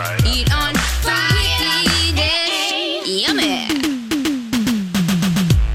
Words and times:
Friday. 0.00 0.30
Eat 0.30 0.54
on 0.54 0.72
Weekly 1.84 3.20
Yummy. 3.20 3.66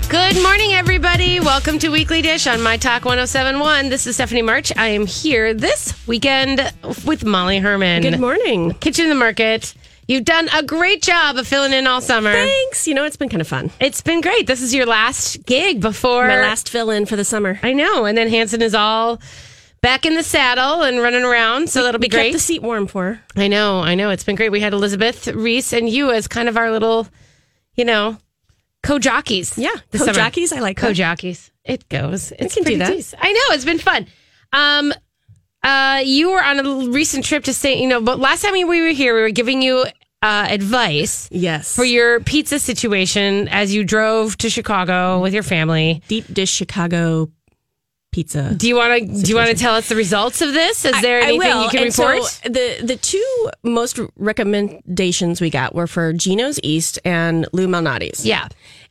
Good 0.10 0.42
morning, 0.42 0.74
everybody. 0.74 1.40
Welcome 1.40 1.78
to 1.78 1.90
Weekly 1.90 2.24
Dish 2.24 2.48
on 2.48 2.60
My 2.64 2.78
Talk 2.78 3.06
1071. 3.06 3.90
This 3.90 4.08
is 4.08 4.16
Stephanie 4.16 4.42
March. 4.42 4.76
I 4.76 4.88
am 4.88 5.06
here 5.06 5.54
this 5.54 6.08
weekend 6.08 6.74
with 7.06 7.24
Molly 7.24 7.60
Herrmann. 7.60 8.02
Good 8.02 8.20
morning. 8.20 8.74
Kitchen 8.74 9.04
in 9.04 9.10
the 9.10 9.16
Market. 9.16 9.76
You've 10.08 10.26
done 10.26 10.50
a 10.56 10.64
great 10.64 11.04
job 11.04 11.38
of 11.38 11.48
filling 11.48 11.74
in 11.74 11.86
all 11.86 12.02
summer. 12.02 12.32
Thanks. 12.32 12.88
You 12.88 12.96
know, 12.96 13.06
it's 13.06 13.18
been 13.18 13.30
kind 13.30 13.42
of 13.42 13.48
fun. 13.48 13.70
It's 13.80 14.02
been 14.02 14.22
great. 14.22 14.48
This 14.48 14.64
is 14.64 14.74
your 14.74 14.88
last 14.88 15.46
gig 15.46 15.82
before 15.82 16.28
My 16.28 16.42
last 16.42 16.70
fill 16.70 16.90
in 16.90 17.06
for 17.06 17.16
the 17.16 17.26
summer. 17.26 17.60
I 17.62 17.74
know. 17.74 18.06
And 18.06 18.18
then 18.18 18.28
Hansen 18.30 18.64
is 18.64 18.74
all 18.74 19.20
back 19.86 20.04
in 20.08 20.16
the 20.16 20.24
saddle 20.24 20.82
and 20.82 21.00
running 21.00 21.24
around. 21.24 21.70
So 21.70 21.84
that'll 21.84 22.00
be 22.00 22.06
we 22.06 22.10
great. 22.10 22.34
the 22.34 22.40
seat 22.40 22.64
warm 22.64 22.88
for 22.88 23.04
her. 23.04 23.22
I 23.36 23.48
know. 23.48 23.82
I 23.82 23.94
know. 23.94 24.10
It's 24.10 24.24
been 24.24 24.36
great. 24.36 24.52
We 24.52 24.60
had 24.60 24.74
Elizabeth 24.74 25.28
Reese 25.28 25.74
and 25.74 25.88
you 25.88 26.12
as 26.12 26.28
kind 26.28 26.50
of 26.50 26.58
our 26.58 26.72
little, 26.72 27.08
you 27.76 27.86
know, 27.86 28.18
co-jockeys. 28.82 29.60
Yeah, 29.60 29.76
this 29.92 30.04
co-jockeys, 30.04 30.52
I 30.52 30.60
like 30.60 30.78
co-jockeys. 30.78 31.52
It 31.64 31.88
goes. 31.88 32.32
It's 32.32 32.56
can 32.56 32.64
do 32.64 32.70
pretty 32.70 32.76
that. 32.80 32.90
decent. 32.92 33.22
I 33.24 33.32
know. 33.32 33.56
It's 33.56 33.66
been 33.66 33.78
fun. 33.78 34.08
Um, 34.52 34.92
uh, 35.62 36.02
you 36.04 36.32
were 36.32 36.44
on 36.44 36.60
a 36.60 36.92
recent 36.92 37.24
trip 37.24 37.44
to 37.44 37.54
St. 37.54 37.80
You 37.80 37.88
know, 37.88 38.02
but 38.02 38.20
last 38.20 38.42
time 38.42 38.54
we 38.54 38.64
were 38.64 38.90
here, 38.90 39.16
we 39.16 39.22
were 39.22 39.30
giving 39.32 39.62
you 39.62 39.86
uh, 40.24 40.48
advice 40.50 41.28
Yes. 41.32 41.76
for 41.76 41.84
your 41.84 42.22
pizza 42.22 42.58
situation 42.58 43.48
as 43.50 43.74
you 43.74 43.84
drove 43.84 44.36
to 44.40 44.50
Chicago 44.50 45.20
with 45.22 45.34
your 45.34 45.44
family. 45.44 46.02
deep 46.08 46.26
dish 46.34 46.52
Chicago 46.52 47.30
pizza. 48.16 48.54
Do 48.56 48.68
you 48.68 48.76
want 48.76 48.92
to? 48.98 49.22
Do 49.24 49.30
you 49.30 49.36
want 49.36 49.50
to 49.50 49.56
tell 49.56 49.76
us 49.76 49.90
the 49.90 49.96
results 49.96 50.42
of 50.42 50.54
this? 50.54 50.86
Is 50.86 51.00
there 51.02 51.20
I- 51.20 51.24
I 51.24 51.28
anything 51.28 51.40
will. 51.52 51.64
you 51.64 51.70
can 51.70 51.84
And 51.84 51.98
report? 51.98 52.24
So 52.24 52.50
the 52.50 52.68
the 52.92 52.96
two 52.96 53.50
most 53.64 54.00
recommendations 54.16 55.42
we 55.42 55.50
got 55.50 55.76
were 55.76 55.88
for 55.88 56.14
Gino's 56.14 56.60
East 56.64 57.00
and 57.06 57.48
Lou 57.52 57.68
Malnati's. 57.68 58.26
yeah. 58.26 58.48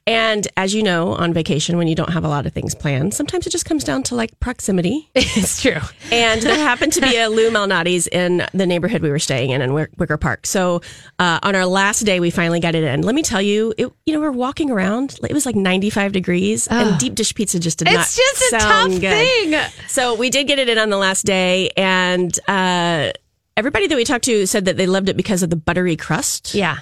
And 0.06 0.46
as 0.58 0.74
you 0.74 0.82
know, 0.82 1.12
on 1.14 1.32
vacation 1.32 1.78
when 1.78 1.88
you 1.88 1.94
don't 1.94 2.10
have 2.12 2.24
a 2.24 2.28
lot 2.28 2.44
of 2.44 2.52
things 2.52 2.74
planned, 2.74 3.14
sometimes 3.14 3.46
it 3.46 3.50
just 3.50 3.64
comes 3.64 3.84
down 3.84 4.02
to 4.04 4.14
like 4.14 4.38
proximity. 4.38 5.08
It's 5.16 5.62
true. 5.62 5.80
And 6.12 6.42
there 6.42 6.56
happened 6.56 6.92
to 6.94 7.00
be 7.00 7.16
a 7.16 7.28
Lou 7.28 7.50
Malnati's 7.50 8.06
in 8.08 8.46
the 8.52 8.66
neighborhood 8.66 9.00
we 9.00 9.08
were 9.08 9.18
staying 9.18 9.50
in 9.50 9.62
in 9.62 9.72
Wicker 9.72 10.16
Park. 10.18 10.46
So 10.46 10.82
uh, 11.18 11.38
on 11.42 11.56
our 11.56 11.64
last 11.64 12.00
day, 12.00 12.20
we 12.20 12.30
finally 12.30 12.60
got 12.60 12.74
it 12.74 12.84
in. 12.84 13.00
Let 13.02 13.14
me 13.14 13.22
tell 13.22 13.40
you, 13.40 13.72
it, 13.78 13.90
you 14.04 14.12
know, 14.14 14.20
we're 14.20 14.30
walking 14.30 14.70
around. 14.70 15.18
It 15.22 15.32
was 15.32 15.46
like 15.46 15.56
95 15.56 16.12
degrees, 16.12 16.68
and 16.68 16.98
deep 17.00 17.14
dish 17.14 17.34
pizza 17.34 17.58
just 17.58 17.78
did 17.78 17.86
not 17.86 18.00
It's 18.00 18.16
just 18.16 18.52
a 18.52 18.58
tough 18.58 18.90
good. 18.90 19.00
thing. 19.00 19.70
So 19.88 20.14
we 20.14 20.28
did 20.28 20.46
get 20.46 20.58
it 20.58 20.68
in 20.68 20.78
on 20.78 20.90
the 20.90 20.98
last 20.98 21.24
day, 21.24 21.70
and 21.76 22.38
uh, 22.46 23.10
everybody 23.56 23.86
that 23.86 23.96
we 23.96 24.04
talked 24.04 24.24
to 24.26 24.46
said 24.46 24.66
that 24.66 24.76
they 24.76 24.86
loved 24.86 25.08
it 25.08 25.16
because 25.16 25.42
of 25.42 25.48
the 25.50 25.56
buttery 25.56 25.96
crust. 25.96 26.54
Yeah. 26.54 26.78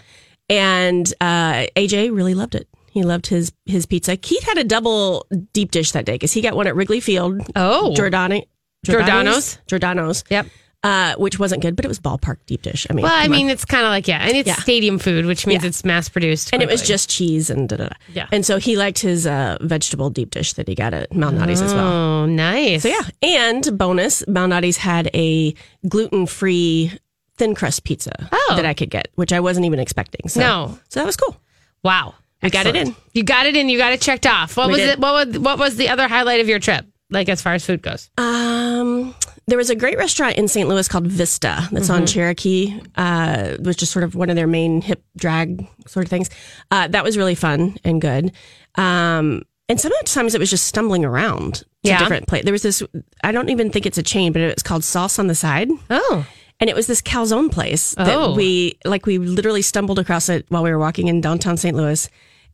And 0.48 1.12
uh, 1.20 1.66
AJ 1.76 2.14
really 2.14 2.34
loved 2.34 2.54
it. 2.56 2.68
He 2.92 3.02
loved 3.02 3.26
his 3.26 3.52
his 3.66 3.86
pizza. 3.86 4.16
Keith 4.16 4.42
had 4.44 4.58
a 4.58 4.64
double 4.64 5.26
deep 5.52 5.70
dish 5.70 5.92
that 5.92 6.04
day 6.04 6.12
because 6.14 6.32
he 6.32 6.40
got 6.42 6.54
one 6.54 6.66
at 6.66 6.76
Wrigley 6.76 7.00
Field. 7.00 7.40
Oh. 7.56 7.94
Giordani, 7.96 8.46
Giordano's? 8.84 9.58
Giordano's. 9.66 10.24
Yep. 10.30 10.46
Uh, 10.84 11.14
which 11.14 11.38
wasn't 11.38 11.62
good, 11.62 11.76
but 11.76 11.84
it 11.84 11.88
was 11.88 12.00
ballpark 12.00 12.38
deep 12.46 12.62
dish. 12.62 12.88
I 12.90 12.92
mean, 12.92 13.04
Well, 13.04 13.12
I 13.14 13.22
come 13.22 13.32
on. 13.32 13.38
mean, 13.38 13.50
it's 13.50 13.64
kind 13.64 13.84
of 13.84 13.90
like 13.90 14.08
yeah, 14.08 14.18
and 14.20 14.36
it's 14.36 14.48
Yeah. 14.48 14.56
stadium 14.56 14.98
food, 14.98 15.26
which 15.26 15.46
means 15.46 15.62
Yeah. 15.62 15.68
it's 15.68 15.84
mass 15.84 16.08
produced, 16.08 16.50
and 16.52 16.60
it 16.60 16.68
was 16.68 16.82
just 16.82 17.08
cheese 17.08 17.50
and 17.50 17.68
da 17.68 17.76
da 17.76 17.84
da. 17.86 17.94
Yeah. 18.12 18.26
And 18.32 18.44
so 18.44 18.58
he 18.58 18.76
liked 18.76 18.98
his 18.98 19.24
uh, 19.24 19.58
vegetable 19.60 20.10
deep 20.10 20.30
dish 20.32 20.54
that 20.54 20.66
he 20.66 20.74
got 20.74 20.92
at 20.92 21.08
Malnati's 21.10 21.62
as 21.62 21.72
well. 21.72 21.86
oh, 21.86 22.26
nice. 22.26 22.82
So 22.82 22.88
yeah, 22.88 23.02
and 23.22 23.78
bonus, 23.78 24.24
Malnati's 24.26 24.76
had 24.78 25.08
a 25.14 25.54
gluten 25.88 26.26
free 26.26 26.90
thin 27.36 27.54
crust 27.54 27.84
pizza 27.84 28.28
Oh. 28.32 28.54
that 28.56 28.66
I 28.66 28.74
could 28.74 28.90
get, 28.90 29.06
which 29.14 29.32
I 29.32 29.38
wasn't 29.38 29.66
even 29.66 29.78
expecting. 29.78 30.28
So, 30.28 30.40
No. 30.40 30.78
so 30.88 30.98
that 30.98 31.06
was 31.06 31.16
cool. 31.16 31.36
wow, 31.84 32.14
We 32.42 32.50
got 32.50 32.66
it 32.66 32.74
in. 32.76 32.94
You 33.12 33.22
got 33.22 33.46
it 33.46 33.56
in. 33.56 33.68
You 33.68 33.78
got 33.78 33.92
it 33.92 34.00
checked 34.00 34.26
off. 34.26 34.56
What 34.56 34.66
We 34.66 34.72
was 34.72 34.80
did. 34.80 34.88
it? 34.90 34.98
What 34.98 35.28
was 35.28 35.38
what 35.38 35.58
was 35.58 35.76
the 35.76 35.88
other 35.88 36.08
highlight 36.08 36.40
of 36.40 36.48
your 36.48 36.58
trip? 36.58 36.84
Like 37.10 37.28
as 37.28 37.42
far 37.42 37.52
as 37.54 37.64
food 37.64 37.82
goes. 37.82 38.10
Um, 38.18 39.14
there 39.46 39.58
was 39.58 39.68
a 39.70 39.74
great 39.76 39.98
restaurant 39.98 40.36
in 40.38 40.48
St. 40.48 40.66
Louis 40.68 40.88
called 40.88 41.06
Vista 41.06 41.68
that's 41.70 41.90
on 41.90 42.06
Cherokee, 42.06 42.80
uh, 42.96 43.56
which 43.58 43.82
is 43.82 43.90
sort 43.90 44.02
of 44.04 44.14
one 44.14 44.30
of 44.30 44.36
their 44.36 44.46
main 44.46 44.80
hip 44.80 45.04
drag 45.16 45.66
sort 45.86 46.06
of 46.06 46.10
things. 46.10 46.30
Uh, 46.70 46.88
that 46.88 47.04
was 47.04 47.18
really 47.18 47.34
fun 47.34 47.76
and 47.84 48.00
good. 48.00 48.32
Um, 48.76 49.42
and 49.68 49.80
sometimes 49.80 50.34
it 50.34 50.38
was 50.38 50.48
just 50.50 50.66
stumbling 50.66 51.04
around 51.04 51.54
to 51.56 51.64
Yeah. 51.82 51.98
different 51.98 52.28
places. 52.28 52.44
There 52.44 52.52
was 52.52 52.62
this, 52.62 52.82
I 53.22 53.30
don't 53.32 53.50
even 53.50 53.70
think 53.70 53.84
it's 53.86 53.98
a 53.98 54.02
chain, 54.02 54.32
but 54.32 54.40
it's 54.42 54.62
called 54.62 54.82
Sauce 54.84 55.18
on 55.18 55.26
the 55.26 55.34
Side. 55.34 55.68
Oh, 55.90 56.26
And 56.60 56.70
it 56.70 56.76
was 56.76 56.86
this 56.86 57.02
calzone 57.02 57.50
place 57.50 57.94
that 57.96 58.08
Oh. 58.16 58.34
we, 58.34 58.78
like, 58.84 59.04
we 59.04 59.18
literally 59.18 59.62
stumbled 59.62 59.98
across 59.98 60.28
it 60.28 60.46
while 60.48 60.62
we 60.62 60.70
were 60.70 60.78
walking 60.78 61.08
in 61.08 61.20
downtown 61.20 61.56
St. 61.56 61.76
Louis 61.76 62.08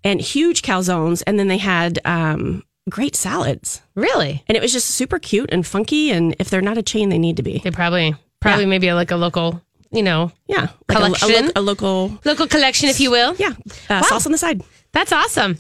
and 0.04 0.20
huge 0.20 0.62
calzones. 0.62 1.22
And 1.26 1.38
then 1.38 1.48
they 1.48 1.58
had, 1.58 1.98
um, 2.04 2.62
great 2.90 3.14
salads. 3.16 3.82
really? 3.94 4.42
And 4.48 4.56
it 4.56 4.62
was 4.62 4.72
just 4.72 4.88
super 4.90 5.18
cute 5.18 5.50
and 5.52 5.66
funky. 5.66 6.10
And 6.10 6.34
if 6.38 6.48
they're 6.50 6.62
not 6.62 6.78
a 6.78 6.82
chain, 6.82 7.08
they 7.10 7.18
need 7.18 7.36
to 7.36 7.42
be. 7.42 7.58
They 7.58 7.70
probably 7.70 8.14
probably 8.40 8.64
Yeah. 8.64 8.68
maybe 8.70 8.92
like 8.92 9.10
a 9.10 9.16
local, 9.16 9.60
you 9.90 10.02
know, 10.02 10.32
Yeah. 10.46 10.68
Like 10.88 10.98
a- 10.98 11.02
a, 11.02 11.04
Collection? 11.14 11.44
lo- 11.46 11.52
a 11.56 11.60
local, 11.60 12.18
local 12.24 12.46
collection, 12.46 12.88
if 12.88 12.98
you 13.00 13.10
will. 13.10 13.34
yeah, 13.38 13.52
uh, 13.90 14.02
sauce 14.02 14.24
on 14.26 14.32
the 14.32 14.38
side. 14.38 14.62
That's 14.92 15.12
awesome. 15.12 15.58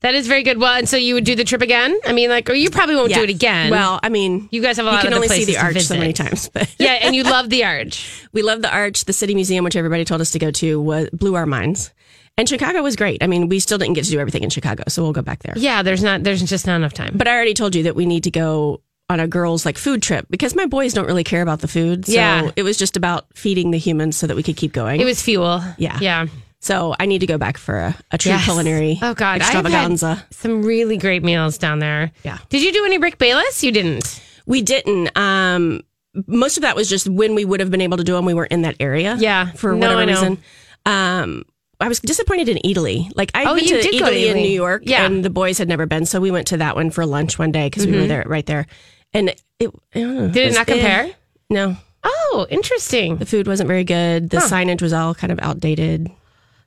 That 0.00 0.14
is 0.14 0.26
very 0.26 0.42
good. 0.42 0.56
Well, 0.58 0.72
and 0.74 0.88
so 0.88 0.96
you 0.96 1.12
would 1.14 1.24
do 1.24 1.34
the 1.34 1.44
trip 1.44 1.60
again? 1.60 1.94
I 2.06 2.12
mean, 2.14 2.30
like, 2.30 2.48
or 2.48 2.54
you 2.54 2.70
probably 2.70 2.94
won't 2.96 3.12
do 3.12 3.22
it 3.22 3.28
again. 3.28 3.70
Well, 3.70 4.00
I 4.02 4.08
mean, 4.08 4.48
You 4.50 4.62
guys 4.62 4.78
have 4.78 4.86
a 4.86 4.88
lot. 4.88 4.94
you 4.96 5.00
can 5.02 5.12
of 5.12 5.16
only 5.22 5.28
see 5.28 5.44
the 5.44 5.58
arch 5.58 5.80
so 5.82 5.98
many 5.98 6.14
times, 6.14 6.48
but 6.54 6.74
yeah, 6.78 6.92
and 7.02 7.14
you 7.14 7.22
love 7.36 7.50
the 7.50 7.64
arch. 7.64 8.24
we 8.32 8.40
love 8.40 8.62
the 8.62 8.72
arch. 8.72 9.04
The 9.04 9.12
city 9.12 9.34
museum, 9.34 9.62
which 9.64 9.76
everybody 9.76 10.06
told 10.06 10.22
us 10.22 10.30
to 10.30 10.38
go 10.38 10.50
to, 10.52 10.80
was 10.80 11.10
blew 11.12 11.34
our 11.34 11.44
minds. 11.44 11.92
And 12.40 12.48
Chicago 12.48 12.82
was 12.82 12.96
great. 12.96 13.22
I 13.22 13.26
mean, 13.26 13.48
we 13.50 13.60
still 13.60 13.76
didn't 13.76 13.92
get 13.94 14.04
to 14.06 14.10
do 14.10 14.18
everything 14.18 14.42
in 14.42 14.48
Chicago, 14.48 14.84
so 14.88 15.02
we'll 15.02 15.12
go 15.12 15.20
back 15.20 15.42
there. 15.42 15.52
Yeah, 15.56 15.82
there's 15.82 16.02
not. 16.02 16.24
There's 16.24 16.42
just 16.42 16.66
not 16.66 16.76
enough 16.76 16.94
time. 16.94 17.12
But 17.16 17.28
I 17.28 17.34
already 17.34 17.52
told 17.52 17.74
you 17.74 17.82
that 17.82 17.94
we 17.94 18.06
need 18.06 18.24
to 18.24 18.30
go 18.30 18.80
on 19.10 19.20
a 19.20 19.28
girls' 19.28 19.66
like 19.66 19.76
food 19.76 20.02
trip 20.02 20.24
because 20.30 20.54
my 20.54 20.64
boys 20.64 20.94
don't 20.94 21.04
really 21.06 21.22
care 21.24 21.42
about 21.42 21.60
the 21.60 21.68
food. 21.68 22.06
So 22.06 22.12
Yeah. 22.12 22.50
it 22.56 22.62
was 22.62 22.78
just 22.78 22.96
about 22.96 23.26
feeding 23.34 23.72
the 23.72 23.78
humans 23.78 24.16
so 24.16 24.26
that 24.26 24.36
we 24.36 24.42
could 24.42 24.56
keep 24.56 24.72
going. 24.72 25.00
It 25.00 25.04
was 25.04 25.20
fuel. 25.20 25.62
Yeah. 25.78 25.98
Yeah. 26.00 26.26
so 26.60 26.94
I 26.98 27.06
need 27.06 27.18
to 27.20 27.26
go 27.26 27.36
back 27.36 27.58
for 27.58 27.76
a, 27.78 27.96
a 28.10 28.16
true 28.18 28.32
Yes. 28.32 28.44
culinary 28.44 28.98
Oh 29.02 29.12
God, 29.14 29.40
extravaganza. 29.40 30.24
some 30.30 30.62
really 30.62 30.96
great 30.96 31.22
meals 31.24 31.58
down 31.58 31.78
there. 31.80 32.12
Yeah. 32.22 32.38
Did 32.50 32.62
you 32.62 32.72
do 32.72 32.84
any 32.86 32.98
Rick 32.98 33.18
Bayless? 33.18 33.62
You 33.64 33.72
didn't. 33.72 34.22
We 34.46 34.62
didn't. 34.62 35.10
Um, 35.18 35.82
most 36.26 36.56
of 36.56 36.62
that 36.62 36.74
was 36.76 36.88
just 36.88 37.08
when 37.08 37.34
we 37.34 37.44
would 37.44 37.60
have 37.60 37.70
been 37.70 37.80
able 37.82 37.96
to 37.98 38.04
do 38.04 38.12
them. 38.14 38.24
We 38.24 38.34
weren't 38.34 38.52
in 38.52 38.62
that 38.62 38.76
area. 38.80 39.16
Yeah. 39.18 39.50
For 39.52 39.72
No, 39.74 39.88
whatever 39.94 40.06
reason. 40.06 40.38
Um, 40.86 41.44
I 41.80 41.88
was 41.88 42.00
disappointed 42.00 42.48
in 42.48 42.58
Italy. 42.64 43.10
Like 43.14 43.30
I 43.34 43.44
Oh, 43.44 43.54
went 43.54 43.66
to 43.68 43.80
did 43.80 43.84
go 43.84 44.06
to 44.10 44.12
Italy 44.14 44.28
in 44.28 44.36
New 44.36 44.50
York, 44.50 44.82
Yeah. 44.84 45.06
and 45.06 45.24
the 45.24 45.30
boys 45.30 45.58
had 45.58 45.68
never 45.68 45.86
been, 45.86 46.06
so 46.06 46.20
we 46.20 46.30
went 46.30 46.48
to 46.48 46.58
that 46.58 46.76
one 46.76 46.90
for 46.90 47.06
lunch 47.06 47.38
one 47.38 47.52
day 47.52 47.66
because 47.68 47.86
we 47.86 47.96
were 47.96 48.06
there 48.06 48.24
right 48.26 48.44
there. 48.46 48.66
And 49.14 49.30
it, 49.58 49.70
I 49.94 50.00
don't 50.00 50.14
know, 50.14 50.20
Mm-hmm. 50.22 50.32
Did 50.32 50.42
it 50.42 50.46
was- 50.46 50.54
not 50.56 50.68
eh, 50.68 50.72
compare? 50.72 51.10
no, 51.48 51.76
Oh, 52.04 52.46
interesting. 52.50 53.16
the 53.16 53.26
food 53.26 53.46
wasn't 53.46 53.68
very 53.68 53.84
good. 53.84 54.30
The 54.30 54.38
signage 54.38 54.80
was 54.82 54.92
all 54.92 55.14
kind 55.14 55.32
of 55.32 55.38
outdated. 55.42 56.10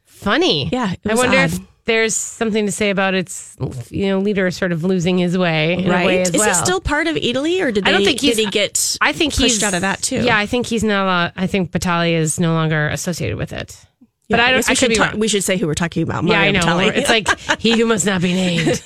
Funny. 0.05 0.69
Yeah, 0.71 0.91
it 0.93 0.99
I 1.09 1.15
wonder 1.15 1.37
odd. 1.37 1.45
if 1.53 1.59
there's 1.85 2.15
something 2.15 2.65
to 2.65 2.71
say 2.71 2.89
about 2.91 3.13
its, 3.13 3.55
you 3.89 4.07
know, 4.07 4.19
leader 4.19 4.49
sort 4.51 4.71
of 4.71 4.83
losing 4.83 5.17
his 5.17 5.37
way 5.37 5.73
in 5.73 5.89
a 5.89 6.05
way 6.05 6.21
as 6.21 6.29
Is 6.29 6.37
well. 6.37 6.47
he 6.49 6.53
still 6.53 6.79
part 6.79 7.07
of 7.07 7.17
Italy, 7.17 7.61
or 7.61 7.71
did 7.71 7.83
they, 7.83 7.89
I 7.89 7.93
don't 7.93 8.05
think 8.05 8.21
he's. 8.21 8.37
he 8.37 8.45
get? 8.45 8.97
I 9.01 9.11
think 9.11 9.33
pushed 9.33 9.55
he's 9.55 9.63
out 9.63 9.73
of 9.73 9.81
that 9.81 10.01
too. 10.01 10.17
Yeah, 10.23 10.37
I 10.37 10.45
think 10.45 10.65
he's 10.67 10.83
not. 10.83 11.07
Uh, 11.07 11.31
I 11.35 11.47
think 11.47 11.71
Batali 11.71 12.13
is 12.13 12.39
no 12.39 12.53
longer 12.53 12.87
associated 12.89 13.37
with 13.37 13.51
it. 13.53 13.75
But 14.29 14.39
Yeah, 14.39 14.45
I 14.45 14.51
don't. 14.51 14.69
I 14.69 14.71
we 14.71 14.75
should 14.75 14.89
be 14.89 14.95
ta- 14.95 15.13
we 15.17 15.27
should 15.27 15.43
say 15.43 15.57
who 15.57 15.67
we're 15.67 15.73
talking 15.73 16.03
about. 16.03 16.23
Yeah, 16.25 16.39
I 16.39 16.51
know. 16.51 16.61
Batali. 16.61 16.95
It's 16.95 17.09
like 17.09 17.27
he 17.59 17.77
who 17.77 17.85
must 17.85 18.05
not 18.05 18.21
be 18.21 18.33
named. 18.43 18.81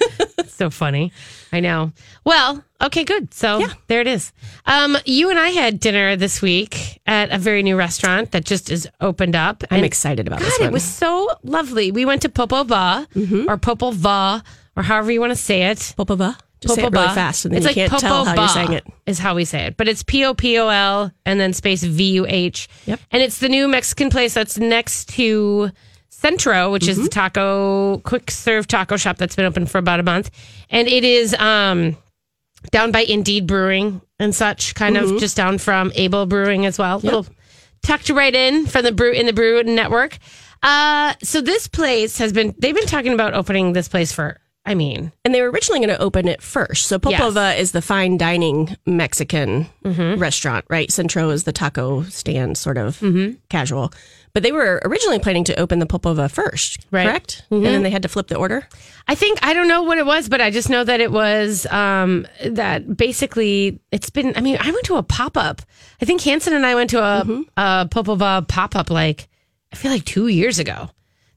so 0.48 0.70
funny. 0.70 1.12
I 1.54 1.60
know. 1.60 1.92
Well, 2.26 2.64
okay, 2.82 3.04
good. 3.04 3.34
So 3.34 3.60
Yeah. 3.60 3.68
there 3.88 4.02
it 4.02 4.08
is. 4.08 4.32
Um, 4.66 4.98
you 5.06 5.30
and 5.30 5.38
I 5.40 5.50
had 5.50 5.80
dinner 5.80 6.16
this 6.16 6.42
week 6.42 7.00
at 7.06 7.32
a 7.32 7.38
very 7.38 7.62
new 7.64 7.78
restaurant 7.78 8.32
that 8.32 8.44
just 8.46 8.70
is 8.72 8.88
opened 9.00 9.36
up. 9.36 9.64
I'm 9.72 9.84
excited 9.84 10.28
about 10.28 10.40
God, 10.40 10.48
this 10.48 10.60
one. 10.60 10.70
it 10.70 10.74
was 10.74 10.84
so 10.84 11.30
lovely. 11.44 11.92
We 11.92 12.04
went 12.06 12.24
to 12.24 12.30
Popol 12.30 12.66
Vuh 12.66 13.48
or 13.48 13.58
Popol 13.58 13.94
Vuh 13.94 14.44
or 14.76 14.84
however 14.84 15.12
you 15.12 15.22
want 15.22 15.32
to 15.32 15.36
say 15.38 15.64
it. 15.70 15.78
Popol 15.98 16.18
Vuh. 16.18 16.36
Just 16.60 16.76
say 16.76 16.84
it 16.84 16.92
really 16.92 17.08
fast, 17.10 17.46
and 17.46 17.54
then 17.54 17.58
it's 17.58 17.76
you 17.76 17.84
like 17.84 17.90
can't 17.92 18.02
tell 18.02 18.26
how 18.26 18.34
you're 18.34 18.48
saying 18.50 18.74
it. 18.74 18.86
Is 19.06 19.20
how 19.20 19.36
we 19.36 19.46
say 19.46 19.66
it, 19.68 19.78
but 19.78 19.88
it's 19.88 20.02
P 20.02 20.26
O 20.26 20.34
P 20.34 20.58
O 20.58 20.68
L 20.70 21.12
and 21.26 21.40
then 21.40 21.54
space 21.54 21.84
V 21.84 22.14
U 22.14 22.26
H. 22.28 22.68
Yep. 22.86 23.00
And 23.12 23.22
it's 23.22 23.40
the 23.40 23.50
new 23.50 23.68
Mexican 23.68 24.10
place 24.10 24.34
that's 24.34 24.58
next 24.58 25.10
to 25.10 25.70
Centro, 26.10 26.72
which 26.72 26.88
is 26.88 26.98
the 26.98 27.10
taco 27.10 28.00
quick 28.00 28.32
serve 28.32 28.66
taco 28.66 28.98
shop 28.98 29.18
that's 29.18 29.36
been 29.36 29.46
open 29.46 29.68
for 29.68 29.78
about 29.78 30.00
a 30.00 30.04
month, 30.04 30.32
and 30.72 30.88
it 30.88 31.04
is 31.04 31.36
um 31.36 31.96
down 32.72 32.92
by 32.92 33.02
Indeed 33.02 33.46
Brewing 33.46 34.02
and 34.20 34.34
such, 34.34 34.74
kind 34.74 34.98
of 34.98 35.20
just 35.20 35.38
down 35.38 35.60
from 35.60 35.92
Able 35.94 36.26
Brewing 36.26 36.66
as 36.66 36.80
well. 36.80 36.98
Little 37.00 37.28
tucked 37.84 38.10
right 38.10 38.34
in 38.34 38.66
from 38.66 38.84
the 38.84 38.92
brew 38.92 39.12
in 39.12 39.28
the 39.28 39.34
brew 39.34 39.62
network. 39.64 40.18
Uh, 40.64 41.14
so 41.22 41.40
this 41.40 41.68
place 41.68 42.18
has 42.18 42.34
been 42.34 42.56
they've 42.58 42.74
been 42.74 42.88
talking 42.88 43.14
about 43.14 43.36
opening 43.36 43.74
this 43.74 43.88
place 43.88 44.12
for 44.12 44.40
I 44.68 44.76
mean, 44.76 45.12
And 45.26 45.34
they 45.34 45.42
were 45.42 45.50
originally 45.50 45.80
going 45.80 45.96
to 45.96 46.02
open 46.02 46.28
it 46.28 46.42
first. 46.44 46.86
So 46.88 47.00
Popol 47.00 47.32
Vuh 47.34 47.58
is 47.58 47.72
the 47.72 47.82
fine 47.82 48.18
dining 48.18 48.76
Mexican 48.86 49.68
Mm-hmm. 49.86 50.20
restaurant, 50.22 50.66
right? 50.70 50.92
Centro 50.92 51.30
is 51.30 51.46
the 51.46 51.54
taco 51.54 52.04
stand, 52.04 52.58
sort 52.58 52.78
of 52.78 53.00
Mm-hmm. 53.00 53.36
casual. 53.50 53.94
But 54.34 54.44
they 54.44 54.52
were 54.52 54.82
originally 54.86 55.18
planning 55.20 55.46
to 55.46 55.60
open 55.60 55.80
the 55.80 55.86
Popol 55.88 56.14
Vuh 56.16 56.30
first, 56.30 56.86
Right. 56.92 57.06
Mm-hmm. 57.06 57.10
correct? 57.10 57.44
And 57.50 57.66
then 57.66 57.84
they 57.84 57.90
had 57.90 58.02
to 58.04 58.10
flip 58.10 58.28
the 58.28 58.36
order. 58.36 58.68
I 59.08 59.16
think 59.16 59.40
I 59.42 59.54
don't 59.54 59.68
know 59.70 59.82
what 59.84 59.98
it 59.98 60.06
was, 60.06 60.28
but 60.30 60.42
I 60.42 60.52
just 60.52 60.70
know 60.70 60.84
that 60.84 61.00
it 61.00 61.12
was 61.12 61.66
um, 61.68 62.28
that 62.46 62.96
basically 62.98 63.80
it's 63.92 64.10
been. 64.10 64.34
I 64.36 64.42
mean, 64.42 64.58
I 64.60 64.70
went 64.70 64.86
to 64.88 64.98
a 64.98 65.04
pop 65.04 65.38
up. 65.38 65.62
I 66.02 66.06
think 66.06 66.22
Hansen 66.22 66.54
and 66.54 66.66
I 66.66 66.76
went 66.76 66.90
to 66.92 67.00
a, 67.02 67.20
a 67.56 67.88
Popol 67.90 68.18
Vuh 68.18 68.48
pop 68.48 68.76
up 68.76 68.90
like 68.92 69.28
I 69.72 69.76
feel 69.78 69.92
like 69.92 70.04
two 70.06 70.28
years 70.28 70.60
ago. 70.60 70.90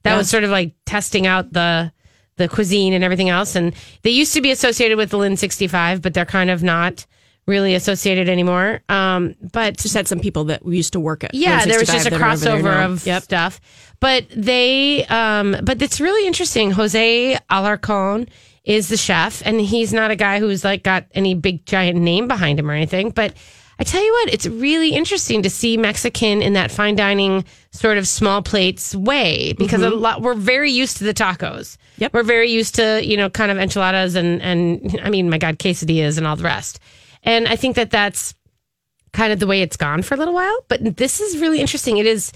That 0.03 0.13
Yeah. 0.13 0.17
was 0.19 0.29
sort 0.29 0.45
of 0.45 0.51
like 0.51 0.75
testing 0.85 1.27
out 1.27 1.53
the 1.53 1.93
the 2.41 2.49
cuisine 2.49 2.93
and 2.93 3.05
everything 3.05 3.29
else. 3.29 3.55
And 3.55 3.73
they 4.03 4.11
used 4.11 4.35
to 4.35 4.41
be 4.41 4.51
associated 4.51 4.97
with 4.99 5.11
the 5.11 5.19
Lin 5.19 5.37
sixty 5.37 5.69
five, 5.69 6.03
but 6.03 6.13
they're 6.15 6.25
kind 6.27 6.51
of 6.51 6.63
not 6.65 7.07
really 7.47 7.75
associated 7.75 8.29
anymore. 8.29 8.81
Um, 8.89 9.35
but 9.53 9.77
Just 9.79 9.95
had 9.95 10.07
some 10.07 10.21
people 10.21 10.45
that 10.45 10.65
we 10.65 10.77
used 10.77 10.93
to 10.93 11.01
work 11.01 11.25
at 11.25 11.35
yeah, 11.35 11.65
there 11.65 11.79
was 11.81 11.89
just 11.89 12.07
a 12.07 12.11
165 12.11 12.41
that 12.41 12.51
are 12.51 12.53
over 12.55 12.63
there 12.63 12.73
crossover 12.73 12.93
of 12.93 13.07
Yep. 13.07 13.23
stuff. 13.23 13.61
But 13.99 14.27
they, 14.35 15.05
um, 15.07 15.57
but 15.65 15.83
it's 15.83 16.01
really 16.01 16.27
interesting. 16.27 16.71
Jose 16.71 17.39
Alarcon 17.51 18.29
is 18.65 18.89
the 18.89 18.97
chef, 18.97 19.43
and 19.45 19.61
he's 19.61 19.93
not 19.93 20.11
a 20.11 20.17
guy 20.17 20.39
who's 20.39 20.65
like 20.65 20.83
got 20.85 21.07
any 21.13 21.35
big 21.35 21.67
giant 21.67 21.99
name 21.99 22.29
behind 22.29 22.59
him 22.59 22.71
or 22.71 22.75
anything. 22.75 23.11
But 23.11 23.35
I 23.81 23.83
tell 23.83 24.05
you 24.05 24.13
what, 24.13 24.35
it's 24.35 24.47
really 24.47 24.91
interesting 24.91 25.43
to 25.43 25.49
see 25.49 25.79
Mexican 25.79 26.43
in 26.43 26.53
that 26.53 26.71
fine 26.71 26.97
dining 26.97 27.47
sort 27.73 27.97
of 27.97 28.07
small 28.07 28.43
plates 28.43 28.95
way 28.95 29.55
because 29.55 29.81
a 29.81 29.89
lot 29.89 30.21
we're 30.21 30.35
very 30.35 30.71
used 30.71 30.99
to 30.99 31.05
the 31.05 31.15
tacos. 31.15 31.79
Yep. 31.97 32.13
We're 32.13 32.23
very 32.23 32.51
used 32.51 32.75
to 32.75 33.01
you 33.03 33.17
know 33.17 33.31
kind 33.31 33.51
of 33.51 33.57
enchiladas 33.57 34.17
and 34.17 34.43
and 34.43 35.01
I 35.03 35.09
mean 35.09 35.31
my 35.31 35.39
God 35.39 35.59
quesadillas 35.59 36.19
and 36.19 36.27
all 36.27 36.37
the 36.37 36.45
rest. 36.45 36.79
And 37.23 37.49
I 37.49 37.57
think 37.57 37.77
that 37.77 37.91
that's 37.91 38.35
kind 39.15 39.33
of 39.33 39.41
the 39.41 39.47
way 39.47 39.63
it's 39.63 39.79
gone 39.79 40.03
for 40.03 40.15
a 40.15 40.19
little 40.19 40.35
while. 40.35 40.65
But 40.69 40.99
this 40.99 41.21
is 41.21 41.39
really 41.39 41.59
interesting. 41.59 41.97
It 41.97 42.07
is 42.07 42.33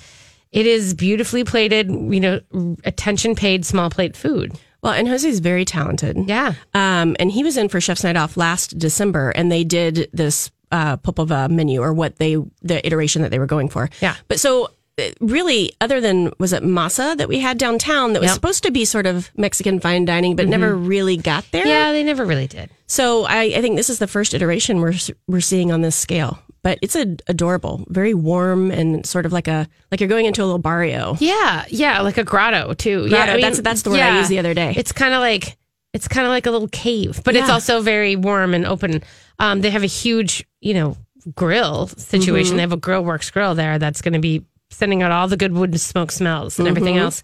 it 0.50 0.66
is 0.66 0.94
beautifully 0.94 1.44
plated, 1.44 1.90
you 1.90 2.20
know, 2.20 2.40
attention 2.84 3.34
paid 3.34 3.66
small 3.66 3.90
plate 3.90 4.16
food. 4.16 4.58
Well, 4.82 4.92
and 4.92 5.08
Jose's 5.08 5.40
very 5.40 5.64
talented. 5.64 6.16
Yeah. 6.26 6.54
Um, 6.72 7.16
and 7.18 7.30
he 7.30 7.42
was 7.42 7.56
in 7.56 7.68
for 7.68 7.80
Chef's 7.80 8.04
Night 8.04 8.16
Off 8.16 8.36
last 8.36 8.78
December, 8.78 9.30
and 9.30 9.50
they 9.50 9.64
did 9.64 10.08
this 10.12 10.50
uh, 10.72 10.96
Popol 10.98 11.26
Vuh 11.26 11.50
menu 11.50 11.80
or 11.80 11.92
what 11.92 12.16
they 12.16 12.36
the 12.62 12.84
iteration 12.86 13.22
that 13.22 13.30
they 13.30 13.38
were 13.38 13.46
going 13.46 13.68
for. 13.68 13.88
Yeah. 14.00 14.14
But 14.28 14.40
so 14.40 14.70
uh, 14.98 15.02
really, 15.20 15.72
other 15.80 16.00
than 16.00 16.32
was 16.38 16.52
it 16.52 16.62
masa 16.62 17.16
that 17.16 17.28
we 17.28 17.40
had 17.40 17.58
downtown 17.58 18.12
that 18.12 18.20
was 18.22 18.28
Yep. 18.30 18.34
supposed 18.34 18.62
to 18.64 18.70
be 18.70 18.84
sort 18.84 19.06
of 19.06 19.30
Mexican 19.36 19.80
fine 19.80 20.04
dining, 20.04 20.36
but 20.36 20.46
never 20.48 20.74
really 20.76 21.16
got 21.16 21.44
there. 21.50 21.66
Yeah, 21.66 21.90
they 21.92 22.04
never 22.04 22.24
really 22.24 22.46
did. 22.46 22.70
So 22.86 23.24
I, 23.24 23.54
I 23.56 23.60
think 23.60 23.76
this 23.76 23.90
is 23.90 23.98
the 23.98 24.06
first 24.06 24.34
iteration 24.34 24.80
we're 24.80 24.94
we're 25.26 25.40
seeing 25.40 25.72
on 25.72 25.80
this 25.82 25.96
scale. 25.96 26.38
But 26.62 26.78
it's 26.80 26.96
a, 26.96 27.16
adorable, 27.26 27.84
very 27.90 28.14
warm, 28.14 28.70
and 28.70 29.04
sort 29.04 29.26
of 29.26 29.32
like 29.32 29.48
a 29.48 29.68
like 29.90 30.00
you're 30.00 30.08
going 30.08 30.24
into 30.24 30.42
a 30.42 30.46
little 30.46 30.58
barrio. 30.58 31.14
Yeah, 31.20 31.64
yeah, 31.68 32.00
like 32.00 32.16
a 32.16 32.24
grotto 32.24 32.72
too. 32.72 33.06
yeah, 33.06 33.26
Grotto, 33.26 33.32
that's- 33.40 33.60
that's 33.60 33.82
the 33.82 33.90
word 33.90 34.00
I 34.00 34.16
used 34.18 34.30
the 34.30 34.38
other 34.38 34.54
day. 34.54 34.72
It's 34.74 34.90
kind 34.92 35.12
of 35.12 35.20
like 35.20 35.58
it's 35.94 36.08
kind 36.08 36.26
of 36.26 36.30
like 36.30 36.44
a 36.44 36.50
little 36.50 36.68
cave, 36.68 37.22
but 37.24 37.36
it's 37.36 37.48
also 37.48 37.80
very 37.80 38.16
warm 38.16 38.52
and 38.52 38.66
open. 38.66 39.02
Um, 39.38 39.60
they 39.62 39.70
have 39.70 39.84
a 39.84 39.86
huge, 39.86 40.44
you 40.60 40.74
know, 40.74 40.96
grill 41.34 41.86
situation. 41.86 42.50
Mm-hmm. 42.50 42.56
They 42.56 42.62
have 42.62 42.72
a 42.72 42.76
grill 42.76 43.04
works 43.04 43.30
grill 43.30 43.54
there 43.54 43.78
that's 43.78 44.02
going 44.02 44.12
to 44.12 44.18
be 44.20 44.44
sending 44.70 45.02
out 45.02 45.12
all 45.12 45.28
the 45.28 45.36
good 45.36 45.52
wood 45.52 45.80
smoke 45.80 46.10
smells 46.10 46.58
and 46.58 46.68
everything 46.68 46.96
Mm-hmm. 46.96 47.04
else. 47.04 47.22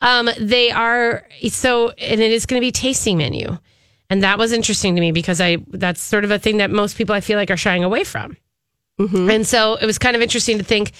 Um, 0.00 0.30
they 0.40 0.70
are 0.70 1.26
so, 1.48 1.90
and 1.90 2.20
it 2.20 2.32
is 2.32 2.46
going 2.46 2.60
to 2.60 2.64
be 2.64 2.72
tasting 2.72 3.18
menu, 3.18 3.58
and 4.08 4.22
that 4.22 4.38
was 4.38 4.52
interesting 4.52 4.94
to 4.94 5.00
me 5.00 5.12
because 5.12 5.40
I 5.40 5.58
that's 5.68 6.00
sort 6.00 6.24
of 6.24 6.30
a 6.30 6.38
thing 6.38 6.56
that 6.56 6.70
most 6.70 6.96
people 6.96 7.14
I 7.14 7.20
feel 7.20 7.38
like 7.38 7.50
are 7.50 7.56
shying 7.56 7.84
away 7.84 8.04
from. 8.04 8.36
Mm-hmm. 9.00 9.30
And 9.30 9.46
so 9.46 9.74
it 9.74 9.86
was 9.86 9.98
kind 9.98 10.16
of 10.16 10.22
interesting 10.22 10.58
to 10.58 10.64
think 10.64 10.92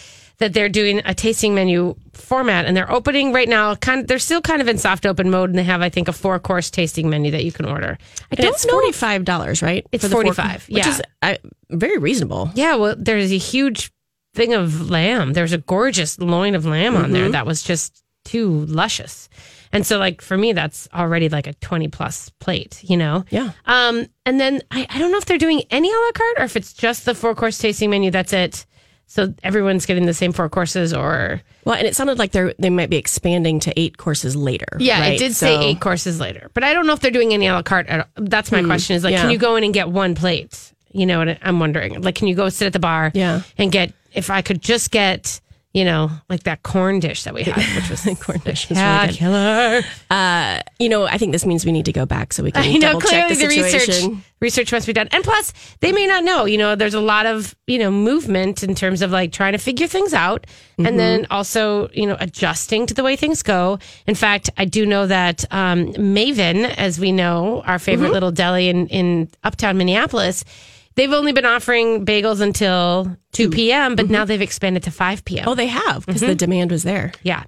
that 0.42 0.52
they're 0.52 0.68
doing 0.68 1.00
a 1.04 1.14
tasting 1.14 1.54
menu 1.54 1.94
format 2.12 2.66
and 2.66 2.76
they're 2.76 2.90
opening 2.92 3.32
right 3.32 3.48
now. 3.48 3.74
Kind 3.76 4.02
of, 4.02 4.06
they're 4.08 4.18
still 4.18 4.40
kind 4.40 4.60
of 4.60 4.68
in 4.68 4.76
soft 4.78 5.06
open 5.06 5.30
mode 5.30 5.50
and 5.50 5.58
they 5.58 5.62
have, 5.64 5.80
I 5.80 5.88
think, 5.88 6.08
a 6.08 6.12
four 6.12 6.38
course 6.38 6.70
tasting 6.70 7.08
menu 7.08 7.30
that 7.30 7.44
you 7.44 7.52
can 7.52 7.64
order. 7.64 7.96
I 8.00 8.26
And 8.32 8.38
don't 8.40 8.54
it's 8.54 8.66
know. 8.66 8.72
forty 8.72 8.92
five 8.92 9.24
dollars, 9.24 9.62
right? 9.62 9.86
It's 9.92 10.04
For 10.04 10.08
the 10.08 10.14
four- 10.14 10.22
45, 10.34 10.68
which 10.68 10.84
yeah. 10.84 10.90
is 10.90 11.02
uh, 11.22 11.34
very 11.70 11.98
reasonable. 11.98 12.50
Yeah, 12.54 12.74
well, 12.76 12.94
there's 12.98 13.32
a 13.32 13.38
huge 13.38 13.90
thing 14.34 14.52
of 14.54 14.90
lamb. 14.90 15.32
There's 15.32 15.52
a 15.52 15.58
gorgeous 15.58 16.18
loin 16.18 16.54
of 16.54 16.64
lamb 16.66 16.96
on 16.96 17.04
Mm-hmm. 17.04 17.12
there 17.12 17.28
that 17.30 17.46
was 17.46 17.62
just 17.62 18.02
too 18.24 18.48
luscious. 18.66 19.28
And 19.74 19.86
so, 19.86 19.98
like, 19.98 20.20
for 20.20 20.36
me, 20.36 20.52
that's 20.52 20.86
already 20.92 21.30
like 21.30 21.46
a 21.46 21.54
20 21.54 21.88
plus 21.88 22.28
plate, 22.40 22.80
you 22.84 22.96
know? 22.96 23.24
Yeah. 23.30 23.52
Um, 23.64 24.06
and 24.26 24.38
then 24.38 24.60
I, 24.70 24.86
I 24.90 24.98
don't 24.98 25.10
know 25.12 25.16
if 25.18 25.24
they're 25.24 25.38
doing 25.38 25.62
any 25.70 25.88
a 25.90 25.96
la 25.96 26.12
carte 26.12 26.38
or 26.40 26.44
if 26.44 26.56
it's 26.56 26.74
just 26.74 27.06
the 27.06 27.14
four 27.14 27.34
course 27.34 27.56
tasting 27.58 27.88
menu. 27.88 28.10
That's 28.10 28.32
it. 28.34 28.66
So 29.12 29.34
everyone's 29.42 29.84
getting 29.84 30.06
the 30.06 30.14
same 30.14 30.32
four 30.32 30.48
courses 30.48 30.94
or. 30.94 31.42
Well, 31.66 31.74
and 31.74 31.86
it 31.86 31.94
sounded 31.94 32.18
like 32.18 32.32
they 32.32 32.54
they 32.58 32.70
might 32.70 32.88
be 32.88 32.96
expanding 32.96 33.60
to 33.60 33.78
eight 33.78 33.98
courses 33.98 34.34
later. 34.34 34.78
Yeah, 34.78 35.00
right? 35.00 35.12
it 35.12 35.18
did 35.18 35.36
say 35.36 35.54
eight 35.62 35.82
courses 35.82 36.18
later, 36.18 36.50
but 36.54 36.64
I 36.64 36.72
don't 36.72 36.86
know 36.86 36.94
if 36.94 37.00
they're 37.00 37.10
doing 37.10 37.34
any 37.34 37.46
a 37.46 37.52
la 37.52 37.60
carte. 37.60 37.88
At, 37.88 38.08
that's 38.16 38.50
my 38.50 38.62
hmm, 38.62 38.68
question 38.68 38.96
is 38.96 39.04
like, 39.04 39.14
can 39.16 39.28
you 39.30 39.36
go 39.36 39.56
in 39.56 39.64
and 39.64 39.74
get 39.74 39.90
one 39.90 40.14
plate? 40.14 40.72
You 40.92 41.04
know 41.04 41.18
what 41.18 41.38
I'm 41.42 41.60
wondering? 41.60 42.00
Like, 42.00 42.14
can 42.14 42.26
you 42.26 42.34
go 42.34 42.48
sit 42.48 42.64
at 42.64 42.72
the 42.72 42.78
bar 42.78 43.10
Yeah. 43.12 43.42
and 43.58 43.70
get, 43.70 43.92
if 44.14 44.30
I 44.30 44.40
could 44.40 44.62
just 44.62 44.90
get, 44.90 45.41
you 45.74 45.84
know, 45.86 46.10
like 46.28 46.42
that 46.42 46.62
corn 46.62 47.00
dish 47.00 47.24
that 47.24 47.32
we 47.32 47.42
had, 47.44 47.56
which 47.76 47.88
was 47.88 48.06
like 48.06 48.20
corn 48.20 48.38
dish 48.44 48.68
was 48.68 48.78
really 48.78 49.06
good. 49.06 49.14
spectacular. 49.14 50.62
You 50.78 50.88
know, 50.88 51.04
I 51.04 51.16
think 51.18 51.32
this 51.32 51.46
means 51.46 51.64
we 51.64 51.72
need 51.72 51.86
to 51.86 51.92
go 51.92 52.04
back 52.06 52.32
so 52.32 52.42
we 52.42 52.52
can 52.52 52.62
I 52.62 52.72
know 52.74 52.80
double 52.80 53.00
check 53.00 53.26
clearly 53.28 53.34
the 53.34 53.40
the, 53.40 53.46
research 53.62 53.80
situation. 53.86 54.22
research 54.40 54.72
must 54.72 54.86
be 54.86 54.92
done, 54.92 55.08
and 55.12 55.24
plus 55.24 55.52
they 55.80 55.92
may 55.92 56.06
not 56.06 56.24
know. 56.24 56.44
You 56.44 56.58
know, 56.58 56.74
there's 56.74 56.94
a 56.94 57.00
lot 57.00 57.24
of 57.26 57.54
you 57.66 57.78
know 57.78 57.90
movement 57.90 58.62
in 58.62 58.74
terms 58.74 59.00
of 59.02 59.10
like 59.10 59.32
trying 59.32 59.52
to 59.52 59.58
figure 59.58 59.86
things 59.86 60.12
out, 60.14 60.46
Mm-hmm. 60.72 60.86
and 60.86 60.98
then 60.98 61.26
also 61.30 61.88
you 61.92 62.06
know 62.06 62.16
adjusting 62.18 62.86
to 62.86 62.94
the 62.94 63.02
way 63.04 63.14
things 63.16 63.42
go. 63.42 63.78
In 64.06 64.14
fact, 64.14 64.50
I 64.58 64.64
do 64.64 64.84
know 64.86 65.06
that 65.06 65.44
um, 65.52 65.92
Maven, 65.94 66.64
as 66.76 66.98
we 66.98 67.12
know, 67.12 67.62
our 67.66 67.78
favorite 67.78 68.06
Mm-hmm. 68.06 68.12
little 68.14 68.32
deli 68.32 68.68
in 68.68 68.88
in 68.88 69.28
uptown 69.44 69.76
Minneapolis. 69.78 70.44
They've 70.94 71.12
only 71.12 71.32
been 71.32 71.46
offering 71.46 72.04
bagels 72.04 72.40
until 72.40 73.16
2 73.32 73.50
p.m., 73.50 73.96
but 73.96 74.10
now 74.10 74.24
they've 74.24 74.40
expanded 74.42 74.82
to 74.84 74.90
5 74.90 75.24
p.m. 75.24 75.40
Mm-hmm. 75.42 75.48
Oh, 75.48 75.54
they 75.54 75.66
have 75.68 76.04
because 76.06 76.20
Mm-hmm. 76.22 76.30
the 76.30 76.34
demand 76.36 76.70
was 76.70 76.82
there. 76.82 77.12
yeah. 77.22 77.44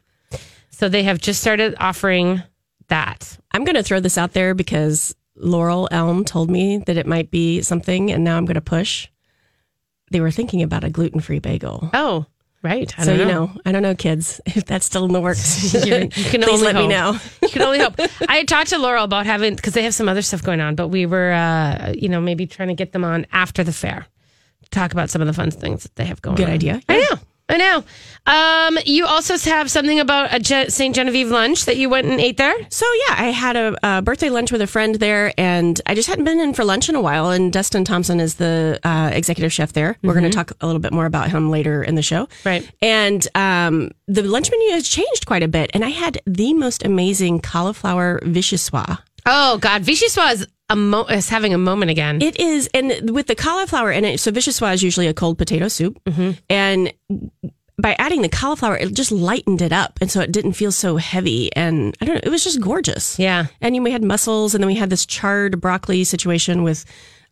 So 0.71 0.89
they 0.89 1.05
have 1.05 1.19
just 1.21 1.41
started 1.41 1.77
offering 1.79 2.43
that. 2.89 3.39
I'm 3.53 3.65
going 3.65 3.77
to 3.77 3.83
throw 3.85 4.01
this 4.01 4.19
out 4.19 4.33
there 4.33 4.55
because 4.55 5.15
Laurel 5.37 5.89
Elm 5.93 6.25
told 6.25 6.51
me 6.51 6.79
that 6.79 6.97
it 6.97 7.07
might 7.07 7.31
be 7.31 7.63
something, 7.63 8.11
and 8.11 8.25
now 8.25 8.37
I'm 8.37 8.45
going 8.45 8.55
to 8.57 8.61
push. 8.61 9.09
They 10.11 10.21
were 10.21 10.31
thinking 10.33 10.63
about 10.63 10.83
a 10.85 10.91
gluten 10.91 11.21
free 11.21 11.39
bagel. 11.39 11.91
Oh, 11.95 12.27
right. 12.65 12.93
I 12.99 13.05
so 13.05 13.11
don't 13.17 13.21
you 13.29 13.33
know, 13.33 13.53
I 13.65 13.71
don't 13.73 13.83
know, 13.83 13.95
kids, 13.95 14.41
if 14.47 14.65
that's 14.65 14.85
still 14.87 15.05
in 15.05 15.13
the 15.13 15.21
works. 15.21 15.73
You're- 15.87 16.09
can 16.09 16.43
Please 16.43 16.49
only 16.49 16.65
let 16.65 16.75
hope. 16.75 16.83
me 16.83 16.89
know. 16.89 17.19
You 17.43 17.49
can 17.51 17.63
only 17.63 17.79
hope. 17.79 17.95
I 18.29 18.39
had 18.39 18.49
talked 18.49 18.71
to 18.71 18.79
Laurel 18.79 19.05
about 19.05 19.27
having 19.27 19.55
because 19.55 19.75
they 19.75 19.83
have 19.85 19.95
some 19.95 20.09
other 20.09 20.23
stuff 20.23 20.43
going 20.43 20.61
on, 20.61 20.75
but 20.75 20.89
we 20.89 21.07
were, 21.07 21.31
uh, 21.33 21.93
you 21.97 22.09
know, 22.09 22.21
maybe 22.21 22.47
trying 22.47 22.69
to 22.69 22.75
get 22.75 22.93
them 22.93 23.05
on 23.05 23.27
after 23.33 23.63
the 23.63 23.73
fair, 23.73 24.07
talk 24.71 24.93
about 24.93 25.11
some 25.11 25.21
of 25.21 25.27
the 25.29 25.33
fun 25.35 25.51
things 25.51 25.83
that 25.85 25.95
they 25.97 26.07
have 26.07 26.21
going. 26.23 26.37
Good 26.37 26.49
on. 26.49 26.55
idea. 26.55 26.81
I 26.89 27.01
know. 27.11 27.19
I 27.49 27.57
know. 27.59 27.85
Um, 28.27 28.79
you 28.87 29.05
also 29.05 29.37
have 29.51 29.71
something 29.71 30.01
about 30.01 30.33
a 30.33 30.39
Je- 30.41 30.71
St. 30.71 30.95
Genevieve 30.95 31.29
lunch 31.31 31.67
that 31.67 31.77
you 31.77 31.91
went 31.91 32.07
and 32.07 32.19
ate 32.19 32.39
there. 32.39 32.55
So 32.71 32.87
yeah, 33.07 33.17
I 33.19 33.25
had 33.27 33.57
a, 33.57 33.77
a 33.83 34.03
birthday 34.03 34.31
lunch 34.31 34.51
with 34.51 34.63
a 34.63 34.67
friend 34.67 34.95
there, 34.95 35.33
and 35.37 35.79
I 35.85 35.95
just 35.95 36.09
hadn't 36.09 36.25
been 36.25 36.41
in 36.41 36.55
for 36.55 36.65
lunch 36.65 36.89
in 36.89 36.95
a 36.95 37.03
while. 37.03 37.31
And 37.31 37.53
Dustin 37.53 37.85
Thompson 37.85 38.19
is 38.19 38.37
the 38.37 38.81
uh, 38.83 39.11
executive 39.13 39.53
chef 39.53 39.75
there. 39.75 39.99
We're 40.03 40.15
going 40.15 40.25
to 40.25 40.31
talk 40.31 40.53
a 40.63 40.67
little 40.67 40.81
bit 40.81 40.93
more 40.93 41.05
about 41.05 41.31
him 41.31 41.51
later 41.51 41.83
in 41.83 41.97
the 41.97 42.03
show. 42.03 42.29
Right. 42.47 42.69
And 42.81 43.29
um, 43.35 43.91
the 44.09 44.23
lunch 44.23 44.51
menu 44.51 44.71
has 44.71 44.89
changed 44.89 45.27
quite 45.27 45.43
a 45.43 45.49
bit, 45.49 45.71
and 45.75 45.85
I 45.85 45.91
had 45.91 46.23
the 46.27 46.55
most 46.55 46.85
amazing 46.85 47.41
cauliflower 47.41 48.21
vichyssoise. 48.21 49.01
Oh 49.27 49.59
God, 49.59 49.83
Vichyssoise 49.83 50.35
is, 50.35 50.47
a 50.71 50.77
mo- 50.77 51.05
is 51.07 51.29
having 51.29 51.53
a 51.55 51.59
moment 51.59 51.91
again. 51.91 52.23
It 52.23 52.39
is, 52.41 52.69
and 52.75 53.11
with 53.11 53.27
the 53.27 53.35
cauliflower 53.35 53.93
in 53.93 54.05
it, 54.05 54.19
so 54.21 54.31
vichyssoise 54.33 54.75
is 54.75 54.83
usually 54.83 55.07
a 55.09 55.15
cold 55.15 55.39
potato 55.39 55.69
soup, 55.69 56.01
and 56.49 56.93
by 57.77 57.97
adding 57.99 58.23
the 58.23 58.29
cauliflower, 58.29 58.77
it 58.77 58.95
just 58.95 59.11
lightened 59.13 59.61
it 59.61 59.73
up, 59.73 59.99
and 60.01 60.11
so 60.11 60.21
it 60.21 60.31
didn't 60.33 60.53
feel 60.53 60.71
so 60.73 60.97
heavy. 60.97 61.55
And 61.57 61.97
I 62.01 62.05
don't 62.05 62.15
know, 62.15 62.21
it 62.25 62.31
was 62.31 62.45
just 62.45 62.61
gorgeous. 62.61 63.19
yeah. 63.19 63.47
And 63.61 63.83
we 63.83 63.91
had 63.91 64.05
mussels, 64.05 64.55
and 64.55 64.63
then 64.63 64.69
we 64.69 64.77
had 64.77 64.91
this 64.91 65.05
charred 65.05 65.61
broccoli 65.61 66.05
situation 66.05 66.63
with 66.63 66.85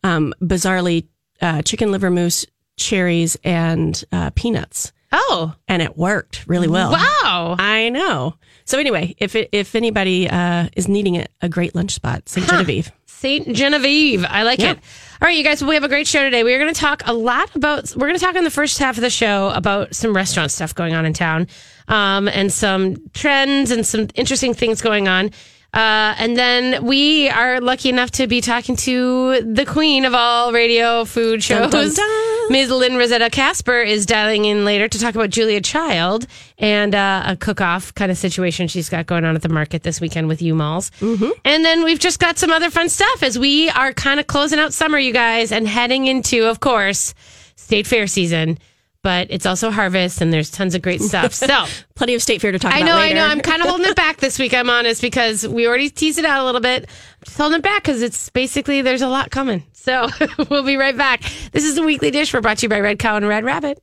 um, 0.04 0.34
bizarrely 0.42 1.06
uh, 1.40 1.62
chicken 1.62 1.92
liver 1.92 2.10
mousse, 2.10 2.44
cherries, 2.76 3.36
and 3.44 4.02
uh, 4.12 4.30
peanuts, 4.34 4.92
Oh 5.14 5.54
and 5.68 5.80
it 5.82 5.96
worked 5.96 6.44
really 6.48 6.68
well. 6.68 6.90
wow. 6.92 7.54
I 7.58 7.88
know. 7.90 8.34
So 8.64 8.78
anyway, 8.78 9.14
if 9.18 9.36
it, 9.36 9.48
if 9.52 9.74
anybody 9.74 10.28
uh, 10.28 10.68
is 10.76 10.88
needing 10.88 11.18
a, 11.18 11.26
a 11.42 11.48
great 11.48 11.74
lunch 11.74 11.92
spot, 11.92 12.28
St. 12.28 12.48
Genevieve. 12.48 12.90
St. 13.22 13.54
Genevieve. 13.54 14.24
I 14.28 14.42
like 14.42 14.58
Yeah. 14.58 14.72
it. 14.72 14.78
All 15.20 15.26
right, 15.28 15.36
you 15.36 15.44
guys, 15.44 15.62
we 15.62 15.74
have 15.76 15.84
a 15.84 15.88
great 15.88 16.08
show 16.08 16.24
today. 16.24 16.42
We 16.42 16.52
are 16.54 16.58
going 16.58 16.74
to 16.74 16.80
talk 16.80 17.02
a 17.06 17.12
lot 17.12 17.54
about, 17.54 17.94
we're 17.94 18.08
going 18.08 18.18
to 18.18 18.24
talk 18.24 18.34
in 18.34 18.42
the 18.42 18.50
first 18.50 18.80
half 18.80 18.96
of 18.96 19.02
the 19.02 19.10
show 19.10 19.50
about 19.54 19.94
some 19.94 20.12
restaurant 20.12 20.50
stuff 20.50 20.74
going 20.74 20.92
on 20.94 21.06
in 21.06 21.12
town 21.12 21.46
um, 21.86 22.26
and 22.26 22.52
some 22.52 22.96
trends 23.14 23.70
and 23.70 23.86
some 23.86 24.08
interesting 24.16 24.54
things 24.54 24.82
going 24.82 25.06
on. 25.06 25.26
Uh, 25.72 26.14
and 26.18 26.36
then 26.36 26.84
we 26.84 27.28
are 27.30 27.60
lucky 27.60 27.88
enough 27.90 28.10
to 28.10 28.26
be 28.26 28.40
talking 28.40 28.74
to 28.74 29.40
the 29.42 29.64
queen 29.64 30.04
of 30.04 30.14
all 30.14 30.52
radio 30.52 31.04
food 31.04 31.44
shows. 31.44 31.70
Dun, 31.70 31.88
dun, 31.88 31.94
dun. 31.94 32.41
Ms. 32.52 32.70
Lynne 32.70 32.92
Rossetto 32.92 33.32
Kasper 33.32 33.80
is 33.80 34.04
dialing 34.04 34.44
in 34.44 34.66
later 34.66 34.86
to 34.86 34.98
talk 34.98 35.14
about 35.14 35.30
Julia 35.30 35.62
Child 35.62 36.26
and 36.58 36.94
uh, 36.94 37.22
a 37.28 37.34
cook 37.34 37.62
off 37.62 37.94
kind 37.94 38.10
of 38.10 38.18
situation 38.18 38.68
she's 38.68 38.90
got 38.90 39.06
going 39.06 39.24
on 39.24 39.34
at 39.34 39.40
the 39.40 39.48
market 39.48 39.84
this 39.84 40.02
weekend 40.02 40.28
with 40.28 40.42
U 40.42 40.54
Malls. 40.54 40.90
Mm-hmm. 41.00 41.30
And 41.46 41.64
then 41.64 41.82
we've 41.82 41.98
just 41.98 42.18
got 42.18 42.36
some 42.36 42.50
other 42.50 42.68
fun 42.68 42.90
stuff 42.90 43.22
as 43.22 43.38
we 43.38 43.70
are 43.70 43.94
kind 43.94 44.20
of 44.20 44.26
closing 44.26 44.58
out 44.58 44.74
summer, 44.74 44.98
you 44.98 45.14
guys, 45.14 45.50
and 45.50 45.66
heading 45.66 46.06
into, 46.06 46.44
of 46.44 46.60
course, 46.60 47.14
State 47.56 47.86
Fair 47.86 48.06
season. 48.06 48.58
But 49.02 49.28
it's 49.30 49.46
also 49.46 49.70
harvest 49.72 50.20
and 50.20 50.32
there's 50.32 50.48
tons 50.48 50.76
of 50.76 50.82
great 50.82 51.00
stuff. 51.00 51.32
So 51.34 51.64
Plenty 51.96 52.14
of 52.14 52.22
state 52.22 52.40
fair 52.40 52.52
to 52.52 52.58
talk 52.58 52.70
about. 52.72 52.82
I 52.82 52.86
know. 52.86 52.96
I 52.96 53.12
know. 53.12 53.24
I'm 53.26 53.40
kind 53.40 53.60
of 53.60 53.68
holding 53.68 53.86
it 53.86 53.96
back 53.96 54.18
this 54.18 54.38
week. 54.38 54.54
I'm 54.54 54.70
honest 54.70 55.02
because 55.02 55.46
we 55.46 55.66
already 55.66 55.90
teased 55.90 56.18
it 56.20 56.24
out 56.24 56.40
a 56.40 56.44
little 56.44 56.60
bit. 56.60 56.84
I'm 56.88 57.24
just 57.24 57.36
holding 57.36 57.58
it 57.58 57.62
back 57.62 57.82
because 57.82 58.00
it's 58.00 58.30
basically 58.30 58.80
there's 58.80 59.02
a 59.02 59.08
lot 59.08 59.30
coming. 59.32 59.64
So 59.72 60.08
we'll 60.50 60.62
be 60.62 60.76
right 60.76 60.96
back. 60.96 61.22
This 61.50 61.64
is 61.64 61.74
the 61.74 61.82
weekly 61.82 62.12
dish. 62.12 62.32
We're 62.32 62.42
brought 62.42 62.58
to 62.58 62.66
you 62.66 62.68
by 62.68 62.78
Red 62.78 63.00
Cow 63.00 63.16
and 63.16 63.26
Red 63.26 63.44
Rabbit. 63.44 63.82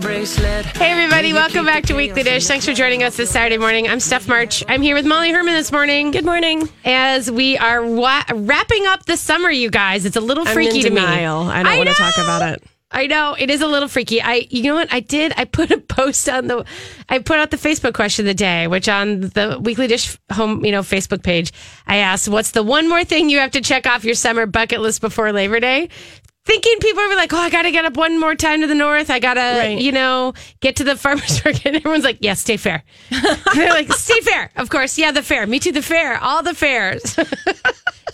bracelet. 0.00 0.66
Hey 0.66 0.90
everybody, 0.90 1.32
welcome 1.32 1.64
back 1.64 1.84
to 1.84 1.94
Weekly 1.94 2.22
Dish. 2.24 2.46
Thanks 2.48 2.66
for 2.66 2.74
joining 2.74 3.02
us 3.04 3.16
this 3.16 3.30
Saturday 3.30 3.56
morning. 3.58 3.88
I'm 3.88 4.00
Steph 4.00 4.28
March. 4.28 4.64
I'm 4.68 4.82
here 4.82 4.94
with 4.96 5.06
Molly 5.06 5.30
Herrmann 5.30 5.54
this 5.54 5.70
morning. 5.72 6.10
Good 6.10 6.24
morning. 6.24 6.68
As 6.84 7.30
we 7.30 7.56
are 7.56 7.82
wa- 7.86 8.24
wrapping 8.34 8.86
up 8.86 9.06
the 9.06 9.16
summer, 9.16 9.50
you 9.50 9.70
guys. 9.70 10.04
It's 10.04 10.16
a 10.16 10.20
little 10.20 10.44
freaky 10.44 10.82
to 10.82 10.90
me. 10.90 11.00
I 11.00 11.22
don't 11.22 11.46
want 11.46 11.88
to 11.88 11.94
talk 11.94 12.18
about 12.18 12.42
it. 12.42 12.62
I 12.92 13.08
know 13.08 13.34
it 13.36 13.50
is 13.50 13.62
a 13.62 13.66
little 13.66 13.88
freaky. 13.88 14.22
I, 14.22 14.46
you 14.48 14.62
know 14.62 14.74
what 14.74 14.92
I 14.92 15.00
did? 15.00 15.32
I 15.36 15.44
put 15.44 15.70
a 15.70 15.78
post 15.78 16.28
on 16.28 16.46
the, 16.46 16.64
I 17.08 17.18
put 17.18 17.38
out 17.38 17.50
the 17.50 17.56
Facebook 17.56 17.94
question 17.94 18.24
of 18.24 18.28
the 18.28 18.34
day, 18.34 18.68
which 18.68 18.88
on 18.88 19.20
the 19.20 19.58
Weekly 19.60 19.88
Dish 19.88 20.16
home, 20.30 20.64
you 20.64 20.70
know, 20.70 20.82
Facebook 20.82 21.22
page, 21.22 21.52
I 21.86 21.96
asked, 21.96 22.28
"What's 22.28 22.52
the 22.52 22.62
one 22.62 22.88
more 22.88 23.04
thing 23.04 23.28
you 23.28 23.40
have 23.40 23.50
to 23.52 23.60
check 23.60 23.86
off 23.86 24.04
your 24.04 24.14
summer 24.14 24.46
bucket 24.46 24.80
list 24.80 25.00
before 25.00 25.32
Labor 25.32 25.58
Day?" 25.58 25.88
Thinking 26.46 26.78
people 26.80 27.02
are 27.02 27.16
like, 27.16 27.32
"Oh, 27.32 27.38
I 27.38 27.50
got 27.50 27.62
to 27.62 27.70
get 27.72 27.84
up 27.84 27.96
one 27.96 28.18
more 28.18 28.34
time 28.34 28.60
to 28.62 28.66
the 28.66 28.74
north. 28.74 29.10
I 29.10 29.18
got 29.18 29.34
to, 29.34 29.40
Right. 29.40 29.78
you 29.78 29.92
know, 29.92 30.32
get 30.60 30.76
to 30.76 30.84
the 30.84 30.96
farmers 30.96 31.44
market." 31.44 31.74
Everyone's 31.74 32.04
like, 32.04 32.18
"Yeah, 32.20 32.34
stay 32.34 32.56
fair." 32.56 32.84
They're 33.54 33.70
like, 33.70 33.92
stay 33.92 34.20
fair, 34.20 34.50
of 34.56 34.70
course. 34.70 34.96
Yeah, 34.96 35.10
the 35.12 35.22
fair. 35.22 35.46
Me 35.46 35.58
too. 35.58 35.72
The 35.72 35.82
fair. 35.82 36.18
All 36.22 36.42
the 36.42 36.54
fairs." 36.54 37.18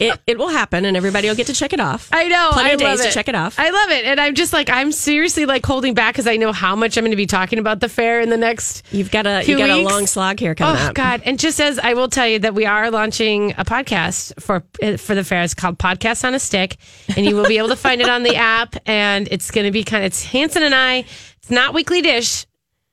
It, 0.01 0.19
it 0.27 0.39
will 0.39 0.49
happen, 0.49 0.85
and 0.85 0.97
everybody 0.97 1.29
will 1.29 1.37
get 1.37 1.47
to 1.47 1.53
check 1.53 1.73
it 1.73 1.79
off. 1.79 2.09
I 2.13 2.27
know. 2.27 2.51
Plenty 2.55 2.71
I 2.71 2.73
of 2.73 2.79
days 2.81 2.99
love 2.99 3.07
to 3.09 3.13
check 3.13 3.29
it 3.29 3.37
off. 3.37 3.57
I 3.59 3.71
love 3.71 3.91
it. 3.91 4.05
And 4.07 4.19
I'm 4.19 4.35
just 4.35 4.53
like, 4.53 4.69
I'm 4.69 4.91
seriously 4.91 5.47
like 5.47 5.65
holding 5.65 5.95
back 5.95 6.15
because 6.15 6.27
I 6.27 6.39
know 6.39 6.51
how 6.51 6.75
much 6.75 6.97
I'm 6.97 7.03
going 7.05 7.13
to 7.13 7.17
be 7.17 7.27
talking 7.27 7.61
about 7.61 7.79
the 7.79 7.89
fair 7.91 8.21
in 8.21 8.29
the 8.31 8.37
next. 8.39 8.83
You've 8.91 9.13
got 9.13 9.27
a 9.27 9.45
you 9.47 9.57
got 9.59 9.71
a 9.71 9.83
long 9.85 10.07
slog 10.09 10.41
here 10.41 10.57
coming 10.57 10.81
Oh 10.81 10.87
up. 10.89 10.95
God! 10.95 11.23
And 11.25 11.39
just 11.39 11.61
as 11.61 11.79
I 11.79 11.93
will 11.95 12.09
tell 12.09 12.27
you 12.27 12.41
that 12.41 12.55
we 12.55 12.65
are 12.67 12.91
launching 12.91 13.53
a 13.53 13.65
podcast 13.65 14.41
for 14.41 14.65
for 14.97 15.15
the 15.15 15.23
fair. 15.23 15.43
It's 15.45 15.55
called 15.55 15.79
Podcast 15.79 16.25
on 16.25 16.35
a 16.35 16.41
Stick, 16.41 16.79
and 17.17 17.25
you 17.25 17.37
will 17.37 17.47
be 17.47 17.59
able 17.59 17.69
to 17.69 17.77
find 17.77 18.01
it 18.01 18.09
on 18.09 18.22
the 18.23 18.37
app. 18.37 18.77
And 18.87 19.29
it's 19.31 19.51
going 19.51 19.67
to 19.67 19.71
be 19.71 19.85
kind 19.85 20.05
of 20.05 20.09
it's 20.09 20.25
Hansen 20.25 20.63
and 20.63 20.75
I. 20.75 21.05
It's 21.39 21.51
not 21.51 21.75
Weekly 21.75 22.03
Dish, 22.03 22.47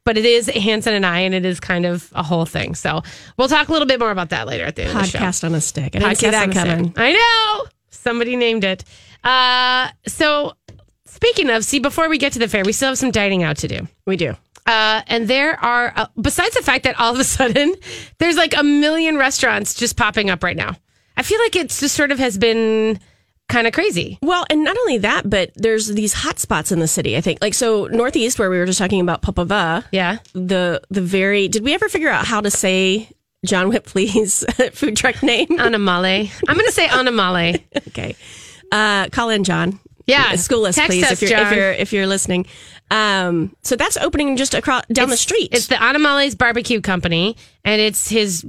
but 0.05 0.17
it 0.17 0.25
is 0.25 0.47
Hansen 0.47 0.93
and 0.93 1.05
I, 1.05 1.19
and 1.19 1.35
it 1.35 1.45
is 1.45 1.59
kind 1.59 1.85
of 1.85 2.11
a 2.15 2.23
whole 2.23 2.45
thing. 2.45 2.75
So 2.75 3.01
we'll 3.37 3.47
talk 3.47 3.69
a 3.69 3.71
little 3.71 3.87
bit 3.87 3.99
more 3.99 4.11
about 4.11 4.29
that 4.29 4.47
later 4.47 4.65
at 4.65 4.75
the 4.75 4.83
end 4.83 4.91
of 4.91 4.97
the 4.97 5.07
show 5.07 5.19
Podcast 5.19 5.43
on 5.43 5.53
a 5.55 5.61
stick. 5.61 5.95
I 5.95 5.99
didn't 5.99 6.17
see 6.17 6.29
that 6.29 6.51
coming. 6.51 6.93
I 6.97 7.13
know. 7.13 7.69
Somebody 7.89 8.35
named 8.35 8.63
it. 8.63 8.83
Uh, 9.23 9.89
so, 10.07 10.53
speaking 11.05 11.49
of, 11.49 11.65
see, 11.65 11.79
before 11.79 12.09
we 12.09 12.17
get 12.17 12.33
to 12.33 12.39
the 12.39 12.47
fair, 12.47 12.63
we 12.63 12.71
still 12.71 12.89
have 12.89 12.97
some 12.97 13.11
dining 13.11 13.43
out 13.43 13.57
to 13.57 13.67
do. 13.67 13.87
We 14.05 14.15
do. 14.15 14.35
Uh, 14.65 15.01
and 15.07 15.27
there 15.27 15.59
are, 15.63 15.93
uh, 15.95 16.05
besides 16.21 16.55
the 16.55 16.61
fact 16.61 16.83
that 16.83 16.99
all 16.99 17.13
of 17.13 17.19
a 17.19 17.23
sudden 17.37 17.75
there's 18.19 18.37
like 18.37 18.55
a 18.57 18.63
million 18.63 19.17
restaurants 19.17 19.73
just 19.73 19.97
popping 19.97 20.29
up 20.29 20.43
right 20.43 20.57
now. 20.57 20.75
I 21.17 21.23
feel 21.23 21.39
like 21.39 21.55
it's 21.55 21.79
just 21.79 21.95
sort 21.95 22.11
of 22.11 22.19
has 22.19 22.37
been 22.37 22.99
kind 23.49 23.67
of 23.67 23.73
crazy. 23.73 24.17
Well, 24.21 24.45
and 24.49 24.63
not 24.63 24.77
only 24.77 24.99
that, 24.99 25.29
but 25.29 25.51
there's 25.55 25.87
these 25.87 26.13
hot 26.13 26.39
spots 26.39 26.71
in 26.71 26.79
the 26.79 26.87
city. 26.87 27.17
I 27.17 27.21
think, 27.21 27.39
like 27.41 27.53
so, 27.53 27.85
Northeast, 27.87 28.39
where 28.39 28.49
we 28.49 28.57
were 28.57 28.65
just 28.65 28.79
talking 28.79 29.01
about 29.01 29.21
Popol 29.21 29.45
Vuh. 29.45 29.83
Yeah. 29.91 30.19
The 30.33 30.81
the 30.89 31.01
very. 31.01 31.47
Did 31.49 31.63
we 31.63 31.73
ever 31.73 31.89
figure 31.89 32.09
out 32.09 32.25
how 32.25 32.39
to 32.39 32.49
say 32.49 33.09
John 33.45 33.71
Wipfli's 33.71 34.45
food 34.73 34.95
truck 34.95 35.21
name? 35.21 35.47
Anamale. 35.47 36.31
I'm 36.47 36.55
going 36.55 36.65
to 36.67 36.71
say 36.71 36.87
Anamale. 36.87 37.61
okay. 37.89 38.15
Uh, 38.71 39.09
call 39.09 39.29
in 39.29 39.43
John. 39.43 39.79
Yeah. 40.05 40.35
School 40.35 40.65
us, 40.65 40.75
Text 40.75 40.89
please, 40.89 41.03
us, 41.03 41.11
if 41.11 41.21
you're 41.21 41.37
John. 41.37 41.51
if 41.51 41.57
you're 41.57 41.71
if 41.71 41.93
you're 41.93 42.07
listening. 42.07 42.45
Um, 42.91 43.55
so 43.61 43.75
that's 43.75 43.97
opening 43.97 44.37
just 44.37 44.53
across 44.55 44.83
down 44.87 45.09
the 45.09 45.17
street. 45.17 45.49
It's 45.51 45.67
the 45.67 45.75
Anamale's 45.75 46.33
Barbecue 46.33 46.81
Company, 46.81 47.37
and 47.63 47.79
it's 47.79 48.09
his 48.09 48.43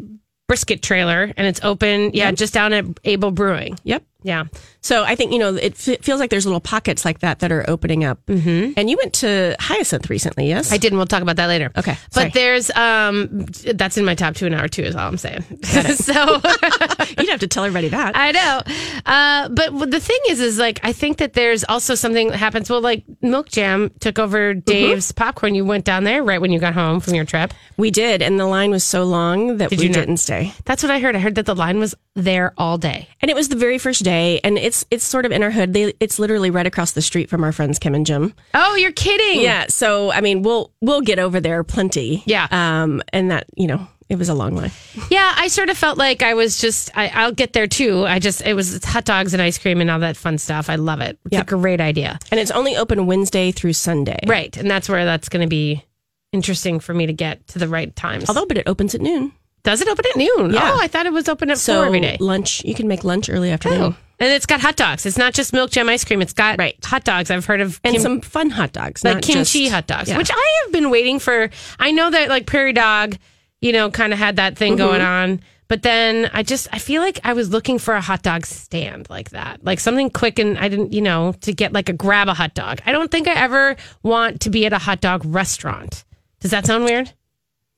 brisket 0.48 0.82
trailer, 0.82 1.32
and 1.36 1.46
it's 1.46 1.60
open, 1.62 2.10
yeah, 2.14 2.32
just 2.32 2.54
down 2.54 2.72
at 2.72 2.84
Able 3.04 3.30
Brewing. 3.30 3.78
yep. 3.84 4.02
Yeah. 4.22 4.44
So 4.80 5.04
I 5.04 5.14
think 5.14 5.32
you 5.32 5.38
know 5.38 5.54
it 5.56 5.72
f- 5.88 6.00
feels 6.02 6.20
like 6.20 6.30
there's 6.30 6.46
little 6.46 6.60
pockets 6.60 7.04
like 7.04 7.20
that 7.20 7.40
that 7.40 7.52
are 7.52 7.68
opening 7.68 8.04
up. 8.04 8.24
Mm-hmm. 8.26 8.72
And 8.76 8.88
you 8.90 8.96
went 8.96 9.14
to 9.14 9.56
Hyacinth 9.60 10.08
recently, 10.10 10.48
yes? 10.48 10.72
I 10.72 10.76
did, 10.78 10.92
and 10.92 10.98
we'll 10.98 11.06
talk 11.06 11.22
about 11.22 11.36
that 11.36 11.46
later. 11.46 11.70
Okay, 11.76 11.96
sorry. 12.10 12.26
But 12.28 12.34
there's 12.34 12.70
um 12.70 13.46
that's 13.74 13.96
in 13.96 14.04
my 14.04 14.14
top 14.14 14.34
two 14.34 14.46
an 14.46 14.54
hour 14.54 14.68
too 14.68 14.82
is 14.82 14.94
all 14.96 15.08
I'm 15.08 15.16
saying. 15.18 15.42
so 15.64 16.40
You'd 17.18 17.28
have 17.28 17.40
to 17.40 17.48
tell 17.48 17.64
everybody 17.64 17.88
that. 17.88 18.16
I 18.16 18.32
know. 18.32 18.62
Uh 19.06 19.48
but 19.48 19.90
the 19.90 20.00
thing 20.00 20.18
is 20.28 20.40
is 20.40 20.58
like 20.58 20.80
I 20.82 20.92
think 20.92 21.18
that 21.18 21.32
there's 21.34 21.64
also 21.64 21.94
something 21.94 22.28
that 22.28 22.36
happens. 22.36 22.68
Well, 22.70 22.80
like 22.80 23.04
Milk 23.22 23.48
Jam 23.48 23.90
took 24.00 24.18
over 24.18 24.40
Mm-hmm. 24.50 24.60
Dave's 24.60 25.12
popcorn. 25.12 25.54
You 25.54 25.64
went 25.64 25.84
down 25.84 26.04
there 26.04 26.22
right 26.22 26.40
when 26.40 26.50
you 26.52 26.58
got 26.58 26.74
home 26.74 27.00
from 27.00 27.14
your 27.14 27.24
trip. 27.24 27.52
we 27.76 27.90
did, 27.90 28.22
and 28.22 28.38
the 28.40 28.46
line 28.46 28.70
was 28.70 28.84
so 28.84 29.04
long 29.04 29.58
that 29.58 29.70
Did 29.70 29.78
we 29.80 29.88
didn't 29.88 30.16
stay. 30.18 30.52
That's 30.64 30.82
what 30.82 30.90
I 30.90 30.98
heard. 30.98 31.14
I 31.14 31.18
heard 31.18 31.34
that 31.36 31.46
the 31.46 31.54
line 31.54 31.78
was 31.78 31.94
there 32.14 32.52
all 32.58 32.78
day. 32.78 33.08
And 33.20 33.30
it 33.30 33.34
was 33.34 33.48
the 33.48 33.56
very 33.56 33.78
first 33.78 34.02
day, 34.04 34.09
and 34.10 34.58
it's 34.58 34.84
it's 34.90 35.04
sort 35.04 35.26
of 35.26 35.32
in 35.32 35.42
our 35.42 35.50
hood. 35.50 35.72
They, 35.72 35.92
it's 36.00 36.18
literally 36.18 36.50
right 36.50 36.66
across 36.66 36.92
the 36.92 37.02
street 37.02 37.30
from 37.30 37.44
our 37.44 37.52
friends 37.52 37.78
Kim 37.78 37.94
and 37.94 38.04
Jim. 38.06 38.34
Oh, 38.54 38.74
you're 38.76 38.92
kidding. 38.92 39.42
Yeah, 39.42 39.66
so 39.68 40.10
I 40.12 40.20
mean, 40.20 40.42
we'll 40.42 40.72
we'll 40.80 41.00
get 41.02 41.18
over 41.18 41.40
there 41.40 41.62
plenty. 41.64 42.22
Yeah. 42.26 42.46
Um, 42.50 43.02
and 43.12 43.30
that 43.30 43.46
you 43.56 43.66
know, 43.66 43.86
it 44.08 44.16
was 44.16 44.28
a 44.28 44.34
long 44.34 44.54
line. 44.56 44.72
Yeah, 45.10 45.32
I 45.36 45.48
sort 45.48 45.70
of 45.70 45.78
felt 45.78 45.96
like 45.98 46.22
I 46.22 46.34
was 46.34 46.58
just, 46.60 46.90
I, 46.96 47.08
I'll 47.08 47.32
get 47.32 47.52
there 47.52 47.66
too. 47.68 48.04
I 48.06 48.18
just, 48.18 48.42
it 48.42 48.54
was 48.54 48.84
hot 48.84 49.04
dogs 49.04 49.32
and 49.34 49.40
ice 49.42 49.56
cream 49.58 49.80
and 49.80 49.88
all 49.90 50.00
that 50.00 50.16
fun 50.16 50.36
stuff. 50.38 50.68
I 50.68 50.74
love 50.76 51.00
it. 51.00 51.18
It's 51.26 51.34
Yep. 51.34 51.42
a 51.42 51.46
great 51.48 51.80
idea. 51.80 52.18
And 52.32 52.40
it's 52.40 52.50
only 52.50 52.76
open 52.76 53.06
Wednesday 53.06 53.52
through 53.52 53.74
Sunday. 53.74 54.18
Right. 54.26 54.56
And 54.56 54.68
that's 54.68 54.88
where 54.88 55.04
that's 55.04 55.28
going 55.28 55.42
to 55.42 55.48
be 55.48 55.84
interesting 56.32 56.80
for 56.80 56.92
me 56.94 57.06
to 57.06 57.12
get 57.12 57.46
to 57.48 57.58
the 57.60 57.68
right 57.68 57.94
times. 57.94 58.28
Although, 58.28 58.46
but 58.46 58.58
it 58.58 58.66
opens 58.68 58.94
at 58.96 59.00
noon. 59.00 59.32
Does 59.62 59.80
it 59.80 59.88
open 59.88 60.04
at 60.10 60.16
noon? 60.16 60.52
Yeah. 60.52 60.72
Oh, 60.74 60.78
I 60.80 60.86
thought 60.88 61.06
it 61.06 61.12
was 61.12 61.28
open 61.28 61.50
at 61.50 61.58
So 61.58 61.74
four 61.76 61.86
every 61.86 62.00
day. 62.00 62.16
lunch, 62.20 62.64
you 62.64 62.74
can 62.74 62.88
make 62.88 63.04
lunch 63.04 63.28
early 63.28 63.50
afternoon. 63.50 63.82
Oh. 63.82 63.96
And 64.18 64.30
it's 64.32 64.46
got 64.46 64.60
hot 64.60 64.76
dogs. 64.76 65.06
It's 65.06 65.16
not 65.18 65.32
just 65.34 65.52
milk 65.52 65.70
jam 65.70 65.88
ice 65.88 66.04
cream. 66.04 66.20
It's 66.22 66.32
got 66.34 66.58
Right. 66.58 66.76
hot 66.84 67.04
dogs. 67.04 67.30
I've 67.30 67.44
heard 67.46 67.60
of 67.60 67.80
And 67.84 67.94
kim- 67.94 68.02
some 68.02 68.20
fun 68.20 68.50
hot 68.50 68.72
dogs, 68.72 69.02
like 69.04 69.22
kimchi 69.22 69.60
just- 69.64 69.72
hot 69.72 69.86
dogs, 69.86 70.08
yeah. 70.10 70.18
which 70.18 70.30
I 70.30 70.60
have 70.64 70.72
been 70.72 70.90
waiting 70.90 71.18
for. 71.18 71.48
I 71.78 71.90
know 71.90 72.10
that 72.10 72.28
like 72.28 72.46
Prairie 72.46 72.72
Dog, 72.74 73.16
you 73.60 73.72
know, 73.72 73.90
kind 73.90 74.12
of 74.12 74.18
had 74.18 74.36
that 74.36 74.56
thing 74.58 74.72
Mm-hmm. 74.76 74.86
going 74.86 75.00
on. 75.00 75.40
But 75.68 75.82
then 75.82 76.28
I 76.34 76.42
just 76.42 76.66
I 76.72 76.78
feel 76.78 77.00
like 77.00 77.20
I 77.22 77.32
was 77.32 77.50
looking 77.50 77.78
for 77.78 77.94
a 77.94 78.00
hot 78.00 78.22
dog 78.22 78.44
stand 78.44 79.08
like 79.08 79.30
that, 79.30 79.64
like 79.64 79.78
something 79.78 80.10
quick, 80.10 80.38
and 80.40 80.58
I 80.58 80.68
didn't, 80.68 80.92
you 80.92 81.00
know, 81.00 81.32
to 81.42 81.52
get 81.52 81.72
like 81.72 81.88
a 81.88 81.92
grab 81.92 82.28
a 82.28 82.34
hot 82.34 82.54
dog. 82.54 82.80
I 82.86 82.92
don't 82.92 83.10
think 83.10 83.28
I 83.28 83.34
ever 83.34 83.76
want 84.02 84.40
to 84.40 84.50
be 84.50 84.66
at 84.66 84.72
a 84.72 84.78
hot 84.78 85.00
dog 85.00 85.22
restaurant. 85.24 86.04
Does 86.40 86.50
that 86.50 86.66
sound 86.66 86.84
weird? 86.84 87.12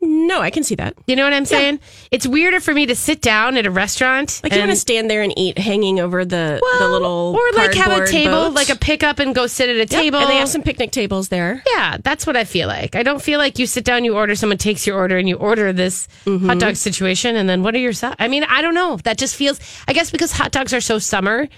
No, 0.05 0.41
I 0.43 0.51
can 0.51 0.65
see 0.65 0.75
that. 0.75 0.95
You 1.07 1.15
know 1.15 1.23
what 1.23 1.33
I'm 1.33 1.45
saying? 1.45 1.79
It's 2.11 2.27
weirder 2.27 2.59
for 2.59 2.75
me 2.75 2.87
to 2.87 2.97
sit 2.97 3.21
down 3.23 3.57
at 3.57 3.67
a 3.67 3.71
restaurant. 3.71 4.41
Like 4.43 4.53
you 4.53 4.59
and- 4.59 4.69
want 4.69 4.77
to 4.77 4.81
stand 4.81 5.09
there 5.09 5.23
and 5.23 5.33
eat, 5.39 5.57
hanging 5.59 6.01
over 6.01 6.25
the 6.25 6.61
the 6.81 6.89
little 6.89 7.37
or 7.39 7.53
like 7.57 7.73
have 7.75 8.03
a 8.03 8.07
table, 8.07 8.33
boat. 8.49 8.53
like 8.55 8.69
a 8.69 8.75
pick 8.77 9.05
up 9.05 9.21
and 9.21 9.33
go 9.33 9.47
sit 9.47 9.69
at 9.69 9.77
a 9.77 9.79
Yep, 9.81 9.89
table. 9.89 10.19
and 10.19 10.29
they 10.29 10.37
have 10.37 10.49
some 10.49 10.63
picnic 10.63 10.91
tables 10.91 11.29
there. 11.29 11.63
Yeah, 11.75 11.99
that's 12.03 12.27
what 12.27 12.37
I 12.37 12.43
feel 12.45 12.67
like. 12.67 12.97
I 12.97 13.05
don't 13.05 13.23
feel 13.23 13.39
like 13.39 13.61
you 13.61 13.67
sit 13.67 13.85
down, 13.85 14.05
you 14.05 14.17
order, 14.17 14.35
someone 14.35 14.59
takes 14.59 14.87
your 14.89 14.97
order, 14.97 15.19
and 15.19 15.29
you 15.29 15.37
order 15.37 15.73
this 15.73 16.09
Mm-hmm. 16.27 16.49
hot 16.49 16.59
dog 16.59 16.77
situation, 16.77 17.37
and 17.37 17.49
then 17.49 17.63
what 17.63 17.75
are 17.75 17.79
your? 17.79 17.93
I 18.19 18.27
mean, 18.27 18.43
I 18.45 18.61
don't 18.61 18.75
know. 18.75 18.97
That 19.05 19.19
just 19.19 19.37
feels. 19.37 19.61
I 19.87 19.93
guess 19.93 20.11
because 20.11 20.33
hot 20.33 20.51
dogs 20.51 20.75
are 20.75 20.81
so 20.81 20.99
summer, 20.99 21.49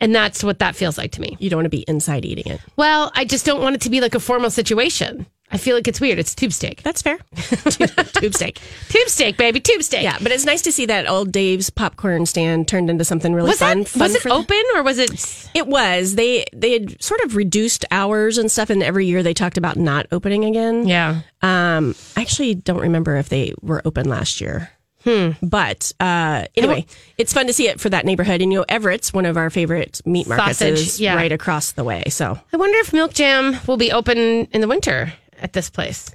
and 0.00 0.14
that's 0.14 0.44
what 0.44 0.60
that 0.60 0.76
feels 0.76 0.96
like 0.98 1.10
to 1.12 1.20
me. 1.20 1.36
You 1.40 1.50
don't 1.50 1.58
want 1.58 1.66
to 1.66 1.70
be 1.76 1.84
inside 1.88 2.24
eating 2.24 2.46
it. 2.52 2.60
Well, 2.76 3.10
I 3.16 3.24
just 3.24 3.44
don't 3.44 3.60
want 3.60 3.74
it 3.74 3.80
to 3.82 3.90
be 3.90 4.00
like 4.00 4.14
a 4.14 4.20
formal 4.20 4.50
situation. 4.50 5.26
I 5.50 5.56
feel 5.56 5.74
like 5.74 5.88
it's 5.88 6.00
weird. 6.00 6.18
It's 6.18 6.34
tube 6.34 6.52
steak. 6.52 6.82
That's 6.82 7.00
fair. 7.00 7.18
tube 7.36 8.34
steak. 8.34 8.60
Tube 8.88 9.08
steak, 9.08 9.36
baby. 9.36 9.60
Tube 9.60 9.82
steak. 9.82 10.02
Yeah, 10.02 10.18
but 10.20 10.30
it's 10.30 10.44
nice 10.44 10.62
to 10.62 10.72
see 10.72 10.86
that 10.86 11.08
old 11.08 11.32
Dave's 11.32 11.70
popcorn 11.70 12.26
stand 12.26 12.68
turned 12.68 12.90
into 12.90 13.04
something 13.04 13.34
really 13.34 13.48
Was 13.48 13.58
fun. 13.58 13.80
that 13.80 13.88
fun 13.88 14.00
was 14.00 14.14
it 14.14 14.26
open 14.26 14.62
or 14.74 14.82
was 14.82 14.98
it? 14.98 15.50
It 15.54 15.66
was. 15.66 16.16
They 16.16 16.44
they 16.52 16.72
had 16.72 17.02
sort 17.02 17.20
of 17.22 17.34
reduced 17.34 17.84
hours 17.90 18.36
and 18.36 18.50
stuff, 18.52 18.68
and 18.70 18.82
every 18.82 19.06
year 19.06 19.22
they 19.22 19.34
talked 19.34 19.56
about 19.56 19.76
not 19.76 20.06
opening 20.12 20.44
again. 20.44 20.86
Yeah. 20.86 21.22
Um, 21.40 21.94
I 22.16 22.20
actually 22.20 22.54
don't 22.54 22.80
remember 22.80 23.16
if 23.16 23.28
they 23.28 23.54
were 23.62 23.80
open 23.84 24.08
last 24.08 24.40
year. 24.40 24.70
Hmm. 25.04 25.30
But 25.40 25.92
uh, 26.00 26.46
anyway, 26.56 26.84
it's 27.16 27.32
fun 27.32 27.46
to 27.46 27.52
see 27.52 27.68
it 27.68 27.80
for 27.80 27.88
that 27.88 28.04
neighborhood. 28.04 28.42
And 28.42 28.52
you 28.52 28.58
know, 28.58 28.64
Everett's 28.68 29.12
one 29.12 29.26
of 29.26 29.36
our 29.36 29.48
favorite 29.48 30.02
meat 30.04 30.26
markets 30.26 30.58
Sausage, 30.58 30.78
is 30.80 31.00
yeah. 31.00 31.14
right 31.14 31.32
across 31.32 31.72
the 31.72 31.84
way. 31.84 32.02
So 32.08 32.38
I 32.52 32.56
wonder 32.56 32.78
if 32.78 32.92
Milk 32.92 33.14
Jam 33.14 33.56
will 33.66 33.76
be 33.76 33.92
open 33.92 34.18
in 34.18 34.60
the 34.60 34.68
winter 34.68 35.12
at 35.40 35.52
this 35.52 35.70
place. 35.70 36.10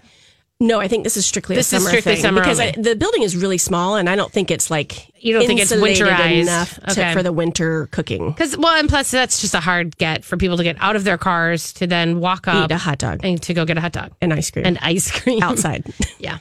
No, 0.60 0.80
I 0.80 0.88
think 0.88 1.03
this 1.03 1.18
is 1.18 1.25
strictly 1.25 1.56
This 1.58 1.74
a 1.74 1.75
is 1.77 1.82
summer 1.84 1.89
strictly 1.89 2.13
thing 2.13 2.22
summer 2.22 2.39
because 2.39 2.60
I, 2.60 2.72
the 2.72 2.96
building 2.96 3.24
is 3.24 3.36
really 3.36 3.58
small, 3.58 3.96
and 3.96 4.08
I 4.08 4.15
don't 4.15 4.32
think 4.32 4.50
it's 4.50 4.72
like 4.72 5.10
You 5.22 5.34
don't 5.34 5.46
think 5.46 5.60
it's 5.60 5.74
winterized. 5.74 6.42
enough 6.44 6.75
to, 6.80 6.92
Okay. 6.92 7.12
for 7.13 7.22
the 7.22 7.34
winter 7.34 7.88
cooking. 7.88 8.30
Because 8.30 8.56
well, 8.56 8.74
and 8.80 8.88
plus 8.88 9.12
that's 9.12 9.42
just 9.42 9.56
a 9.56 9.60
hard 9.60 9.98
get 9.98 10.24
for 10.24 10.38
people 10.38 10.56
to 10.58 10.63
get 10.63 10.77
out 10.80 10.96
of 10.96 11.03
their 11.03 11.18
cars 11.18 11.74
to 11.74 11.88
then 11.88 12.22
walk 12.22 12.48
up 12.48 12.70
Eat 12.70 12.74
a 12.74 12.77
hot 12.77 13.00
dog 13.00 13.22
and 13.25 13.42
to 13.42 13.53
go 13.53 13.65
get 13.65 13.77
a 13.77 13.82
hot 13.82 13.92
dog 13.92 14.12
and 14.22 14.32
ice 14.32 14.51
cream 14.51 14.65
and 14.65 14.77
ice 14.82 15.12
cream 15.12 15.44
outside. 15.44 15.84
Yeah. 16.20 16.38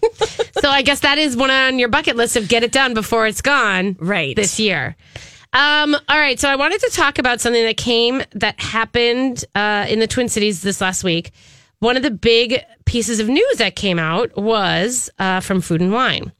so 0.60 0.68
I 0.68 0.82
guess 0.82 1.00
that 1.00 1.18
is 1.18 1.36
one 1.36 1.50
on 1.50 1.80
your 1.80 1.88
bucket 1.88 2.14
list 2.14 2.36
of 2.36 2.46
get 2.48 2.62
it 2.62 2.70
done 2.70 2.94
before 2.94 3.26
it's 3.26 3.40
gone. 3.42 3.96
Right. 3.98 4.36
This 4.36 4.60
year. 4.60 4.94
Um, 5.52 5.94
all 6.08 6.18
right. 6.18 6.38
So 6.38 6.48
I 6.48 6.54
wanted 6.54 6.80
to 6.82 6.90
talk 6.90 7.18
about 7.18 7.40
something 7.40 7.64
that 7.64 7.76
came 7.76 8.22
that 8.34 8.60
happened 8.60 9.44
uh, 9.56 9.86
in 9.88 9.98
the 9.98 10.06
Twin 10.06 10.28
Cities 10.28 10.62
this 10.62 10.80
last 10.80 11.02
week. 11.02 11.32
One 11.82 11.96
of 11.96 12.04
the 12.04 12.12
big 12.12 12.60
pieces 12.84 13.18
of 13.18 13.28
news 13.28 13.56
that 13.58 13.74
came 13.74 13.98
out 13.98 14.36
was 14.36 15.10
uh, 15.18 15.40
from 15.40 15.60
Food 15.60 15.80
and 15.80 15.90
Wine. 15.92 16.30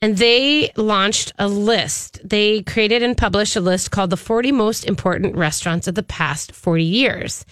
And 0.00 0.16
they 0.16 0.70
launched 0.76 1.32
a 1.40 1.48
list. 1.48 2.20
They 2.22 2.62
created 2.62 3.02
and 3.02 3.16
published 3.18 3.56
a 3.56 3.60
list 3.60 3.90
called 3.90 4.10
the 4.10 4.16
40 4.16 4.52
most 4.52 4.84
important 4.84 5.34
restaurants 5.34 5.88
of 5.88 5.96
the 5.96 6.04
past 6.04 6.52
40 6.52 6.84
years. 6.84 7.44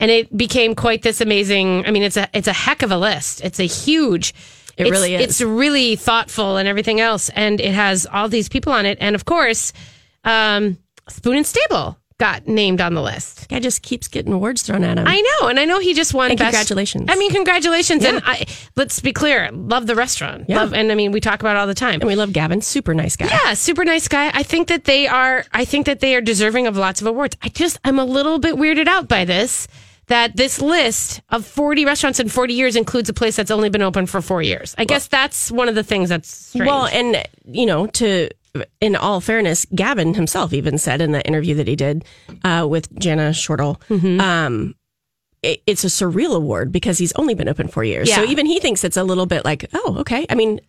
And 0.00 0.10
it 0.10 0.36
became 0.36 0.74
quite 0.74 1.02
this 1.02 1.20
amazing. 1.20 1.86
I 1.86 1.92
mean, 1.92 2.02
it's 2.02 2.16
a 2.16 2.28
it's 2.32 2.48
a 2.48 2.52
heck 2.52 2.82
of 2.82 2.90
a 2.90 2.98
list. 2.98 3.40
It's 3.44 3.60
a 3.60 3.68
huge 3.68 4.30
It 4.76 4.88
it's- 4.88 4.90
really 4.90 5.14
is. 5.14 5.22
It's 5.22 5.40
really 5.40 5.94
thoughtful 5.94 6.56
and 6.56 6.66
everything 6.66 6.98
else. 7.00 7.28
And 7.36 7.60
it 7.60 7.72
has 7.72 8.04
all 8.12 8.28
these 8.28 8.48
people 8.48 8.72
on 8.72 8.84
it. 8.84 8.98
And 9.00 9.14
of 9.14 9.26
course, 9.26 9.72
um, 10.24 10.76
Spoon 11.08 11.36
and 11.36 11.46
Stable 11.46 11.99
got 12.20 12.46
named 12.46 12.80
on 12.82 12.92
the 12.94 13.00
list. 13.02 13.48
Guy 13.48 13.58
just 13.60 13.80
keeps 13.82 14.06
getting 14.06 14.32
awards 14.32 14.62
thrown 14.62 14.84
at 14.84 14.98
him. 14.98 15.06
I 15.08 15.20
know, 15.40 15.48
and 15.48 15.58
I 15.58 15.64
know 15.64 15.80
he 15.80 15.94
just 15.94 16.12
won. 16.14 16.30
And 16.30 16.38
best- 16.38 16.50
congratulations. 16.52 17.06
I 17.08 17.16
mean, 17.16 17.32
congratulations. 17.32 18.04
And 18.04 18.20
I, 18.24 18.44
let's 18.76 19.00
be 19.00 19.12
clear, 19.12 19.50
love 19.50 19.86
the 19.86 19.96
restaurant. 19.96 20.44
Yeah. 20.46 20.58
Love, 20.60 20.74
and 20.74 20.92
I 20.92 20.94
mean, 20.94 21.10
we 21.12 21.20
talk 21.20 21.40
about 21.40 21.56
it 21.56 21.58
all 21.58 21.66
the 21.66 21.74
time. 21.74 21.94
and 22.00 22.04
we 22.04 22.14
love 22.14 22.32
Gavin, 22.34 22.60
super 22.60 22.94
nice 22.94 23.16
guy. 23.16 23.26
Yeah, 23.26 23.54
super 23.54 23.84
nice 23.84 24.06
guy. 24.06 24.30
I 24.34 24.42
think 24.42 24.68
that 24.68 24.84
they 24.84 25.08
are. 25.08 25.44
I 25.52 25.64
think 25.64 25.86
that 25.86 26.00
they 26.00 26.14
are 26.14 26.20
deserving 26.20 26.66
of 26.66 26.76
lots 26.76 27.00
of 27.00 27.06
awards. 27.06 27.36
I 27.42 27.48
just, 27.48 27.78
I'm 27.84 27.98
a 27.98 28.04
little 28.04 28.38
bit 28.38 28.54
weirded 28.56 28.86
out 28.86 29.08
by 29.08 29.24
this. 29.24 29.66
That 30.08 30.36
this 30.36 30.60
list 30.60 31.20
of 31.30 31.46
40 31.46 31.84
restaurants 31.84 32.18
in 32.18 32.28
40 32.28 32.52
years 32.52 32.74
includes 32.74 33.08
a 33.08 33.12
place 33.12 33.36
that's 33.36 33.52
only 33.52 33.70
been 33.70 33.80
open 33.82 34.06
for 34.06 34.20
four 34.20 34.42
years. 34.42 34.74
I 34.76 34.84
guess 34.84 35.06
that's 35.06 35.52
one 35.52 35.68
of 35.68 35.76
the 35.76 35.84
things 35.84 36.08
that's 36.08 36.28
strange. 36.48 36.66
Well, 36.66 36.86
and 36.86 37.24
you 37.46 37.64
know, 37.64 37.86
to 37.86 38.28
in 38.80 38.96
all 38.96 39.20
fairness, 39.20 39.66
Gavin 39.74 40.14
himself 40.14 40.52
even 40.52 40.78
said 40.78 41.00
in 41.00 41.12
the 41.12 41.24
interview 41.26 41.54
that 41.56 41.66
he 41.68 41.76
did 41.76 42.04
uh, 42.44 42.66
with 42.68 42.92
Jana 42.98 43.30
Shortal, 43.30 43.80
Mm-hmm. 43.88 44.20
um, 44.20 44.74
it, 45.42 45.62
it's 45.66 45.84
a 45.84 45.88
surreal 45.88 46.34
award 46.36 46.70
because 46.72 46.98
he's 46.98 47.12
only 47.12 47.34
been 47.34 47.48
open 47.48 47.68
for 47.68 47.82
years. 47.82 48.12
So 48.12 48.24
even 48.24 48.44
he 48.46 48.60
thinks 48.60 48.84
it's 48.84 48.96
a 48.98 49.04
little 49.04 49.26
bit 49.26 49.44
like, 49.44 49.64
oh, 49.72 49.96
okay. 50.00 50.26
I 50.28 50.34
mean, 50.34 50.60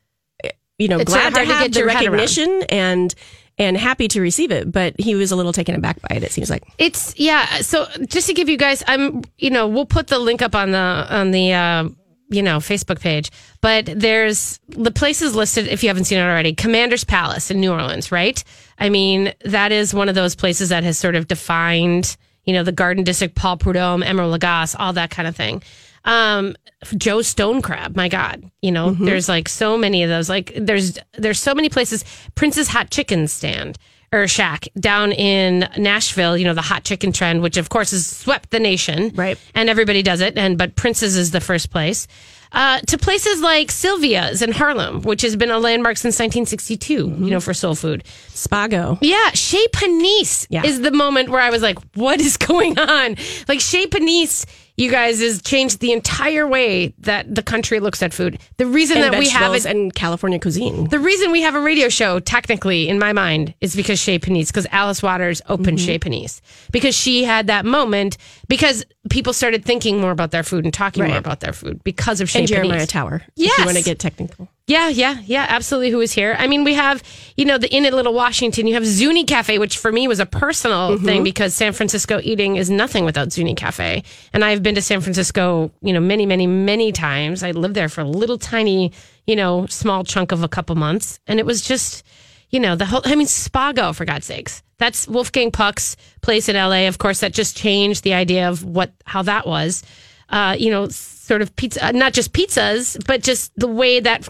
you 0.77 0.87
know, 0.87 0.99
It's 0.99 1.11
glad 1.11 1.33
to 1.33 1.39
to 1.41 1.45
have 1.45 1.63
get 1.63 1.73
the 1.73 1.79
your 1.79 1.89
head 1.89 2.03
around. 2.05 2.11
recognition 2.13 2.63
and 2.69 3.13
and 3.57 3.75
happy 3.77 4.07
to 4.07 4.21
receive 4.21 4.49
it, 4.51 4.71
but 4.71 4.95
he 4.99 5.13
was 5.13 5.31
a 5.31 5.35
little 5.35 5.51
taken 5.53 5.75
aback 5.75 6.01
by 6.01 6.15
it. 6.15 6.23
It 6.23 6.31
seems 6.31 6.49
like. 6.49 6.63
It's 6.79 7.13
yeah. 7.19 7.45
So 7.61 7.85
just 8.07 8.27
to 8.27 8.33
give 8.33 8.47
you 8.49 8.57
guys, 8.57 8.81
I'm 8.87 9.21
you 9.37 9.49
know 9.49 9.67
we'll 9.67 9.85
put 9.85 10.07
the 10.07 10.17
link 10.19 10.41
up 10.41 10.55
on 10.55 10.71
the 10.71 10.77
on 10.77 11.31
the 11.31 11.53
uh, 11.53 11.89
you 12.31 12.41
know 12.41 12.57
Facebook 12.57 12.99
page, 12.99 13.31
but 13.61 13.85
there's 13.85 14.59
the 14.69 14.91
places 14.91 15.35
listed 15.35 15.67
if 15.67 15.83
you 15.83 15.89
haven't 15.89 16.05
seen 16.05 16.17
it 16.17 16.23
already. 16.23 16.55
Commander's 16.55 17.03
Palace 17.03 17.51
in 17.51 17.59
New 17.59 17.71
Orleans, 17.71 18.11
right? 18.11 18.43
I 18.79 18.89
mean 18.89 19.33
that 19.45 19.71
is 19.71 19.93
one 19.93 20.09
of 20.09 20.15
those 20.15 20.35
places 20.35 20.69
that 20.69 20.83
has 20.83 20.97
sort 20.97 21.15
of 21.15 21.27
defined 21.27 22.17
you 22.45 22.53
know 22.53 22.63
the 22.63 22.71
Garden 22.71 23.03
District, 23.03 23.35
Paul 23.35 23.57
Prudhomme, 23.57 24.01
Emeril 24.01 24.37
Lagasse, 24.37 24.75
all 24.79 24.93
that 24.93 25.11
kind 25.11 25.27
of 25.27 25.35
thing. 25.35 25.61
Um, 26.03 26.55
Joe 26.97 27.21
Stone 27.21 27.61
Crab, 27.61 27.95
my 27.95 28.09
God, 28.09 28.49
you 28.61 28.71
know, 28.71 28.91
there's 28.91 29.29
like 29.29 29.47
so 29.47 29.77
many 29.77 30.01
of 30.01 30.09
those. 30.09 30.29
Like 30.29 30.51
there's 30.55 30.97
there's 31.13 31.39
so 31.39 31.53
many 31.53 31.69
places. 31.69 32.03
Prince's 32.33 32.69
Hot 32.69 32.89
Chicken 32.89 33.27
Stand 33.27 33.77
or 34.13 34.27
Shack 34.27 34.67
down 34.77 35.13
in 35.13 35.69
Nashville, 35.77 36.37
you 36.37 36.43
know, 36.45 36.53
the 36.53 36.61
hot 36.61 36.83
chicken 36.83 37.11
trend, 37.13 37.41
which 37.41 37.55
of 37.57 37.69
course 37.69 37.91
has 37.91 38.05
swept 38.05 38.49
the 38.51 38.59
nation. 38.59 39.11
Right. 39.15 39.37
And 39.55 39.69
everybody 39.69 40.03
does 40.03 40.19
it. 40.21 40.37
And 40.37 40.57
but 40.57 40.75
Prince's 40.75 41.15
is 41.15 41.31
the 41.31 41.39
first 41.41 41.71
place. 41.71 42.07
Uh, 42.53 42.81
to 42.81 42.97
places 42.97 43.39
like 43.41 43.71
Sylvia's 43.71 44.41
in 44.41 44.51
Harlem, 44.51 45.03
which 45.03 45.21
has 45.21 45.37
been 45.37 45.49
a 45.51 45.57
landmark 45.57 45.95
since 45.95 46.15
1962, 46.15 46.93
you 46.93 47.29
know, 47.29 47.39
for 47.39 47.53
soul 47.53 47.75
food. 47.75 48.03
Spago. 48.27 48.97
Yeah, 49.01 49.29
Chez 49.31 49.65
Panisse 49.71 50.47
Yeah. 50.49 50.65
is 50.65 50.81
the 50.81 50.91
moment 50.91 51.29
where 51.29 51.39
I 51.39 51.49
was 51.49 51.61
like, 51.61 51.77
what 51.95 52.19
is 52.19 52.35
going 52.49 52.77
on? 52.77 53.15
Like 53.47 53.61
Chez 53.61 53.87
Panisse, 53.87 54.45
you 54.77 54.89
guys, 54.89 55.19
has 55.21 55.41
changed 55.41 55.79
the 55.79 55.91
entire 55.91 56.47
way 56.47 56.93
that 56.99 57.33
the 57.33 57.43
country 57.43 57.79
looks 57.79 58.01
at 58.01 58.13
food. 58.13 58.39
The 58.57 58.65
reason 58.65 58.97
And 58.97 59.13
that 59.13 59.19
we 59.19 59.29
have 59.29 59.53
it 59.53 59.65
and 59.65 59.93
California 59.93 60.39
cuisine. 60.39 60.85
the 60.89 60.99
reason 60.99 61.31
we 61.31 61.41
have 61.41 61.55
a 61.55 61.61
radio 61.61 61.89
show, 61.89 62.19
technically, 62.19 62.87
in 62.89 62.97
my 62.99 63.13
mind, 63.13 63.53
is 63.61 63.75
because 63.75 63.99
Chez 63.99 64.19
Panisse, 64.19 64.47
because 64.47 64.67
Alice 64.71 65.03
Waters 65.03 65.41
opened 65.49 65.77
Mm-hmm. 65.77 65.85
Chez 65.87 65.99
Panisse, 65.99 66.41
because 66.71 66.95
she 66.95 67.23
had 67.23 67.47
that 67.47 67.65
moment, 67.65 68.17
because 68.47 68.85
people 69.09 69.33
started 69.33 69.63
thinking 69.65 69.99
more 69.99 70.11
about 70.11 70.31
their 70.31 70.43
food 70.43 70.63
and 70.65 70.73
talking 70.73 71.05
more 71.07 71.17
about 71.17 71.39
their 71.41 71.53
food 71.53 71.83
because 71.83 72.21
of 72.21 72.29
Chez 72.29 72.39
and 72.39 72.47
Jeremiah 72.47 72.81
Panisse. 72.81 72.89
Tower. 72.89 73.21
If 73.37 73.57
you 73.57 73.65
want 73.65 73.77
to 73.77 73.83
get 73.83 73.99
technical. 73.99 74.47
Yeah, 74.67 74.87
yeah, 74.89 75.17
yeah, 75.25 75.45
absolutely. 75.49 75.89
Who 75.89 75.99
is 75.99 76.13
here? 76.13 76.35
I 76.37 76.47
mean, 76.47 76.63
we 76.63 76.75
have, 76.75 77.03
you 77.35 77.43
know, 77.45 77.57
the 77.57 77.69
Inn 77.73 77.85
at 77.85 77.93
Little 77.93 78.13
Washington. 78.13 78.67
You 78.67 78.75
have 78.75 78.85
Zuni 78.85 79.25
Cafe, 79.25 79.57
which 79.59 79.77
for 79.77 79.91
me 79.91 80.07
was 80.07 80.19
a 80.19 80.25
personal 80.25 80.91
Mm-hmm. 80.91 81.05
thing 81.05 81.23
because 81.23 81.53
San 81.53 81.73
Francisco 81.73 82.19
eating 82.23 82.55
is 82.55 82.69
nothing 82.69 83.03
without 83.03 83.33
Zuni 83.33 83.53
Cafe. 83.55 84.03
And 84.33 84.45
I've 84.45 84.63
been 84.63 84.75
to 84.75 84.81
San 84.81 85.01
Francisco, 85.01 85.71
you 85.81 85.91
know, 85.91 85.99
many, 85.99 86.25
many, 86.25 86.47
many 86.47 86.91
times. 86.91 87.43
I 87.43 87.51
lived 87.51 87.75
there 87.75 87.89
for 87.89 88.01
a 88.01 88.05
little 88.07 88.37
tiny, 88.37 88.93
you 89.27 89.35
know, 89.35 89.65
small 89.65 90.03
chunk 90.05 90.31
of 90.31 90.41
a 90.43 90.47
couple 90.47 90.75
months. 90.75 91.19
And 91.27 91.39
it 91.39 91.45
was 91.45 91.61
just, 91.61 92.03
you 92.49 92.59
know, 92.59 92.75
the 92.75 92.85
whole, 92.85 93.01
I 93.03 93.15
mean, 93.15 93.27
Spago, 93.27 93.93
for 93.93 94.05
God's 94.05 94.25
sakes. 94.27 94.63
That's 94.77 95.07
Wolfgang 95.07 95.51
Puck's 95.51 95.97
place 96.21 96.47
in 96.47 96.55
LA. 96.55 96.87
Of 96.87 96.97
course, 96.97 97.19
that 97.21 97.33
just 97.33 97.57
changed 97.57 98.03
the 98.03 98.13
idea 98.13 98.47
of 98.47 98.63
what, 98.63 98.91
how 99.05 99.23
that 99.23 99.45
was. 99.45 99.83
Uh, 100.29 100.55
you 100.57 100.69
know, 100.71 100.87
sort 101.31 101.41
of 101.41 101.55
pizza, 101.55 101.79
uh, 101.87 101.91
not 101.93 102.11
just 102.11 102.33
pizzas, 102.33 102.97
but 103.07 103.23
just 103.23 103.53
the 103.55 103.67
way 103.67 104.01
that 104.01 104.27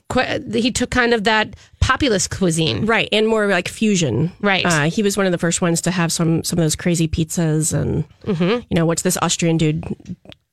he 0.53 0.71
took 0.71 0.91
kind 0.91 1.15
of 1.15 1.23
that 1.23 1.55
populist 1.79 2.29
cuisine. 2.29 2.85
Right, 2.85 3.09
and 3.11 3.25
more 3.27 3.47
like 3.47 3.67
fusion. 3.67 4.31
Right. 4.39 4.63
Uh, 4.63 4.83
he 4.89 5.01
was 5.01 5.17
one 5.17 5.25
of 5.25 5.31
the 5.31 5.39
first 5.39 5.61
ones 5.63 5.81
to 5.81 5.91
have 5.91 6.11
some 6.11 6.43
some 6.43 6.59
of 6.59 6.63
those 6.63 6.75
crazy 6.75 7.07
pizzas, 7.07 7.73
and 7.73 8.05
Mm-hmm. 8.25 8.61
you 8.69 8.75
know 8.77 8.85
what's 8.85 9.01
this 9.01 9.17
Austrian 9.21 9.57
dude 9.57 9.83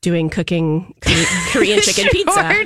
doing 0.00 0.30
cooking 0.30 0.94
Korean 1.50 1.80
chicken 1.80 2.08
pizza? 2.12 2.64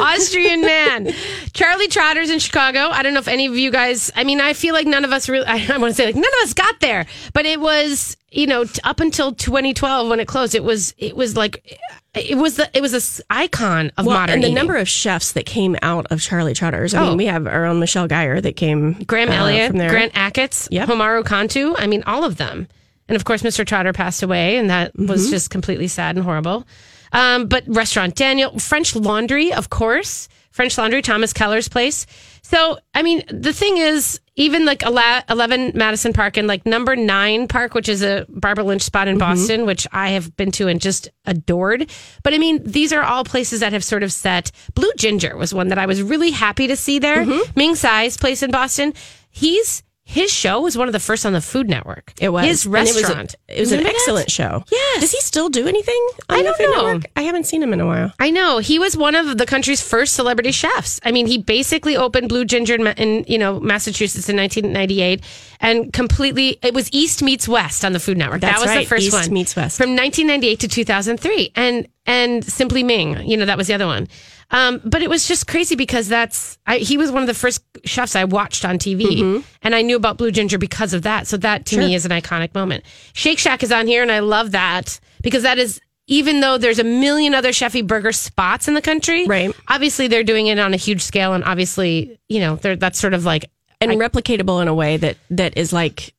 Austrian 0.00 0.62
man. 0.62 1.12
Charlie 1.52 1.86
Trotter's 1.88 2.28
in 2.30 2.38
Chicago. 2.40 2.88
I 2.90 3.02
don't 3.02 3.14
know 3.14 3.20
if 3.20 3.28
any 3.28 3.46
of 3.46 3.56
you 3.56 3.70
guys, 3.70 4.10
I 4.16 4.24
mean, 4.24 4.40
I 4.40 4.52
feel 4.52 4.74
like 4.74 4.86
none 4.86 5.04
of 5.04 5.12
us 5.12 5.28
really, 5.28 5.46
I, 5.46 5.64
I 5.72 5.78
want 5.78 5.92
to 5.92 5.94
say 5.94 6.06
like 6.06 6.16
none 6.16 6.24
of 6.24 6.42
us 6.44 6.54
got 6.54 6.80
there, 6.80 7.06
but 7.34 7.46
it 7.46 7.60
was, 7.60 8.16
you 8.30 8.46
know, 8.46 8.64
t- 8.64 8.80
up 8.84 8.98
until 9.00 9.32
2012 9.32 10.08
when 10.08 10.18
it 10.18 10.26
closed, 10.26 10.54
it 10.54 10.64
was, 10.64 10.92
it 10.98 11.16
was 11.16 11.36
like, 11.36 11.78
it 12.14 12.36
was 12.36 12.56
the, 12.56 12.68
it 12.76 12.80
was 12.80 12.94
a 12.94 12.96
s- 12.96 13.20
icon 13.30 13.92
of 13.96 14.06
Well, 14.06 14.16
modern 14.16 14.34
and 14.34 14.42
the 14.42 14.48
eating. 14.48 14.54
number 14.56 14.76
of 14.76 14.88
chefs 14.88 15.32
that 15.32 15.46
came 15.46 15.76
out 15.82 16.06
of 16.10 16.20
Charlie 16.20 16.54
Trotter's. 16.54 16.94
I 16.94 17.02
Oh. 17.02 17.08
mean, 17.10 17.16
we 17.18 17.26
have 17.26 17.46
our 17.46 17.64
own 17.64 17.78
Michelle 17.78 18.08
Gayer 18.08 18.40
that 18.40 18.56
came. 18.56 18.94
Graham 19.04 19.28
uh, 19.30 19.34
Elliot, 19.34 19.68
from 19.70 19.78
there. 19.78 19.88
Grant 19.90 20.12
Achatz, 20.14 20.66
Yep. 20.70 20.88
Homaro 20.88 21.24
Cantu. 21.24 21.74
I 21.78 21.86
mean, 21.86 22.02
all 22.06 22.24
of 22.24 22.38
them. 22.38 22.66
And 23.12 23.16
of 23.20 23.26
course, 23.26 23.42
Mr. 23.42 23.66
Trotter 23.66 23.92
passed 23.92 24.22
away, 24.22 24.56
and 24.56 24.70
that 24.70 24.94
Mm-hmm. 24.96 25.06
was 25.06 25.28
just 25.28 25.50
completely 25.50 25.86
sad 25.86 26.16
and 26.16 26.24
horrible. 26.24 26.66
Um, 27.12 27.44
but 27.46 27.62
Restaurant 27.66 28.14
Daniel, 28.14 28.58
French 28.58 28.96
Laundry, 28.96 29.52
of 29.52 29.68
course. 29.68 30.28
French 30.50 30.78
Laundry, 30.78 31.02
Thomas 31.02 31.34
Keller's 31.34 31.68
place. 31.68 32.06
So, 32.40 32.78
I 32.94 33.02
mean, 33.02 33.22
the 33.28 33.52
thing 33.52 33.76
is, 33.76 34.18
even 34.36 34.64
like 34.64 34.82
11 34.82 35.72
Madison 35.74 36.14
Park 36.14 36.38
and 36.38 36.48
like 36.48 36.64
number 36.64 36.96
nine 36.96 37.48
park, 37.48 37.74
which 37.74 37.88
is 37.90 38.02
a 38.02 38.24
Barbara 38.30 38.64
Lynch 38.64 38.80
spot 38.82 39.08
in 39.08 39.18
Boston, 39.18 39.66
which 39.66 39.86
I 39.92 40.10
have 40.10 40.34
been 40.38 40.50
to 40.52 40.68
and 40.68 40.80
just 40.80 41.08
adored. 41.26 41.90
But 42.22 42.32
I 42.32 42.38
mean, 42.38 42.62
these 42.64 42.94
are 42.94 43.02
all 43.02 43.24
places 43.24 43.60
that 43.60 43.74
have 43.74 43.84
sort 43.84 44.02
of 44.02 44.10
set. 44.12 44.50
Blue 44.74 44.90
Ginger 44.96 45.36
was 45.36 45.52
one 45.52 45.68
that 45.68 45.78
I 45.78 45.84
was 45.84 46.00
really 46.02 46.30
happy 46.30 46.66
to 46.66 46.76
see 46.76 46.98
there. 46.98 47.26
Ming 47.56 47.74
Tsai's 47.74 48.16
place 48.16 48.42
in 48.42 48.50
Boston. 48.50 48.94
He's 49.30 49.82
his 50.12 50.30
show 50.32 50.60
was 50.60 50.76
one 50.76 50.88
of 50.88 50.92
the 50.92 51.00
first 51.00 51.24
on 51.26 51.32
the 51.32 51.40
Food 51.40 51.68
Network. 51.68 52.12
It 52.20 52.28
was 52.28 52.44
his 52.46 52.66
And 52.66 52.74
it 52.74 52.78
was 52.80 52.96
a- 52.96 53.00
restaurant. 53.02 53.34
It 53.48 53.60
was, 53.60 53.72
an 53.72 53.78
Remember 53.78 53.92
that? 53.92 54.00
excellent 54.02 54.30
show. 54.30 54.64
Yes. 54.70 55.00
Does 55.00 55.10
he 55.12 55.20
still 55.20 55.48
do 55.48 55.66
anything? 55.66 56.06
On 56.28 56.36
I 56.36 56.38
the 56.38 56.44
don't 56.44 56.56
Food 56.58 56.70
know. 56.76 56.86
Network? 56.86 57.10
I 57.16 57.22
haven't 57.22 57.44
seen 57.46 57.62
him 57.62 57.72
in 57.72 57.80
a 57.80 57.86
while. 57.86 58.12
I 58.20 58.30
know 58.30 58.58
he 58.58 58.78
was 58.78 58.96
one 58.96 59.14
of 59.14 59.38
the 59.38 59.46
country's 59.46 59.80
first 59.82 60.14
celebrity 60.14 60.52
chefs. 60.52 61.00
I 61.04 61.12
mean, 61.12 61.26
he 61.26 61.38
basically 61.38 61.96
opened 61.96 62.28
Blue 62.28 62.44
Ginger 62.44 62.74
in, 62.74 62.86
in 62.86 63.24
you 63.26 63.38
know 63.38 63.58
Massachusetts 63.60 64.28
in 64.28 64.36
1998, 64.36 65.22
and 65.60 65.92
completely 65.92 66.58
it 66.62 66.74
was 66.74 66.88
East 66.92 67.22
meets 67.22 67.48
West 67.48 67.84
on 67.84 67.92
the 67.92 68.00
Food 68.00 68.18
Network. 68.18 68.40
That's 68.42 68.56
that 68.60 68.60
was 68.60 68.70
the 68.70 68.76
right, 68.78 68.86
first 68.88 69.06
East 69.06 69.14
one 69.26 69.32
meets 69.32 69.56
West. 69.56 69.76
from 69.78 69.96
1998 69.96 70.60
to 70.60 70.68
2003, 70.68 71.52
and 71.56 71.88
and 72.06 72.44
Simply 72.44 72.82
Ming, 72.82 73.24
you 73.28 73.36
know 73.36 73.46
that 73.46 73.56
was 73.56 73.66
the 73.68 73.74
other 73.74 73.86
one. 73.86 74.08
Um, 74.52 74.80
but 74.84 75.00
it 75.02 75.08
was 75.08 75.26
just 75.26 75.46
crazy 75.46 75.74
because 75.76 76.08
that's 76.08 76.58
I, 76.66 76.76
he 76.78 76.98
was 76.98 77.10
one 77.10 77.22
of 77.22 77.26
the 77.26 77.34
first 77.34 77.62
chefs 77.84 78.14
I 78.14 78.24
watched 78.24 78.64
on 78.64 78.78
TV, 78.78 79.02
Mm-hmm. 79.06 79.40
and 79.62 79.74
I 79.74 79.80
knew 79.82 79.96
about 79.96 80.18
Blue 80.18 80.30
Ginger 80.30 80.58
because 80.58 80.92
of 80.92 81.02
that. 81.02 81.26
So 81.26 81.36
that 81.38 81.64
to 81.66 81.78
me 81.78 81.94
is 81.94 82.04
an 82.04 82.10
iconic 82.12 82.54
moment. 82.54 82.84
Shake 83.14 83.38
Shack 83.38 83.62
is 83.62 83.72
on 83.72 83.86
here, 83.86 84.02
and 84.02 84.12
I 84.12 84.18
love 84.20 84.50
that 84.52 85.00
because 85.22 85.42
that 85.44 85.58
is 85.58 85.80
even 86.06 86.40
though 86.40 86.58
there's 86.58 86.78
a 86.78 86.84
million 86.84 87.34
other 87.34 87.50
Chefy 87.50 87.86
burger 87.86 88.12
spots 88.12 88.68
in 88.68 88.74
the 88.74 88.82
country, 88.82 89.24
Right. 89.26 89.54
Obviously, 89.68 90.08
they're 90.08 90.24
doing 90.24 90.48
it 90.48 90.58
on 90.58 90.74
a 90.74 90.76
huge 90.76 91.00
scale, 91.00 91.32
and 91.32 91.42
obviously, 91.44 92.18
you 92.28 92.40
know, 92.40 92.56
they're, 92.56 92.76
that's 92.76 92.98
sort 92.98 93.14
of 93.14 93.24
like 93.24 93.50
and 93.80 93.90
replicatable 93.92 94.60
in 94.62 94.68
a 94.68 94.74
way 94.74 94.96
that 94.98 95.16
that 95.30 95.56
is 95.56 95.72
like 95.72 96.14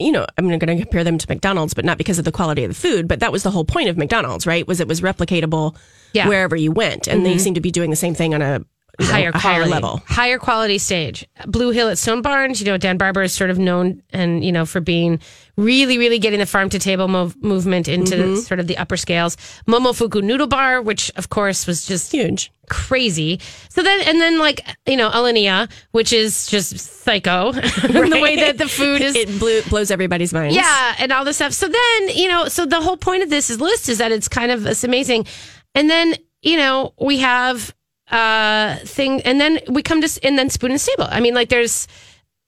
you 0.00 0.10
know 0.12 0.26
i'm 0.36 0.48
going 0.48 0.58
to 0.58 0.66
compare 0.82 1.04
them 1.04 1.16
to 1.16 1.26
mcdonald's 1.30 1.72
but 1.72 1.84
not 1.84 1.96
because 1.96 2.18
of 2.18 2.24
the 2.24 2.32
quality 2.32 2.64
of 2.64 2.68
the 2.70 2.74
food 2.74 3.06
but 3.08 3.20
that 3.20 3.30
was 3.32 3.42
the 3.44 3.50
whole 3.50 3.64
point 3.64 3.88
of 3.88 3.96
mcdonald's 3.96 4.44
right 4.46 4.66
was 4.66 4.80
it 4.80 4.88
was 4.88 5.00
replicatable 5.00 5.76
Yeah. 6.12 6.22
Mm-hmm. 6.22 6.28
wherever 6.30 6.56
you 6.56 6.72
went 6.72 7.06
and 7.06 7.24
they 7.26 7.38
seem 7.38 7.54
to 7.54 7.60
be 7.60 7.70
doing 7.70 7.90
the 7.90 7.96
same 7.96 8.14
thing 8.14 8.34
on 8.34 8.42
a 8.42 8.60
you 9.00 9.06
know, 9.06 9.12
higher 9.12 9.30
quality, 9.30 9.48
higher 9.48 9.66
level 9.66 10.02
higher 10.06 10.38
quality 10.38 10.78
stage. 10.78 11.24
Blue 11.46 11.70
Hill 11.70 11.88
at 11.88 11.98
Stone 11.98 12.22
Barns, 12.22 12.60
you 12.60 12.66
know, 12.66 12.76
Dan 12.78 12.96
Barber 12.96 13.22
is 13.22 13.32
sort 13.32 13.50
of 13.50 13.58
known 13.58 14.02
and 14.10 14.44
you 14.44 14.50
know 14.50 14.66
for 14.66 14.80
being 14.80 15.20
really, 15.56 15.98
really 15.98 16.18
getting 16.18 16.38
the 16.40 16.46
farm 16.46 16.68
to 16.70 16.78
table 16.78 17.06
mov- 17.08 17.40
movement 17.42 17.86
into 17.88 18.14
Mm-hmm. 18.16 18.36
sort 18.36 18.58
of 18.60 18.66
the 18.66 18.76
upper 18.78 18.96
scales. 18.96 19.36
Momofuku 19.68 20.22
Noodle 20.22 20.46
Bar, 20.48 20.82
which 20.82 21.12
of 21.16 21.28
course 21.28 21.66
was 21.66 21.84
just 21.86 22.10
huge 22.12 22.50
crazy. 22.70 23.40
So 23.70 23.82
then, 23.82 24.02
and 24.02 24.20
then 24.20 24.38
like 24.38 24.60
you 24.86 24.96
know, 24.96 25.08
Alinea, 25.10 25.70
which 25.92 26.12
is 26.12 26.46
just 26.48 26.78
psycho, 26.78 27.52
the 27.52 28.18
way 28.22 28.36
that 28.36 28.58
the 28.58 28.68
food 28.68 29.00
is. 29.00 29.14
it 29.16 29.38
blew, 29.38 29.62
blows 29.62 29.90
everybody's 29.90 30.32
minds 30.34 30.54
Yeah, 30.54 30.94
and 30.98 31.10
all 31.12 31.24
this 31.24 31.36
stuff. 31.36 31.52
So 31.54 31.66
then, 31.68 32.08
you 32.10 32.28
know, 32.28 32.48
so 32.48 32.66
the 32.66 32.80
whole 32.80 32.96
point 32.98 33.22
of 33.22 33.30
this 33.30 33.48
is 33.48 33.60
list 33.60 33.88
is 33.88 33.98
that 33.98 34.12
it's 34.12 34.28
kind 34.28 34.50
of 34.52 34.66
it's 34.66 34.84
amazing. 34.84 35.26
And 35.74 35.88
then, 35.90 36.14
you 36.42 36.56
know, 36.56 36.94
we 37.00 37.18
have 37.18 37.74
uh 38.10 38.76
thing 38.84 39.20
and 39.22 39.38
then 39.38 39.58
we 39.68 39.82
come 39.82 40.00
to 40.00 40.20
and 40.22 40.38
then 40.38 40.48
Spoon 40.50 40.70
and 40.70 40.80
Stable. 40.80 41.06
I 41.10 41.20
mean, 41.20 41.34
like 41.34 41.50
there's 41.50 41.86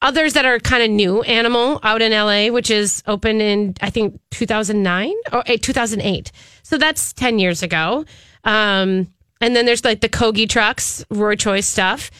others 0.02 0.32
that 0.32 0.46
are 0.46 0.58
kind 0.58 0.82
of 0.82 0.88
new. 0.90 1.22
Animal 1.22 1.78
out 1.82 2.00
in 2.00 2.12
LA, 2.12 2.46
which 2.52 2.70
is 2.70 3.02
open 3.06 3.40
in 3.42 3.74
I 3.82 3.90
think 3.90 4.18
2009 4.30 5.12
or 5.32 5.42
eh, 5.46 5.56
2008. 5.58 6.32
So 6.62 6.78
that's 6.78 7.12
10 7.12 7.38
years 7.38 7.62
ago. 7.62 8.04
Um 8.44 9.12
and 9.42 9.54
then 9.56 9.64
there's 9.66 9.84
like 9.84 10.00
the 10.00 10.08
Kogi 10.08 10.48
trucks, 10.48 11.04
Roy 11.10 11.34
Choi's 11.36 11.66
stuff. 11.66 12.10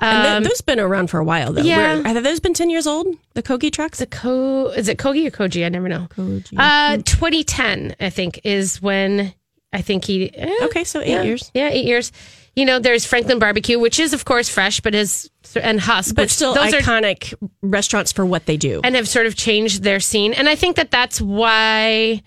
and 0.00 0.26
Um, 0.26 0.42
th- 0.42 0.50
those 0.50 0.60
been 0.60 0.78
around 0.80 1.08
for 1.10 1.18
a 1.20 1.24
while 1.24 1.52
though 1.52 1.62
yeah. 1.62 2.00
Where- 2.00 2.14
have 2.14 2.24
those 2.24 2.40
been 2.40 2.54
10 2.54 2.68
years 2.70 2.86
old 2.86 3.06
the 3.34 3.42
kogi 3.42 3.70
trucks 3.72 3.98
The 3.98 4.06
Co 4.06 4.66
is 4.70 4.88
it 4.88 4.98
Kogi 4.98 5.26
or 5.26 5.30
Koji? 5.30 5.64
I 5.64 5.68
never 5.68 5.88
know. 5.88 6.08
Uh, 6.56 6.96
2010, 7.04 7.94
I 8.00 8.10
think, 8.10 8.40
is 8.44 8.82
when 8.82 9.34
I 9.72 9.82
think 9.82 10.04
he. 10.04 10.34
eh, 10.34 10.64
okay 10.64 10.84
so 10.84 11.00
eight 11.00 11.08
yeah, 11.08 11.22
years 11.22 11.50
Yeah, 11.54 11.68
eight 11.68 11.84
years. 11.84 12.12
You 12.56 12.64
know, 12.64 12.80
there's 12.80 13.04
Franklin 13.04 13.38
Barbecue, 13.38 13.78
which 13.78 14.00
is 14.00 14.12
of 14.12 14.24
course 14.24 14.48
fresh, 14.48 14.80
but 14.80 14.94
is 14.94 15.30
and 15.54 15.78
Husk, 15.78 16.14
but 16.14 16.30
still 16.30 16.54
those 16.54 16.74
are 16.74 16.80
iconic 16.80 17.34
restaurants 17.62 18.10
for 18.10 18.26
what 18.26 18.46
they 18.46 18.56
do 18.56 18.80
and 18.82 18.94
have 18.96 19.08
sort 19.08 19.26
of 19.26 19.36
changed 19.36 19.82
their 19.82 20.00
scene. 20.00 20.32
And 20.32 20.48
I 20.48 20.56
think 20.56 20.76
that 20.76 20.90
that's 20.90 21.20
why 21.20 22.22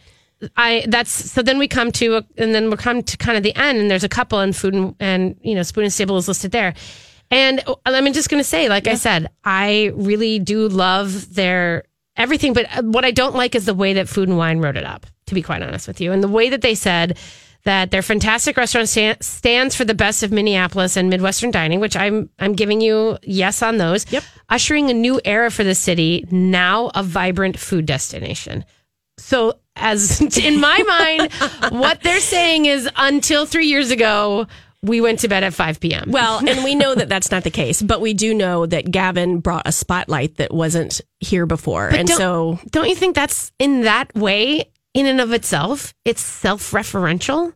I 0.56 0.86
that's 0.88 1.12
so 1.12 1.42
then 1.42 1.58
we 1.58 1.68
come 1.68 1.92
to 1.94 2.18
a, 2.18 2.26
and 2.38 2.56
then 2.56 2.70
we 2.70 2.78
come 2.78 3.04
to 3.04 3.18
kind 3.18 3.38
of 3.38 3.44
the 3.44 3.56
end 3.56 3.80
and 3.80 3.92
there's 3.92 4.04
a 4.04 4.10
couple 4.10 4.40
and 4.40 4.56
food 4.56 4.74
and, 4.74 4.96
and 5.00 5.36
you 5.42 5.56
know 5.56 5.64
spoon 5.64 5.84
and 5.84 5.94
stable 5.94 6.18
is 6.18 6.28
listed 6.28 6.52
there. 6.52 6.74
And 7.30 7.62
uh, 7.66 7.76
I'm 7.86 8.12
just 8.14 8.30
going 8.30 8.42
to 8.42 8.48
say, 8.48 8.68
like 8.68 8.88
I 8.88 8.96
said, 8.96 9.30
I 9.44 9.92
really 9.96 10.38
do 10.40 10.68
love 10.68 11.34
their 11.34 11.84
everything. 12.18 12.54
But 12.54 12.66
uh, 12.78 12.84
what 12.84 13.06
I 13.06 13.12
don't 13.12 13.36
like 13.36 13.56
is 13.56 13.66
the 13.66 13.74
way 13.74 13.94
that 13.94 14.10
Food 14.10 14.28
and 14.28 14.38
Wine 14.38 14.60
wrote 14.60 14.78
it 14.78 14.86
up, 14.86 15.06
to 15.32 15.36
be 15.36 15.42
quite 15.42 15.62
honest 15.64 15.88
with 15.88 16.02
you. 16.02 16.12
And 16.12 16.22
the 16.22 16.28
way 16.28 16.50
that 16.50 16.62
they 16.62 16.76
said 16.76 17.18
that 17.64 17.90
their 17.92 18.02
fantastic 18.02 18.58
restaurant 18.58 18.90
sta- 18.90 19.16
stands 19.22 19.76
for 19.76 19.86
the 19.86 19.94
best 19.94 20.24
of 20.24 20.32
Minneapolis 20.32 20.98
and 20.98 21.10
Midwestern 21.10 21.52
dining, 21.52 21.80
which 21.80 21.96
I'm 21.96 22.30
I'm 22.38 22.52
giving 22.54 22.82
you 22.82 23.18
yes 23.24 23.62
on 23.64 23.78
those. 23.78 24.12
Yep. 24.12 24.24
Ushering 24.50 24.90
a 24.90 24.94
new 24.94 25.22
era 25.24 25.50
for 25.50 25.64
the 25.64 25.76
city, 25.76 26.26
now 26.32 26.92
a 26.94 27.02
vibrant 27.02 27.58
food 27.58 27.86
destination. 27.86 28.66
So, 29.20 29.54
as 29.78 30.20
in 30.38 30.60
my 30.60 30.84
mind, 30.84 31.32
what 31.82 32.02
they're 32.02 32.20
saying 32.20 32.66
is 32.66 32.90
until 32.98 33.46
three 33.46 33.68
years 33.68 33.90
ago, 33.92 34.48
we 34.84 35.00
went 35.00 35.20
to 35.20 35.28
bed 35.28 35.44
at 35.44 35.54
5 35.54 35.80
p.m. 35.80 36.10
Well, 36.10 36.40
and 36.40 36.64
we 36.64 36.74
know 36.74 36.96
that 36.96 37.08
that's 37.14 37.30
not 37.30 37.44
the 37.44 37.52
case, 37.52 37.82
but 37.84 38.02
we 38.02 38.16
do 38.16 38.34
know 38.34 38.66
that 38.66 38.90
Gavin 38.90 39.40
brought 39.40 39.68
a 39.68 39.72
spotlight 39.72 40.38
that 40.38 40.52
wasn't 40.52 41.00
here 41.20 41.46
before. 41.46 41.88
and 41.90 42.08
don't- 42.08 42.18
so 42.18 42.60
don't 42.72 42.90
you 42.90 42.96
think 42.96 43.16
that's 43.16 43.52
in 43.60 43.82
that 43.82 44.14
way, 44.16 44.66
in 44.94 45.06
and 45.06 45.22
of 45.22 45.32
itself, 45.32 45.94
it's 46.06 46.22
self 46.22 46.72
referential? 46.72 47.54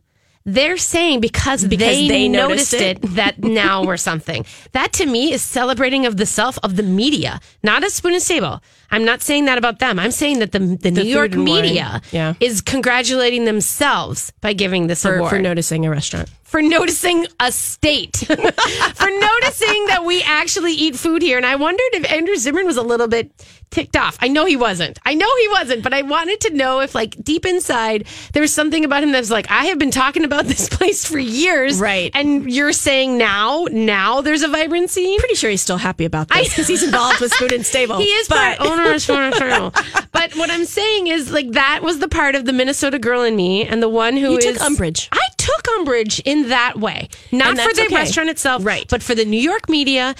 They're 0.48 0.76
saying 0.76 1.20
because, 1.20 1.66
they, 1.66 2.06
they 2.06 2.28
noticed, 2.28 2.72
noticed 2.72 2.74
it, 2.74 3.02
that 3.16 3.38
now 3.42 3.84
we're 3.84 3.96
something. 3.96 4.46
That 4.72 4.92
to 4.94 5.06
me 5.06 5.32
is 5.32 5.42
celebrating 5.42 6.06
of 6.06 6.16
the 6.16 6.26
self 6.26 6.56
of 6.62 6.76
the 6.76 6.84
media, 6.84 7.40
not 7.64 7.82
a 7.82 7.90
spoon 7.90 8.14
and 8.14 8.22
stable. 8.22 8.62
I'm 8.90 9.04
not 9.04 9.22
saying 9.22 9.46
that 9.46 9.58
about 9.58 9.78
them. 9.78 9.98
I'm 9.98 10.10
saying 10.10 10.38
that 10.40 10.52
the 10.52 10.58
the, 10.58 10.90
New 10.90 11.02
York 11.02 11.30
food 11.32 11.38
and 11.38 11.48
wine. 11.48 11.62
media 11.62 12.00
Yeah. 12.12 12.34
is 12.40 12.60
congratulating 12.60 13.44
themselves 13.44 14.32
by 14.40 14.52
giving 14.52 14.86
this 14.86 15.02
for, 15.02 15.16
award 15.16 15.30
for 15.30 15.38
noticing 15.38 15.84
a 15.86 15.90
restaurant. 15.90 16.28
for 16.44 16.62
noticing 16.62 17.26
a 17.40 17.50
state, 17.52 18.16
for 18.26 19.10
noticing 19.10 19.86
that 19.86 20.02
we 20.06 20.22
actually 20.22 20.72
eat 20.72 20.96
food 20.96 21.22
here. 21.22 21.36
And 21.36 21.46
I 21.46 21.56
wondered 21.56 21.88
if 21.92 22.10
Andrew 22.12 22.36
Zimmern 22.36 22.66
was 22.66 22.76
a 22.76 22.82
little 22.82 23.08
bit 23.08 23.32
ticked 23.72 23.96
off. 23.96 24.16
I 24.20 24.28
know 24.28 24.44
he 24.46 24.56
wasn't. 24.56 24.98
I 25.04 25.14
know 25.14 25.28
he 25.40 25.48
wasn't, 25.48 25.82
but 25.82 25.92
I 25.92 26.02
wanted 26.02 26.40
to 26.42 26.54
know 26.54 26.80
if, 26.80 26.94
like, 26.94 27.16
deep 27.22 27.44
inside, 27.44 28.06
there 28.32 28.40
was 28.40 28.54
something 28.54 28.84
about 28.84 29.02
him 29.02 29.10
that 29.12 29.18
was 29.18 29.30
like, 29.30 29.50
I 29.50 29.66
have 29.66 29.78
been 29.78 29.90
talking 29.90 30.24
about 30.24 30.44
this 30.44 30.68
place 30.78 31.04
for 31.04 31.18
years. 31.18 31.80
Right. 31.80 32.12
And 32.14 32.50
you're 32.50 32.72
saying 32.72 33.18
now, 33.18 33.66
now 33.70 34.20
there's 34.20 34.42
a 34.42 34.48
vibrancy? 34.48 35.16
Pretty 35.18 35.34
sure 35.34 35.50
he's 35.50 35.62
still 35.62 35.78
happy 35.78 36.04
about 36.04 36.28
this 36.28 36.48
because 36.50 36.68
he's 36.68 36.84
involved 36.84 37.20
with 37.20 37.32
Food 37.34 37.52
and 37.52 37.66
Stable. 37.72 37.98
He 37.98 38.04
is 38.04 38.28
but 38.28 38.60
part 38.76 38.86
owner 38.86 38.94
of 38.96 39.02
Food 39.02 39.18
and 39.18 39.34
Stable. 39.74 40.06
But 40.12 40.34
what 40.36 40.50
I'm 40.50 40.64
saying 40.64 41.08
is, 41.08 41.30
like, 41.30 41.50
that 41.52 41.80
was 41.82 41.98
the 41.98 42.08
part 42.08 42.34
of 42.34 42.44
the 42.44 42.52
Minnesota 42.52 42.98
girl 42.98 43.22
in 43.22 43.36
me 43.36 43.64
and 43.66 43.82
the 43.82 43.88
one 43.88 44.16
who 44.16 44.32
You 44.32 44.38
is 44.38 44.44
took 44.44 44.60
umbrage. 44.62 45.08
I 45.12 45.28
took 45.36 45.68
umbrage 45.78 46.20
in 46.24 46.48
that 46.48 46.78
way. 46.78 47.08
Not 47.32 47.58
for 47.58 47.72
the 47.74 47.82
okay. 47.86 47.94
restaurant 47.94 48.30
itself, 48.30 48.64
Right. 48.64 48.86
but 48.88 49.02
for 49.02 49.14
the 49.14 49.24
New 49.24 49.40
York 49.40 49.68
media, 49.68 50.14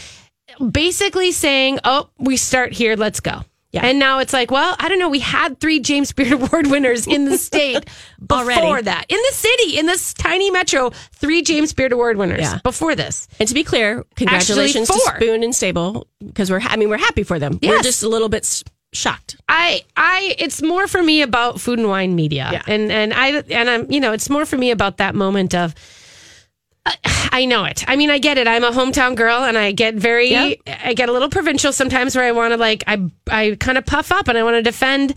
basically 0.70 1.32
saying, 1.32 1.80
"Oh, 1.84 2.08
we 2.18 2.36
start 2.36 2.72
here, 2.72 2.96
let's 2.96 3.20
go." 3.20 3.42
Yeah. 3.72 3.84
And 3.84 3.98
now 3.98 4.20
it's 4.20 4.32
like, 4.32 4.50
well, 4.50 4.74
I 4.78 4.88
don't 4.88 4.98
know. 4.98 5.08
We 5.08 5.18
had 5.18 5.60
three 5.60 5.80
James 5.80 6.12
Beard 6.12 6.32
Award 6.40 6.68
winners 6.68 7.06
in 7.06 7.24
the 7.26 7.36
state 7.36 7.84
before 8.26 8.50
Already. 8.52 8.84
that, 8.84 9.04
in 9.08 9.18
the 9.28 9.34
city, 9.34 9.78
in 9.78 9.86
this 9.86 10.14
tiny 10.14 10.50
metro. 10.50 10.90
Three 11.12 11.42
James 11.42 11.72
Beard 11.72 11.92
Award 11.92 12.16
winners 12.16 12.40
Yeah. 12.40 12.58
before 12.62 12.94
this. 12.94 13.28
And 13.38 13.48
to 13.48 13.54
be 13.54 13.64
clear, 13.64 14.04
congratulations 14.14 14.88
to. 14.88 14.98
Spoon 15.16 15.42
and 15.42 15.54
Stable 15.54 16.06
because 16.24 16.50
we're 16.50 16.60
I 16.62 16.76
mean 16.76 16.88
we're 16.88 16.96
happy 16.98 17.22
for 17.22 17.38
them. 17.38 17.58
We're 17.62 17.82
just 17.82 18.02
a 18.02 18.08
little 18.08 18.28
bit 18.28 18.62
shocked. 18.92 19.36
I, 19.48 19.82
I, 19.96 20.34
it's 20.38 20.62
more 20.62 20.86
for 20.86 21.02
me 21.02 21.20
about 21.22 21.60
food 21.60 21.78
and 21.78 21.88
wine 21.88 22.14
media, 22.14 22.48
Yeah. 22.52 22.62
and 22.66 22.90
and 22.90 23.12
I, 23.12 23.28
and 23.50 23.68
I'm, 23.68 23.90
you 23.90 24.00
know, 24.00 24.12
it's 24.12 24.30
more 24.30 24.46
for 24.46 24.56
me 24.56 24.70
about 24.70 24.96
that 24.98 25.14
moment 25.14 25.54
of. 25.54 25.74
I- 26.86 27.44
know 27.46 27.64
it. 27.64 27.84
I 27.86 27.96
mean, 27.96 28.10
I 28.10 28.18
get 28.18 28.38
it. 28.38 28.48
I'm 28.48 28.64
a 28.64 28.70
hometown 28.70 29.14
girl, 29.14 29.44
and 29.44 29.58
I 29.58 29.72
get 29.72 29.94
very, 29.94 30.30
Yeah. 30.30 30.54
I 30.84 30.94
get 30.94 31.08
a 31.08 31.12
little 31.12 31.28
provincial 31.28 31.72
sometimes, 31.72 32.16
where 32.16 32.24
I 32.24 32.32
want 32.32 32.52
to 32.52 32.56
like, 32.56 32.82
I, 32.86 33.10
I 33.30 33.56
kind 33.60 33.78
of 33.78 33.84
puff 33.84 34.10
up, 34.10 34.28
and 34.28 34.38
I 34.38 34.42
want 34.42 34.54
to 34.56 34.62
defend 34.62 35.14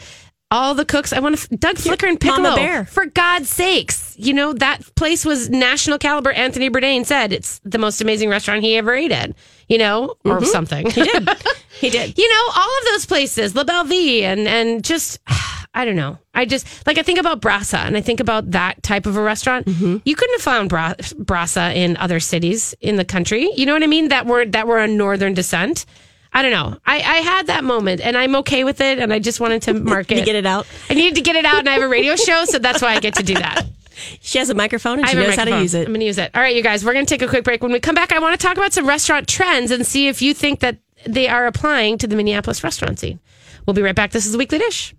all 0.51 0.73
the 0.73 0.86
cooks. 0.86 1.13
I 1.13 1.19
want 1.19 1.38
to 1.38 1.58
Doug 1.58 1.77
Flicker 1.77 2.08
and 2.08 2.19
Piccolo. 2.19 2.55
Bear. 2.55 2.86
For 2.86 3.05
God's 3.05 3.49
sakes, 3.49 4.15
you 4.17 4.34
know 4.34 4.53
that 4.53 4.82
place 4.95 5.25
was 5.25 5.49
national 5.49 5.97
caliber. 5.97 6.32
Anthony 6.32 6.69
Bourdain 6.69 7.05
said 7.05 7.32
it's 7.32 7.60
the 7.63 7.77
most 7.77 8.01
amazing 8.01 8.29
restaurant 8.29 8.63
he 8.63 8.75
ever 8.77 8.93
ate 8.93 9.12
at. 9.12 9.32
You 9.67 9.77
know, 9.77 10.15
or 10.25 10.38
mm-hmm. 10.38 10.45
something. 10.45 10.89
He 10.89 11.03
did. 11.03 11.29
He 11.79 11.89
did. 11.89 12.17
you 12.17 12.27
know, 12.27 12.51
all 12.58 12.77
of 12.79 12.86
those 12.91 13.05
places, 13.05 13.55
La 13.55 13.63
Belle 13.63 13.86
Vie, 13.86 14.23
and 14.23 14.49
and 14.49 14.84
just 14.84 15.19
I 15.73 15.86
don't 15.86 15.95
know. 15.95 16.17
I 16.34 16.45
just 16.45 16.86
like 16.88 16.97
I 16.97 17.03
think 17.03 17.19
about 17.19 17.41
Brasa, 17.41 17.77
and 17.86 17.95
I 17.95 18.01
think 18.01 18.19
about 18.19 18.51
that 18.51 18.82
type 18.82 19.05
of 19.05 19.15
a 19.17 19.21
restaurant. 19.21 19.67
Mm-hmm. 19.67 19.97
You 20.03 20.15
couldn't 20.15 20.36
have 20.36 20.41
found 20.41 20.69
Bra- 20.69 20.95
Brasa 20.95 21.75
in 21.75 21.95
other 21.97 22.19
cities 22.19 22.73
in 22.82 22.95
the 22.95 23.05
country. 23.05 23.49
You 23.55 23.65
know 23.65 23.73
what 23.73 23.84
I 23.84 23.88
mean? 23.88 24.10
That 24.10 24.25
were 24.25 24.45
that 24.45 24.67
were 24.67 24.79
on 24.79 24.97
northern 24.97 25.34
descent. 25.34 25.86
I 26.34 26.41
don't 26.43 26.51
know. 26.51 26.77
I, 26.86 26.97
I 26.97 27.17
had 27.17 27.47
that 27.47 27.63
moment, 27.63 28.01
and 28.01 28.15
I'm 28.17 28.36
okay 28.38 28.63
with 28.63 28.82
it. 28.82 28.99
And 28.99 29.12
I 29.12 29.19
just 29.19 29.39
wanted 29.39 29.62
to 29.63 29.73
mark 29.73 30.10
You 30.12 30.17
it. 30.17 30.25
get 30.25 30.36
it 30.36 30.45
out. 30.45 30.67
I 30.89 30.93
needed 30.93 31.15
to 31.15 31.21
get 31.21 31.36
it 31.36 31.45
out, 31.45 31.60
and 31.60 31.69
I 31.69 31.73
have 31.73 31.82
a 31.84 31.88
radio 31.88 32.15
show, 32.15 32.45
so 32.45 32.60
that's 32.60 32.82
why 32.82 32.93
I 32.95 32.99
get 32.99 33.15
to 33.15 33.23
do 33.23 33.34
that. 33.36 33.65
She 34.21 34.38
has 34.38 34.49
a 34.49 34.53
microphone 34.53 34.99
and 34.99 35.10
she 35.10 35.15
knows 35.17 35.36
how 35.36 35.43
to 35.43 35.51
microphone. 35.51 35.62
use 35.62 35.73
it. 35.73 35.79
I'm 35.82 35.88
going 35.88 35.99
to 35.99 36.05
use 36.05 36.17
it. 36.17 36.32
All 36.34 36.41
right, 36.41 36.55
you 36.55 36.63
guys, 36.63 36.86
we're 36.86 36.93
going 36.93 37.05
to 37.05 37.10
take 37.13 37.21
a 37.21 37.27
quick 37.27 37.43
break. 37.43 37.62
When 37.62 37.73
we 37.73 37.82
come 37.82 37.95
back, 37.95 38.13
I 38.13 38.19
want 38.19 38.39
to 38.39 38.41
talk 38.47 38.55
about 38.55 38.71
some 38.71 38.88
restaurant 38.88 39.27
trends 39.27 39.71
and 39.71 39.86
see 39.86 40.08
if 40.08 40.21
you 40.21 40.34
think 40.34 40.62
that 40.62 40.77
they 41.05 41.27
are 41.27 41.45
applying 41.47 41.97
to 41.97 42.08
the 42.08 42.15
Minneapolis 42.15 42.63
restaurant 42.63 42.97
scene. 42.97 43.19
We'll 43.65 43.73
be 43.73 43.82
right 43.82 43.93
back. 43.93 44.12
This 44.12 44.25
is 44.25 44.32
the 44.32 44.38
Weekly 44.38 44.58
Dish. 44.58 44.95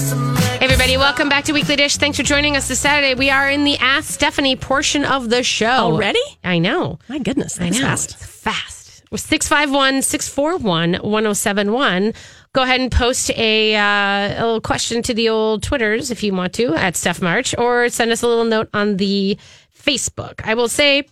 Hey, 0.00 0.64
everybody, 0.64 0.96
welcome 0.96 1.28
back 1.28 1.44
to 1.44 1.52
Weekly 1.52 1.76
Dish. 1.76 1.98
Thanks 1.98 2.16
for 2.16 2.22
joining 2.22 2.56
us 2.56 2.68
this 2.68 2.80
Saturday. 2.80 3.14
We 3.14 3.28
are 3.28 3.50
in 3.50 3.64
the 3.64 3.76
Ask 3.76 4.14
Stephanie 4.14 4.56
portion 4.56 5.04
of 5.04 5.28
the 5.28 5.42
show. 5.42 5.66
Already? 5.66 6.22
I 6.42 6.58
know. 6.58 6.98
My 7.10 7.18
goodness, 7.18 7.60
I 7.60 7.68
know. 7.68 7.80
fast. 7.80 8.12
It's 8.12 8.24
fast. 8.24 9.04
We're 9.10 9.18
651 9.18 10.00
641 10.00 10.92
1071. 11.02 12.14
Go 12.54 12.62
ahead 12.62 12.80
and 12.80 12.90
post 12.90 13.30
a, 13.32 13.76
uh, 13.76 13.82
a 13.82 14.42
little 14.42 14.60
question 14.62 15.02
to 15.02 15.12
the 15.12 15.28
old 15.28 15.62
Twitters 15.62 16.10
if 16.10 16.22
you 16.22 16.32
want 16.32 16.54
to 16.54 16.74
at 16.74 16.96
Steph 16.96 17.20
March 17.20 17.54
or 17.58 17.90
send 17.90 18.10
us 18.10 18.22
a 18.22 18.26
little 18.26 18.46
note 18.46 18.70
on 18.72 18.96
the 18.96 19.36
Facebook. 19.78 20.40
I 20.44 20.54
will 20.54 20.68
say, 20.68 21.06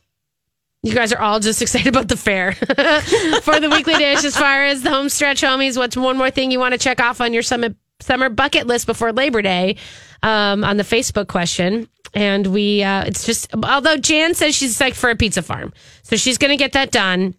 you 0.82 0.94
guys 0.94 1.12
are 1.12 1.20
all 1.20 1.40
just 1.40 1.60
excited 1.62 1.88
about 1.88 2.08
the 2.08 2.16
fair 2.16 2.52
for 3.42 3.60
the 3.60 3.68
weekly 3.70 3.96
dish 3.96 4.24
as 4.24 4.34
far 4.34 4.64
as 4.64 4.80
the 4.80 4.88
home 4.88 5.10
stretch 5.10 5.42
homies. 5.42 5.76
What's 5.76 5.94
one 5.96 6.16
more 6.16 6.30
thing 6.30 6.50
you 6.50 6.58
want 6.58 6.72
to 6.72 6.78
check 6.78 7.00
off 7.00 7.20
on 7.20 7.34
your 7.34 7.42
Summit 7.42 7.76
summer 8.00 8.28
bucket 8.28 8.66
list 8.66 8.86
before 8.86 9.12
Labor 9.12 9.42
Day 9.42 9.76
um, 10.22 10.64
on 10.64 10.76
the 10.76 10.82
Facebook 10.82 11.28
question. 11.28 11.88
And 12.14 12.46
we, 12.48 12.82
uh, 12.82 13.04
it's 13.04 13.26
just, 13.26 13.54
although 13.62 13.96
Jan 13.96 14.34
says 14.34 14.54
she's 14.54 14.80
like 14.80 14.94
for 14.94 15.10
a 15.10 15.16
pizza 15.16 15.42
farm. 15.42 15.72
So 16.02 16.16
she's 16.16 16.38
going 16.38 16.50
to 16.50 16.56
get 16.56 16.72
that 16.72 16.90
done. 16.90 17.34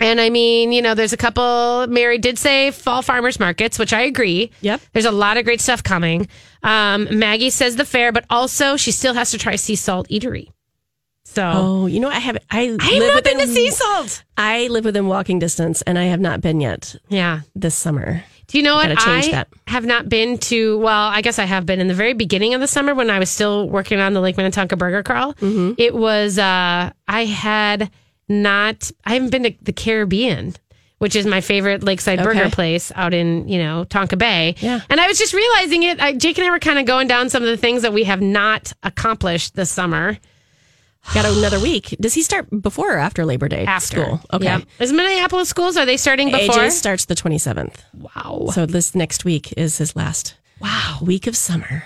And 0.00 0.18
I 0.20 0.30
mean, 0.30 0.72
you 0.72 0.80
know, 0.80 0.94
there's 0.94 1.12
a 1.12 1.16
couple, 1.18 1.86
Mary 1.88 2.16
did 2.18 2.38
say 2.38 2.70
fall 2.70 3.02
farmers 3.02 3.38
markets, 3.38 3.78
which 3.78 3.92
I 3.92 4.00
agree. 4.02 4.50
Yep. 4.62 4.80
There's 4.94 5.04
a 5.04 5.10
lot 5.12 5.36
of 5.36 5.44
great 5.44 5.60
stuff 5.60 5.82
coming. 5.82 6.26
Um, 6.62 7.06
Maggie 7.18 7.50
says 7.50 7.76
the 7.76 7.84
fair, 7.84 8.10
but 8.10 8.24
also 8.30 8.76
she 8.78 8.92
still 8.92 9.12
has 9.14 9.30
to 9.32 9.38
try 9.38 9.56
Sea 9.56 9.76
Salt 9.76 10.08
Eatery. 10.08 10.48
So 11.24 11.52
Oh, 11.54 11.86
you 11.86 12.00
know, 12.00 12.08
I 12.08 12.18
have 12.18 12.38
I, 12.50 12.60
I 12.60 12.62
have 12.64 12.78
live 12.80 13.14
not 13.14 13.24
been 13.24 13.34
to 13.34 13.40
within 13.40 13.54
Sea 13.54 13.70
Salt. 13.70 14.24
I 14.38 14.66
live 14.68 14.84
within 14.86 15.06
walking 15.06 15.38
distance, 15.38 15.82
and 15.82 15.98
I 15.98 16.04
have 16.04 16.18
not 16.18 16.40
been 16.40 16.60
yet 16.60 16.96
Yeah. 17.08 17.42
this 17.54 17.74
summer. 17.74 18.24
Do 18.50 18.58
you 18.58 18.64
know 18.64 18.74
what? 18.74 18.90
I 18.90 19.30
that. 19.30 19.48
have 19.66 19.86
not 19.86 20.08
been 20.08 20.38
to, 20.38 20.78
well, 20.78 21.08
I 21.08 21.22
guess 21.22 21.38
I 21.38 21.44
have 21.44 21.66
been 21.66 21.80
in 21.80 21.88
the 21.88 21.94
very 21.94 22.14
beginning 22.14 22.54
of 22.54 22.60
the 22.60 22.66
summer 22.66 22.94
when 22.94 23.08
I 23.08 23.18
was 23.18 23.30
still 23.30 23.68
working 23.68 24.00
on 24.00 24.12
the 24.12 24.20
Lake 24.20 24.36
Minnetonka 24.36 24.76
Burger 24.76 25.02
Crawl. 25.02 25.34
Mm-hmm. 25.34 25.74
It 25.78 25.94
was, 25.94 26.38
uh, 26.38 26.90
I 27.08 27.24
had 27.24 27.90
not, 28.28 28.90
I 29.04 29.14
haven't 29.14 29.30
been 29.30 29.44
to 29.44 29.54
the 29.62 29.72
Caribbean. 29.72 30.54
Which 30.98 31.16
is 31.16 31.24
my 31.24 31.40
favorite 31.40 31.82
lakeside 31.82 32.22
burger 32.22 32.40
Okay. 32.40 32.50
place 32.50 32.92
out 32.94 33.14
in, 33.14 33.48
you 33.48 33.58
know, 33.58 33.86
Tonka 33.88 34.18
Bay. 34.18 34.54
Yeah. 34.58 34.80
And 34.90 35.00
I 35.00 35.06
was 35.08 35.16
just 35.16 35.32
realizing 35.32 35.82
it. 35.82 35.98
I, 35.98 36.12
Jake 36.12 36.36
and 36.36 36.46
I 36.46 36.50
were 36.50 36.58
kind 36.58 36.78
of 36.78 36.84
going 36.84 37.08
down 37.08 37.30
some 37.30 37.42
of 37.42 37.48
the 37.48 37.56
things 37.56 37.80
that 37.80 37.94
we 37.94 38.04
have 38.04 38.20
not 38.20 38.74
accomplished 38.82 39.54
this 39.54 39.70
summer. 39.70 40.18
Got 41.14 41.24
another 41.24 41.58
week. 41.58 41.96
Does 42.00 42.14
he 42.14 42.22
start 42.22 42.46
before 42.62 42.94
or 42.94 42.98
after 42.98 43.24
Labor 43.24 43.48
Day? 43.48 43.64
After. 43.64 44.02
school. 44.04 44.20
Okay. 44.32 44.44
Yeah. 44.44 44.60
Is 44.78 44.92
Minneapolis 44.92 45.48
schools, 45.48 45.76
are 45.76 45.86
they 45.86 45.96
starting 45.96 46.30
before? 46.30 46.56
AJ 46.62 46.70
starts 46.72 47.06
the 47.06 47.14
twenty 47.14 47.38
seventh. 47.38 47.82
wow. 47.94 48.48
So 48.54 48.66
this 48.66 48.94
next 48.94 49.24
week 49.24 49.52
is 49.56 49.78
his 49.78 49.96
last 49.96 50.34
wow 50.60 50.98
week 51.02 51.26
of 51.26 51.36
summer. 51.36 51.82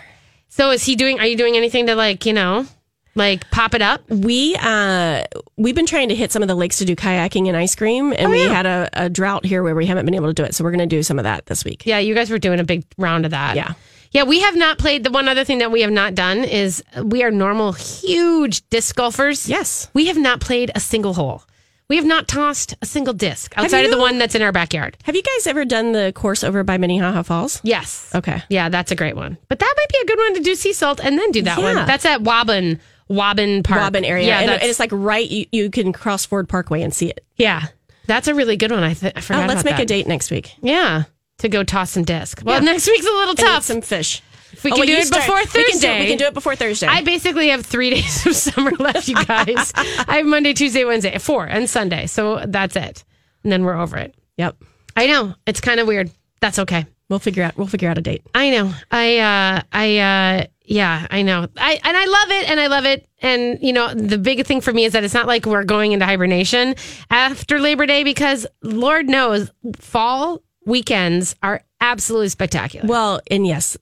So 0.48 0.70
is 0.70 0.84
he 0.84 0.94
doing, 0.94 1.18
are 1.20 1.26
you 1.26 1.36
doing 1.36 1.56
anything 1.56 1.86
to 1.86 1.94
like, 1.96 2.26
you 2.26 2.32
know, 2.32 2.66
like 3.14 3.48
pop 3.50 3.74
it 3.74 3.82
up? 3.82 4.08
We 4.10 4.56
uh 4.60 5.24
we've 5.56 5.74
been 5.76 5.86
trying 5.86 6.08
to 6.10 6.14
hit 6.14 6.30
some 6.32 6.42
of 6.42 6.48
the 6.48 6.54
lakes 6.54 6.78
to 6.78 6.84
do 6.84 6.94
kayaking 6.96 7.46
and 7.48 7.56
ice 7.56 7.74
cream, 7.76 8.12
and 8.18 8.30
we 8.30 8.42
Oh, 8.42 8.46
yeah. 8.46 8.52
had 8.52 8.66
a, 8.66 8.90
a 8.94 9.08
drought 9.08 9.44
here 9.46 9.62
where 9.62 9.74
we 9.74 9.86
haven't 9.86 10.04
been 10.04 10.14
able 10.16 10.26
to 10.26 10.34
do 10.34 10.42
it. 10.44 10.54
So 10.54 10.64
we're 10.64 10.70
going 10.72 10.86
to 10.88 10.96
do 10.96 11.02
some 11.02 11.18
of 11.18 11.22
that 11.22 11.46
this 11.46 11.64
week. 11.64 11.86
Yeah, 11.86 11.98
you 11.98 12.14
guys 12.14 12.30
were 12.30 12.38
doing 12.38 12.60
a 12.60 12.64
big 12.64 12.84
round 12.98 13.24
of 13.24 13.30
that. 13.30 13.56
Yeah. 13.56 13.72
Yeah, 14.14 14.22
we 14.22 14.40
have 14.40 14.56
not 14.56 14.78
played. 14.78 15.04
The 15.04 15.10
one 15.10 15.28
other 15.28 15.44
thing 15.44 15.58
that 15.58 15.70
we 15.72 15.82
have 15.82 15.90
not 15.90 16.14
done 16.14 16.44
is 16.44 16.82
we 17.02 17.22
are 17.22 17.30
normal, 17.30 17.72
huge 17.72 18.66
disc 18.70 18.94
golfers. 18.96 19.48
Yes. 19.48 19.90
We 19.92 20.06
have 20.06 20.16
not 20.16 20.40
played 20.40 20.70
a 20.74 20.80
single 20.80 21.14
hole. 21.14 21.42
We 21.88 21.96
have 21.96 22.06
not 22.06 22.26
tossed 22.28 22.74
a 22.80 22.86
single 22.86 23.12
disc 23.12 23.52
outside 23.58 23.84
of 23.84 23.90
the 23.90 23.98
one 23.98 24.16
that's 24.18 24.34
in 24.34 24.40
our 24.40 24.52
backyard. 24.52 24.96
Have 25.02 25.14
you 25.14 25.22
guys 25.22 25.46
ever 25.46 25.66
done 25.66 25.92
the 25.92 26.12
course 26.14 26.42
over 26.42 26.62
by 26.64 26.78
Minnehaha 26.78 27.22
Falls? 27.24 27.60
Yes. 27.62 28.10
Okay. 28.14 28.42
Yeah, 28.48 28.70
that's 28.70 28.90
a 28.90 28.94
great 28.96 29.16
one. 29.16 29.36
But 29.48 29.58
that 29.58 29.74
might 29.76 29.88
be 29.90 29.98
a 30.02 30.06
good 30.06 30.18
one 30.18 30.34
to 30.36 30.40
do 30.40 30.54
sea 30.54 30.72
salt 30.72 30.98
and 31.04 31.18
then 31.18 31.30
do 31.30 31.42
that 31.42 31.58
one. 31.58 31.74
That's 31.74 32.06
at 32.06 32.20
Wabun, 32.22 32.80
Wabun 33.10 33.64
Park. 33.64 33.80
Robin 33.82 34.02
area. 34.04 34.28
Yeah, 34.28 34.40
and, 34.40 34.50
and 34.52 34.62
it's 34.62 34.78
like 34.80 34.90
right, 34.92 35.28
you, 35.28 35.44
you 35.52 35.70
can 35.70 35.92
cross 35.92 36.24
Ford 36.24 36.48
Parkway 36.48 36.80
and 36.82 36.94
see 36.94 37.10
it. 37.10 37.22
yeah, 37.36 37.66
that's 38.06 38.28
a 38.28 38.34
really 38.34 38.56
good 38.56 38.70
one. 38.70 38.82
I, 38.82 38.94
th- 38.94 39.12
I 39.14 39.18
Oh, 39.18 39.22
forgot 39.22 39.48
let's 39.48 39.64
make 39.64 39.76
that. 39.76 39.82
a 39.82 39.86
date 39.86 40.06
next 40.06 40.30
week. 40.30 40.54
Yeah, 40.62 41.04
to 41.38 41.48
go 41.48 41.62
toss 41.64 41.90
some 41.92 42.04
disc. 42.04 42.40
Well, 42.44 42.56
Yeah. 42.62 42.64
next 42.72 42.86
week's 42.86 43.06
a 43.06 43.10
little 43.10 43.34
Tough. 43.34 43.64
some 43.64 43.80
fish. 43.80 44.22
If 44.52 44.62
we 44.62 44.70
Oh, 44.70 44.76
can 44.76 44.86
do 44.86 44.92
it 44.94 45.06
start- 45.06 45.22
before 45.24 45.36
we 45.36 45.46
can 45.46 45.52
do 45.62 45.66
Thursday. 45.72 46.00
We 46.00 46.06
can, 46.06 46.18
do 46.18 46.24
it 46.26 46.34
before 46.34 46.54
Thursday. 46.54 46.86
I 46.86 47.02
basically 47.02 47.48
have 47.48 47.66
three 47.66 47.90
days 47.94 48.24
of 48.24 48.36
summer 48.36 48.70
left, 48.78 49.08
you 49.08 49.16
guys. 49.24 49.72
I 49.76 50.18
have 50.18 50.26
Monday, 50.26 50.52
Tuesday, 50.52 50.84
Wednesday, 50.84 51.18
four, 51.18 51.44
and 51.46 51.68
Sunday. 51.68 52.06
So 52.06 52.44
that's 52.46 52.76
it. 52.76 53.04
And 53.42 53.50
then 53.52 53.64
we're 53.64 53.76
over 53.76 53.96
it. 53.96 54.14
yep. 54.36 54.56
I 54.96 55.08
know. 55.08 55.34
It's 55.46 55.60
kind 55.60 55.80
of 55.80 55.88
weird. 55.88 56.10
That's 56.40 56.60
okay. 56.60 56.86
We'll 57.10 57.18
figure 57.18 57.42
out. 57.42 57.56
We'll 57.58 57.66
figure 57.66 57.88
out 57.90 57.98
a 57.98 58.00
date. 58.00 58.22
I 58.34 58.50
know. 58.50 58.72
I, 58.92 59.18
uh, 59.18 59.60
I, 59.72 59.98
uh, 59.98 60.46
yeah, 60.64 61.06
I 61.10 61.22
know. 61.22 61.48
I, 61.58 61.80
and 61.84 61.96
I 61.96 62.04
love 62.06 62.30
it 62.30 62.48
and 62.48 62.60
I 62.60 62.68
love 62.68 62.84
it. 62.86 63.06
And, 63.20 63.58
you 63.60 63.72
know, 63.72 63.92
the 63.92 64.18
big 64.18 64.46
thing 64.46 64.60
for 64.60 64.72
me 64.72 64.84
is 64.84 64.92
that 64.92 65.02
it's 65.02 65.12
not 65.14 65.26
like 65.26 65.46
we're 65.46 65.64
going 65.64 65.90
into 65.92 66.06
hibernation 66.06 66.76
after 67.10 67.58
Labor 67.58 67.86
Day 67.86 68.04
because 68.04 68.46
Lord 68.62 69.08
knows 69.08 69.50
fall 69.80 70.42
weekends 70.66 71.34
are 71.42 71.62
absolutely 71.80 72.28
spectacular. 72.28 72.86
Well, 72.86 73.20
and 73.30 73.46
yes, 73.46 73.76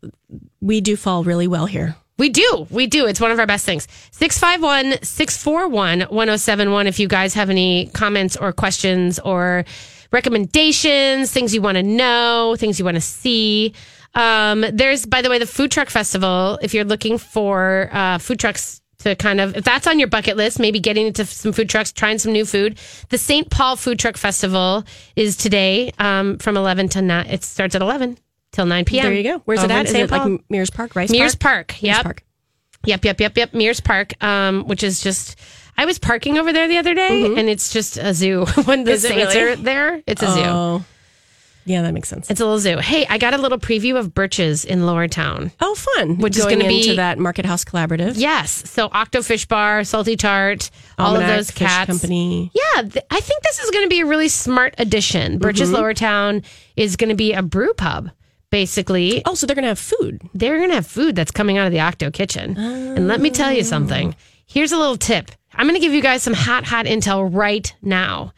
we 0.61 0.81
do 0.81 0.97
fall 0.97 1.25
really 1.25 1.47
well 1.47 1.67
here. 1.67 1.97
We 2.19 2.29
do. 2.29 2.67
We 2.71 2.87
do. 2.87 3.07
It's 3.07 3.21
one 3.21 3.31
of 3.31 3.39
our 3.39 3.47
best 3.47 3.65
things. 3.65 3.89
651 4.13 5.03
641 5.03 6.03
1071. 6.03 6.87
If 6.87 7.01
you 7.01 7.09
guys 7.09 7.35
have 7.35 7.51
any 7.51 7.87
comments 7.87 8.37
or 8.37 8.53
questions 8.53 9.19
or 9.21 9.65
recommendations, 10.13 11.33
things 11.33 11.55
you 11.55 11.63
want 11.63 11.77
to 11.77 11.83
know, 11.83 12.55
things 12.59 12.79
you 12.79 12.85
want 12.85 12.97
to 12.97 13.01
see. 13.01 13.73
Um, 14.15 14.67
there's, 14.73 15.07
by 15.07 15.23
the 15.23 15.31
way, 15.31 15.39
the 15.39 15.47
Food 15.47 15.71
Truck 15.71 15.89
Festival. 15.89 16.59
If 16.61 16.75
you're 16.75 16.85
looking 16.85 17.17
for 17.17 17.89
uh, 17.93 18.19
food 18.19 18.39
trucks 18.39 18.82
to 19.03 19.15
kind 19.17 19.41
of, 19.41 19.57
if 19.57 19.65
that's 19.65 19.87
on 19.87 19.99
your 19.99 20.09
bucket 20.09 20.37
list, 20.37 20.59
maybe 20.59 20.81
getting 20.81 21.07
into 21.07 21.25
some 21.27 21.53
food 21.53 21.69
trucks, 21.69 21.93
trying 21.93 22.19
some 22.19 22.33
new 22.33 22.45
food. 22.45 22.79
The 23.11 23.19
St. 23.19 23.49
Paul 23.51 23.77
Food 23.77 23.99
Truck 23.99 24.17
Festival 24.17 24.85
is 25.17 25.37
today 25.37 25.93
um, 25.99 26.39
from 26.39 26.57
11 26.57 26.89
to 26.91 27.03
9. 27.03 27.27
It 27.27 27.45
starts 27.45 27.75
at 27.75 27.83
11 27.83 28.19
till 28.53 28.67
9 28.67 28.85
p.m. 28.85 29.05
There 29.05 29.13
you 29.15 29.23
go. 29.23 29.39
Where's 29.45 29.61
over 29.61 29.73
it 29.73 29.77
at? 29.77 29.85
Is 29.87 29.93
St. 29.93 30.05
it 30.05 30.11
Paul. 30.11 30.29
like 30.31 30.41
Mears 30.51 30.71
Park, 30.71 30.97
Rice 30.97 31.11
Mears 31.11 31.35
Park? 31.35 31.69
Park. 31.69 31.83
Mears 31.83 31.97
Yep. 31.97 32.03
Park. 32.05 32.25
Yep, 32.85 33.05
yep, 33.05 33.21
yep, 33.21 33.37
yep. 33.37 33.55
Mears 33.55 33.81
Park, 33.81 34.23
um, 34.25 34.67
which 34.67 34.83
is 34.83 35.01
just. 35.03 35.39
I 35.77 35.87
was 35.87 35.99
parking 35.99 36.37
over 36.37 36.53
there 36.53 36.69
the 36.69 36.77
other 36.79 36.93
day, 36.95 37.25
and 37.39 37.49
it's 37.49 37.73
just 37.73 37.97
a 37.97 38.13
zoo. 38.13 38.45
when 38.65 38.85
the 38.85 38.91
Mm-hmm. 38.91 38.95
Is 38.95 39.03
saints 39.03 39.35
really? 39.35 39.53
are 39.53 39.57
there, 39.57 40.03
it's 40.07 40.23
a 40.23 40.31
zoo. 40.33 40.85
Oh, 41.65 41.71
yeah, 41.71 41.83
that 41.83 41.95
makes 41.95 42.09
sense. 42.09 42.29
It's 42.31 42.41
a 42.41 42.45
little 42.45 42.59
zoo. 42.59 42.79
Hey, 42.79 43.07
I 43.09 43.19
got 43.19 43.35
a 43.35 43.39
little 43.39 43.59
preview 43.59 43.97
of 43.99 44.13
Birches 44.15 44.65
in 44.65 44.85
Lower 44.85 45.07
Town. 45.07 45.53
Oh, 45.61 45.75
fun. 45.75 46.19
Which 46.19 46.37
is 46.37 46.45
Going 46.45 46.59
gonna 46.59 46.69
be- 46.69 46.81
into 46.81 46.97
that 46.97 47.19
Market 47.19 47.47
House 47.47 47.65
Collaborative. 47.65 48.15
Yes, 48.17 48.69
so 48.71 48.89
Octo 48.93 49.23
Fish 49.23 49.47
Bar, 49.47 49.85
Salty 49.85 50.17
Tart, 50.17 50.71
all 50.99 51.15
of 51.15 51.23
Almanac 51.23 51.37
those 51.37 51.51
Fish 51.53 51.59
cats. 51.69 51.87
Company. 51.87 52.51
Yeah, 52.55 52.83
th- 52.83 53.05
I 53.11 53.21
think 53.21 53.43
this 53.45 53.61
is 53.61 53.71
going 53.71 53.85
to 53.85 53.89
be 53.89 54.01
a 54.01 54.07
really 54.07 54.29
smart 54.29 54.75
addition. 54.79 55.39
Birches 55.39 55.69
Mm-hmm. 55.69 55.77
Lower 55.77 55.95
Town 55.95 56.43
is 56.77 56.97
going 56.97 57.11
to 57.11 57.17
be 57.17 57.33
a 57.33 57.43
brew 57.43 57.73
pub, 57.75 58.11
basically. 58.51 59.23
Oh, 59.25 59.35
so 59.35 59.47
they're 59.47 59.55
going 59.57 59.63
to 59.65 59.69
have 59.69 59.79
food. 59.79 60.21
they're 60.35 60.59
going 60.59 60.69
to 60.71 60.75
have 60.77 60.87
food 60.87 61.17
that's 61.17 61.31
coming 61.31 61.59
out 61.59 61.67
of 61.67 61.73
the 61.73 61.81
Octo 61.81 62.11
kitchen. 62.11 62.57
And 62.57 63.09
let 63.09 63.21
me 63.21 63.31
tell 63.31 63.53
you 63.53 63.65
something. 63.65 64.15
Here's 64.47 64.73
a 64.73 64.77
little 64.77 64.97
tip. 64.99 65.31
I'm 65.55 65.67
going 65.67 65.75
to 65.79 65.81
give 65.81 65.93
you 65.93 66.03
guys 66.03 66.23
some 66.23 66.35
hot, 66.35 66.65
hot 66.65 66.87
intel 66.87 67.29
right 67.33 67.75
now. 67.83 68.33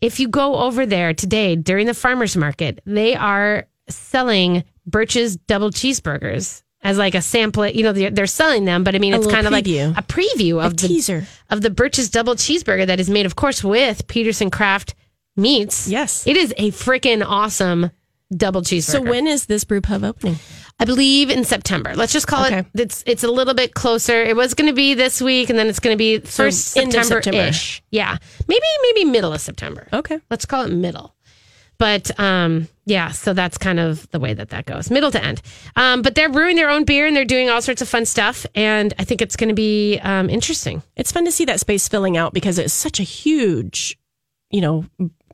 If 0.00 0.20
you 0.20 0.28
go 0.28 0.56
over 0.56 0.86
there 0.86 1.12
today 1.14 1.56
during 1.56 1.86
the 1.86 1.94
farmers 1.94 2.36
market, 2.36 2.80
they 2.86 3.14
are 3.14 3.66
selling 3.88 4.64
Birch's 4.86 5.36
double 5.36 5.70
cheeseburgers 5.70 6.62
as 6.82 6.96
like 6.96 7.14
a 7.14 7.22
sample. 7.22 7.66
You 7.66 7.82
know, 7.82 7.92
they're, 7.92 8.10
they're 8.10 8.26
selling 8.26 8.64
them, 8.64 8.84
but 8.84 8.94
I 8.94 8.98
mean, 8.98 9.12
A 9.14 9.18
it's 9.18 9.30
kind 9.30 9.46
of 9.46 9.52
like 9.52 9.66
a 9.66 10.02
preview 10.02 10.64
of 10.64 10.76
the 10.76 10.88
teaser. 10.88 11.26
of 11.50 11.60
the 11.60 11.70
Birch's 11.70 12.08
double 12.08 12.34
cheeseburger 12.34 12.86
that 12.86 13.00
is 13.00 13.10
made, 13.10 13.26
of 13.26 13.36
course, 13.36 13.62
with 13.62 14.06
Peterson 14.06 14.50
Craft 14.50 14.94
meats. 15.36 15.88
Yes. 15.88 16.26
it 16.26 16.36
is 16.36 16.54
a 16.56 16.70
freaking 16.70 17.24
awesome 17.26 17.90
double 18.34 18.62
cheeseburger. 18.62 18.90
So 18.90 19.02
when 19.02 19.26
is 19.26 19.46
this 19.46 19.64
brew 19.64 19.80
pub 19.80 20.04
opening? 20.04 20.36
I 20.80 20.86
believe 20.86 21.28
in 21.30 21.44
September. 21.44 21.94
Let's 21.94 22.12
just 22.12 22.26
call 22.26 22.46
Okay. 22.46 22.60
it. 22.60 22.66
It's 22.74 23.04
it's 23.06 23.22
a 23.22 23.30
little 23.30 23.54
bit 23.54 23.74
closer. 23.74 24.22
It 24.24 24.34
was 24.34 24.54
going 24.54 24.68
to 24.68 24.74
be 24.74 24.94
this 24.94 25.20
week, 25.20 25.50
and 25.50 25.58
then 25.58 25.68
it's 25.68 25.78
going 25.78 25.94
to 25.94 25.98
be 25.98 26.18
first 26.20 26.76
of 26.76 26.90
September 26.92 27.20
ish. 27.36 27.82
Yeah, 27.90 28.16
maybe 28.48 28.64
maybe 28.82 29.04
middle 29.04 29.32
of 29.32 29.40
September. 29.40 29.86
Okay. 29.92 30.18
Let's 30.30 30.46
call 30.46 30.64
it 30.64 30.72
middle. 30.72 31.14
But 31.78 32.18
um, 32.20 32.68
yeah, 32.84 33.10
so 33.10 33.32
that's 33.32 33.56
kind 33.56 33.80
of 33.80 34.06
the 34.10 34.20
way 34.20 34.34
that 34.34 34.50
that 34.50 34.66
goes, 34.66 34.90
middle 34.90 35.10
to 35.10 35.22
end. 35.24 35.40
Um, 35.76 36.02
but 36.02 36.14
they're 36.14 36.28
brewing 36.28 36.56
their 36.56 36.68
own 36.68 36.84
beer 36.84 37.06
and 37.06 37.16
they're 37.16 37.24
doing 37.24 37.48
all 37.48 37.62
sorts 37.62 37.80
of 37.80 37.88
fun 37.88 38.04
stuff, 38.04 38.44
and 38.54 38.92
I 38.98 39.04
think 39.04 39.22
it's 39.22 39.36
going 39.36 39.48
to 39.48 39.54
be 39.54 39.98
um, 40.00 40.28
interesting. 40.28 40.82
It's 40.96 41.10
fun 41.12 41.24
to 41.24 41.32
see 41.32 41.46
that 41.46 41.60
space 41.60 41.88
filling 41.88 42.16
out 42.18 42.34
because 42.34 42.58
it's 42.58 42.74
such 42.74 43.00
a 43.00 43.02
huge, 43.02 43.98
you 44.50 44.60
know, 44.60 44.84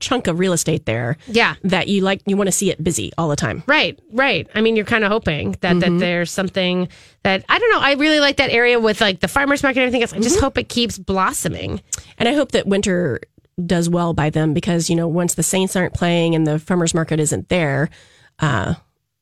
chunk 0.00 0.26
of 0.26 0.38
real 0.38 0.52
estate 0.52 0.84
there. 0.86 1.16
Yeah. 1.26 1.54
That 1.64 1.88
you 1.88 2.02
like, 2.02 2.22
you 2.26 2.36
want 2.36 2.48
to 2.48 2.52
see 2.52 2.70
it 2.70 2.82
busy 2.82 3.12
all 3.16 3.28
the 3.28 3.36
time. 3.36 3.62
Right, 3.66 3.98
right. 4.12 4.48
I 4.54 4.60
mean, 4.60 4.76
you're 4.76 4.84
kind 4.84 5.04
of 5.04 5.10
hoping 5.10 5.52
that 5.60 5.76
Mm-hmm. 5.76 5.78
that 5.94 5.98
there's 6.00 6.30
something 6.30 6.88
that 7.22 7.44
I 7.48 7.58
don't 7.58 7.70
know. 7.70 7.80
I 7.80 7.94
really 7.94 8.20
like 8.20 8.36
that 8.36 8.50
area 8.50 8.78
with 8.78 9.00
like 9.00 9.20
the 9.20 9.28
farmers 9.28 9.62
market 9.62 9.78
and 9.80 9.86
everything 9.86 10.02
else. 10.02 10.12
I 10.12 10.16
Mm-hmm. 10.16 10.22
just 10.24 10.40
hope 10.40 10.58
it 10.58 10.68
keeps 10.68 10.98
blossoming. 10.98 11.80
And 12.18 12.28
I 12.28 12.34
hope 12.34 12.52
that 12.52 12.66
winter 12.66 13.20
does 13.64 13.88
well 13.88 14.12
by 14.12 14.28
them 14.30 14.52
because, 14.52 14.90
you 14.90 14.96
know, 14.96 15.08
once 15.08 15.34
the 15.34 15.42
Saints 15.42 15.76
aren't 15.76 15.94
playing 15.94 16.34
and 16.34 16.46
the 16.46 16.58
farmers 16.58 16.92
market 16.94 17.18
isn't 17.20 17.48
there, 17.48 17.88
uh, 18.38 18.74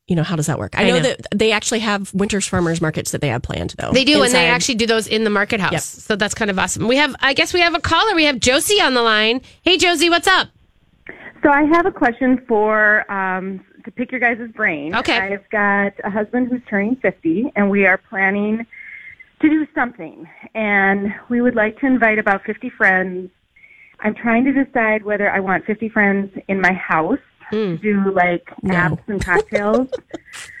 you 0.07 0.15
know, 0.15 0.23
how 0.23 0.35
does 0.35 0.45
that 0.45 0.59
work? 0.59 0.77
I, 0.77 0.83
I 0.83 0.87
know, 0.89 0.95
know. 0.97 1.01
that 1.03 1.25
they 1.33 1.51
actually 1.51 1.79
have 1.79 2.13
winter's 2.13 2.45
farmers 2.45 2.79
markets 2.79 3.09
that 3.11 3.21
they 3.21 3.29
have 3.29 3.41
planned 3.41 3.73
though. 3.79 3.91
They 3.91 4.03
do, 4.03 4.21
and 4.21 4.31
they 4.31 4.45
actually 4.47 4.75
do 4.75 4.85
those 4.85 5.07
in 5.07 5.23
the 5.23 5.31
market 5.31 5.59
house. 5.59 5.71
Yep. 5.71 5.81
So 5.81 6.15
that's 6.15 6.35
kind 6.35 6.51
of 6.51 6.59
awesome. 6.59 6.87
We 6.87 6.97
have, 6.97 7.15
I 7.21 7.33
guess, 7.33 7.53
we 7.53 7.61
have 7.61 7.73
a 7.73 7.79
caller. 7.79 8.13
We 8.13 8.25
have 8.25 8.39
Josie 8.39 8.79
on 8.81 8.93
the 8.93 9.01
line. 9.01 9.41
Hey, 9.63 9.77
Josie, 9.77 10.09
what's 10.11 10.27
up? 10.27 10.49
So 11.45 11.51
I 11.51 11.61
have 11.61 11.85
a 11.85 11.91
question 11.91 12.43
for 12.47 13.09
um, 13.11 13.63
to 13.83 13.91
pick 13.91 14.11
your 14.11 14.19
guys' 14.19 14.49
brain. 14.55 14.95
Okay. 14.95 15.15
I've 15.15 15.47
got 15.51 15.93
a 16.03 16.09
husband 16.09 16.47
who's 16.49 16.61
turning 16.67 16.95
50, 16.95 17.51
and 17.55 17.69
we 17.69 17.85
are 17.85 17.99
planning 17.99 18.65
to 19.41 19.47
do 19.47 19.67
something. 19.75 20.27
And 20.55 21.13
we 21.29 21.41
would 21.41 21.53
like 21.53 21.79
to 21.81 21.85
invite 21.85 22.17
about 22.17 22.43
50 22.45 22.71
friends. 22.71 23.29
I'm 23.99 24.15
trying 24.15 24.43
to 24.45 24.53
decide 24.53 25.05
whether 25.05 25.29
I 25.29 25.39
want 25.39 25.65
50 25.65 25.87
friends 25.89 26.31
in 26.47 26.59
my 26.59 26.73
house 26.73 27.19
to 27.51 27.77
do 27.77 28.11
like 28.11 28.49
No. 28.63 28.73
apps 28.73 29.03
and 29.05 29.23
cocktails, 29.23 29.87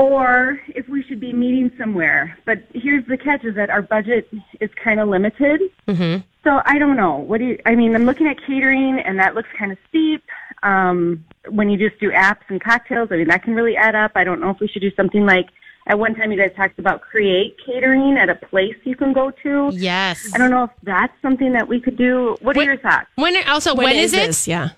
or 0.00 0.58
if 0.68 0.88
we 0.88 1.02
should 1.02 1.20
be 1.20 1.32
meeting 1.32 1.70
somewhere. 1.78 2.38
But 2.46 2.62
here's 2.74 3.04
the 3.06 3.18
catch: 3.18 3.44
is 3.44 3.54
that 3.56 3.68
our 3.68 3.82
budget 3.82 4.28
is 4.60 4.70
kind 4.82 4.98
of 4.98 5.08
limited. 5.08 5.60
Mm-hmm. 5.86 6.22
So 6.42 6.62
I 6.64 6.78
don't 6.78 6.96
know. 6.96 7.16
What 7.18 7.38
do 7.38 7.44
you? 7.44 7.58
I 7.66 7.74
mean, 7.74 7.94
I'm 7.94 8.04
looking 8.06 8.26
at 8.26 8.38
catering, 8.46 8.98
and 8.98 9.18
that 9.18 9.34
looks 9.34 9.50
kind 9.58 9.70
of 9.70 9.78
steep. 9.88 10.24
Um, 10.62 11.24
when 11.48 11.68
you 11.70 11.76
just 11.76 12.00
do 12.00 12.10
apps 12.10 12.44
and 12.48 12.60
cocktails, 12.62 13.08
I 13.12 13.16
mean, 13.16 13.28
that 13.28 13.42
can 13.42 13.54
really 13.54 13.76
add 13.76 13.94
up. 13.94 14.12
I 14.14 14.24
don't 14.24 14.40
know 14.40 14.50
if 14.50 14.58
we 14.58 14.68
should 14.68 14.82
do 14.82 14.90
something 14.94 15.24
like. 15.26 15.48
At 15.86 15.98
one 15.98 16.14
time, 16.14 16.30
you 16.30 16.36
guys 16.38 16.52
talked 16.54 16.78
about 16.78 17.00
create 17.00 17.56
catering 17.66 18.16
at 18.18 18.28
a 18.28 18.34
place 18.34 18.76
you 18.84 18.94
can 18.94 19.12
go 19.14 19.30
to. 19.42 19.70
Yes. 19.72 20.30
I 20.34 20.38
don't 20.38 20.50
know 20.50 20.64
if 20.64 20.70
that's 20.82 21.12
something 21.22 21.52
that 21.54 21.66
we 21.66 21.80
could 21.80 21.96
do. 21.96 22.36
What 22.42 22.54
are 22.54 22.58
When- 22.60 22.66
your 22.66 22.76
thoughts? 22.76 23.08
When 23.16 23.34
also 23.48 23.74
when 23.74 23.96
is, 23.96 24.12
it? 24.12 24.26
this? 24.26 24.46
Yeah. 24.46 24.68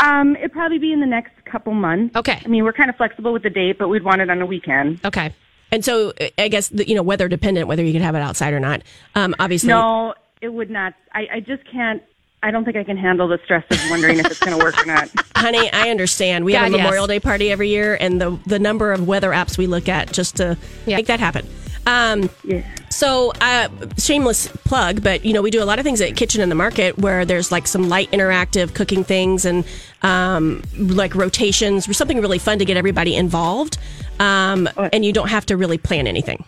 Um, 0.00 0.34
it'd 0.36 0.52
probably 0.52 0.78
be 0.78 0.92
in 0.92 1.00
the 1.00 1.06
next 1.06 1.32
couple 1.44 1.74
months. 1.74 2.16
Okay. 2.16 2.40
I 2.44 2.48
mean, 2.48 2.64
we're 2.64 2.72
kind 2.72 2.90
of 2.90 2.96
flexible 2.96 3.32
with 3.32 3.42
the 3.42 3.50
date, 3.50 3.78
but 3.78 3.88
we'd 3.88 4.02
want 4.04 4.20
it 4.20 4.30
on 4.30 4.40
a 4.40 4.46
weekend. 4.46 5.00
Okay. 5.04 5.34
And 5.72 5.84
so 5.84 6.12
I 6.38 6.48
guess 6.48 6.68
the- 6.68 6.88
you 6.88 6.94
know 6.96 7.02
weather 7.02 7.28
dependent 7.28 7.68
whether 7.68 7.84
you 7.84 7.92
could 7.92 8.02
have 8.02 8.14
it 8.14 8.20
outside 8.22 8.52
or 8.54 8.60
not. 8.60 8.82
Um, 9.14 9.34
obviously, 9.38 9.68
No, 9.68 10.14
it 10.40 10.48
would 10.52 10.70
not. 10.70 10.94
I, 11.14 11.28
I 11.34 11.40
just 11.40 11.62
can't. 11.70 12.02
I 12.42 12.50
don't 12.50 12.64
think 12.64 12.76
I 12.78 12.84
can 12.84 12.96
handle 12.96 13.28
the 13.28 13.38
stress 13.44 13.64
of 13.70 13.78
wondering 13.90 14.18
if 14.18 14.24
it's 14.26 14.40
going 14.40 14.58
to 14.58 14.64
work 14.64 14.78
or 14.82 14.86
not. 14.86 15.10
honey, 15.36 15.70
I 15.72 15.90
understand. 15.90 16.44
We 16.46 16.54
have 16.54 16.62
God, 16.70 16.74
a 16.74 16.78
yes. 16.78 16.84
Memorial 16.84 17.06
Day 17.06 17.20
party 17.20 17.52
every 17.52 17.68
year, 17.68 17.98
and 18.00 18.18
the 18.20 18.38
the 18.46 18.58
number 18.58 18.92
of 18.92 19.06
weather 19.06 19.30
apps 19.30 19.58
we 19.58 19.66
look 19.66 19.88
at 19.90 20.10
just 20.12 20.36
to 20.36 20.56
Yeah. 20.86 20.96
make 20.96 21.06
that 21.06 21.20
happen. 21.20 21.46
Um, 21.86 22.30
Yeah. 22.42 22.62
So, 23.00 23.32
uh, 23.40 23.68
shameless 23.96 24.48
plug, 24.48 25.02
but 25.02 25.24
you 25.24 25.32
know, 25.32 25.40
we 25.40 25.50
do 25.50 25.62
a 25.62 25.64
lot 25.64 25.78
of 25.78 25.86
things 25.86 26.02
at 26.02 26.16
Kitchen 26.16 26.42
in 26.42 26.50
the 26.50 26.54
Market 26.54 26.98
where 26.98 27.24
there's 27.24 27.50
like 27.50 27.66
some 27.66 27.88
light 27.88 28.10
interactive 28.10 28.74
cooking 28.74 29.04
things 29.04 29.46
and 29.46 29.64
um, 30.02 30.62
like 30.76 31.14
rotations 31.14 31.88
or 31.88 31.94
something 31.94 32.20
really 32.20 32.38
fun 32.38 32.58
to 32.58 32.66
get 32.66 32.76
everybody 32.76 33.16
involved. 33.16 33.78
Um, 34.18 34.68
and 34.92 35.02
you 35.02 35.14
don't 35.14 35.28
have 35.28 35.46
to 35.46 35.56
really 35.56 35.78
plan 35.78 36.06
anything. 36.06 36.44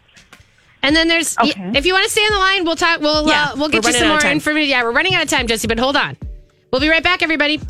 And 0.83 0.95
then 0.95 1.09
there's 1.09 1.37
y- 1.41 1.53
Okay. 1.57 1.73
if 1.75 1.87
you 1.87 1.95
want 1.95 2.05
to 2.05 2.11
stay 2.11 2.21
on 2.21 2.33
the 2.35 2.39
line, 2.39 2.65
we'll 2.67 2.77
talk. 2.77 3.01
We'll 3.01 3.27
Yeah, 3.27 3.45
uh, 3.45 3.57
we'll 3.57 3.71
get 3.71 3.87
you 3.87 3.93
some 3.95 4.09
more 4.09 4.21
information. 4.27 4.69
Yeah, 4.69 4.83
we're 4.83 4.93
running 4.93 5.15
out 5.15 5.23
of 5.23 5.31
time, 5.31 5.47
Jesse. 5.47 5.67
But 5.69 5.79
hold 5.79 5.97
on, 5.97 6.19
we'll 6.71 6.83
be 6.83 6.89
right 6.91 7.03
back, 7.03 7.23
everybody. 7.23 7.61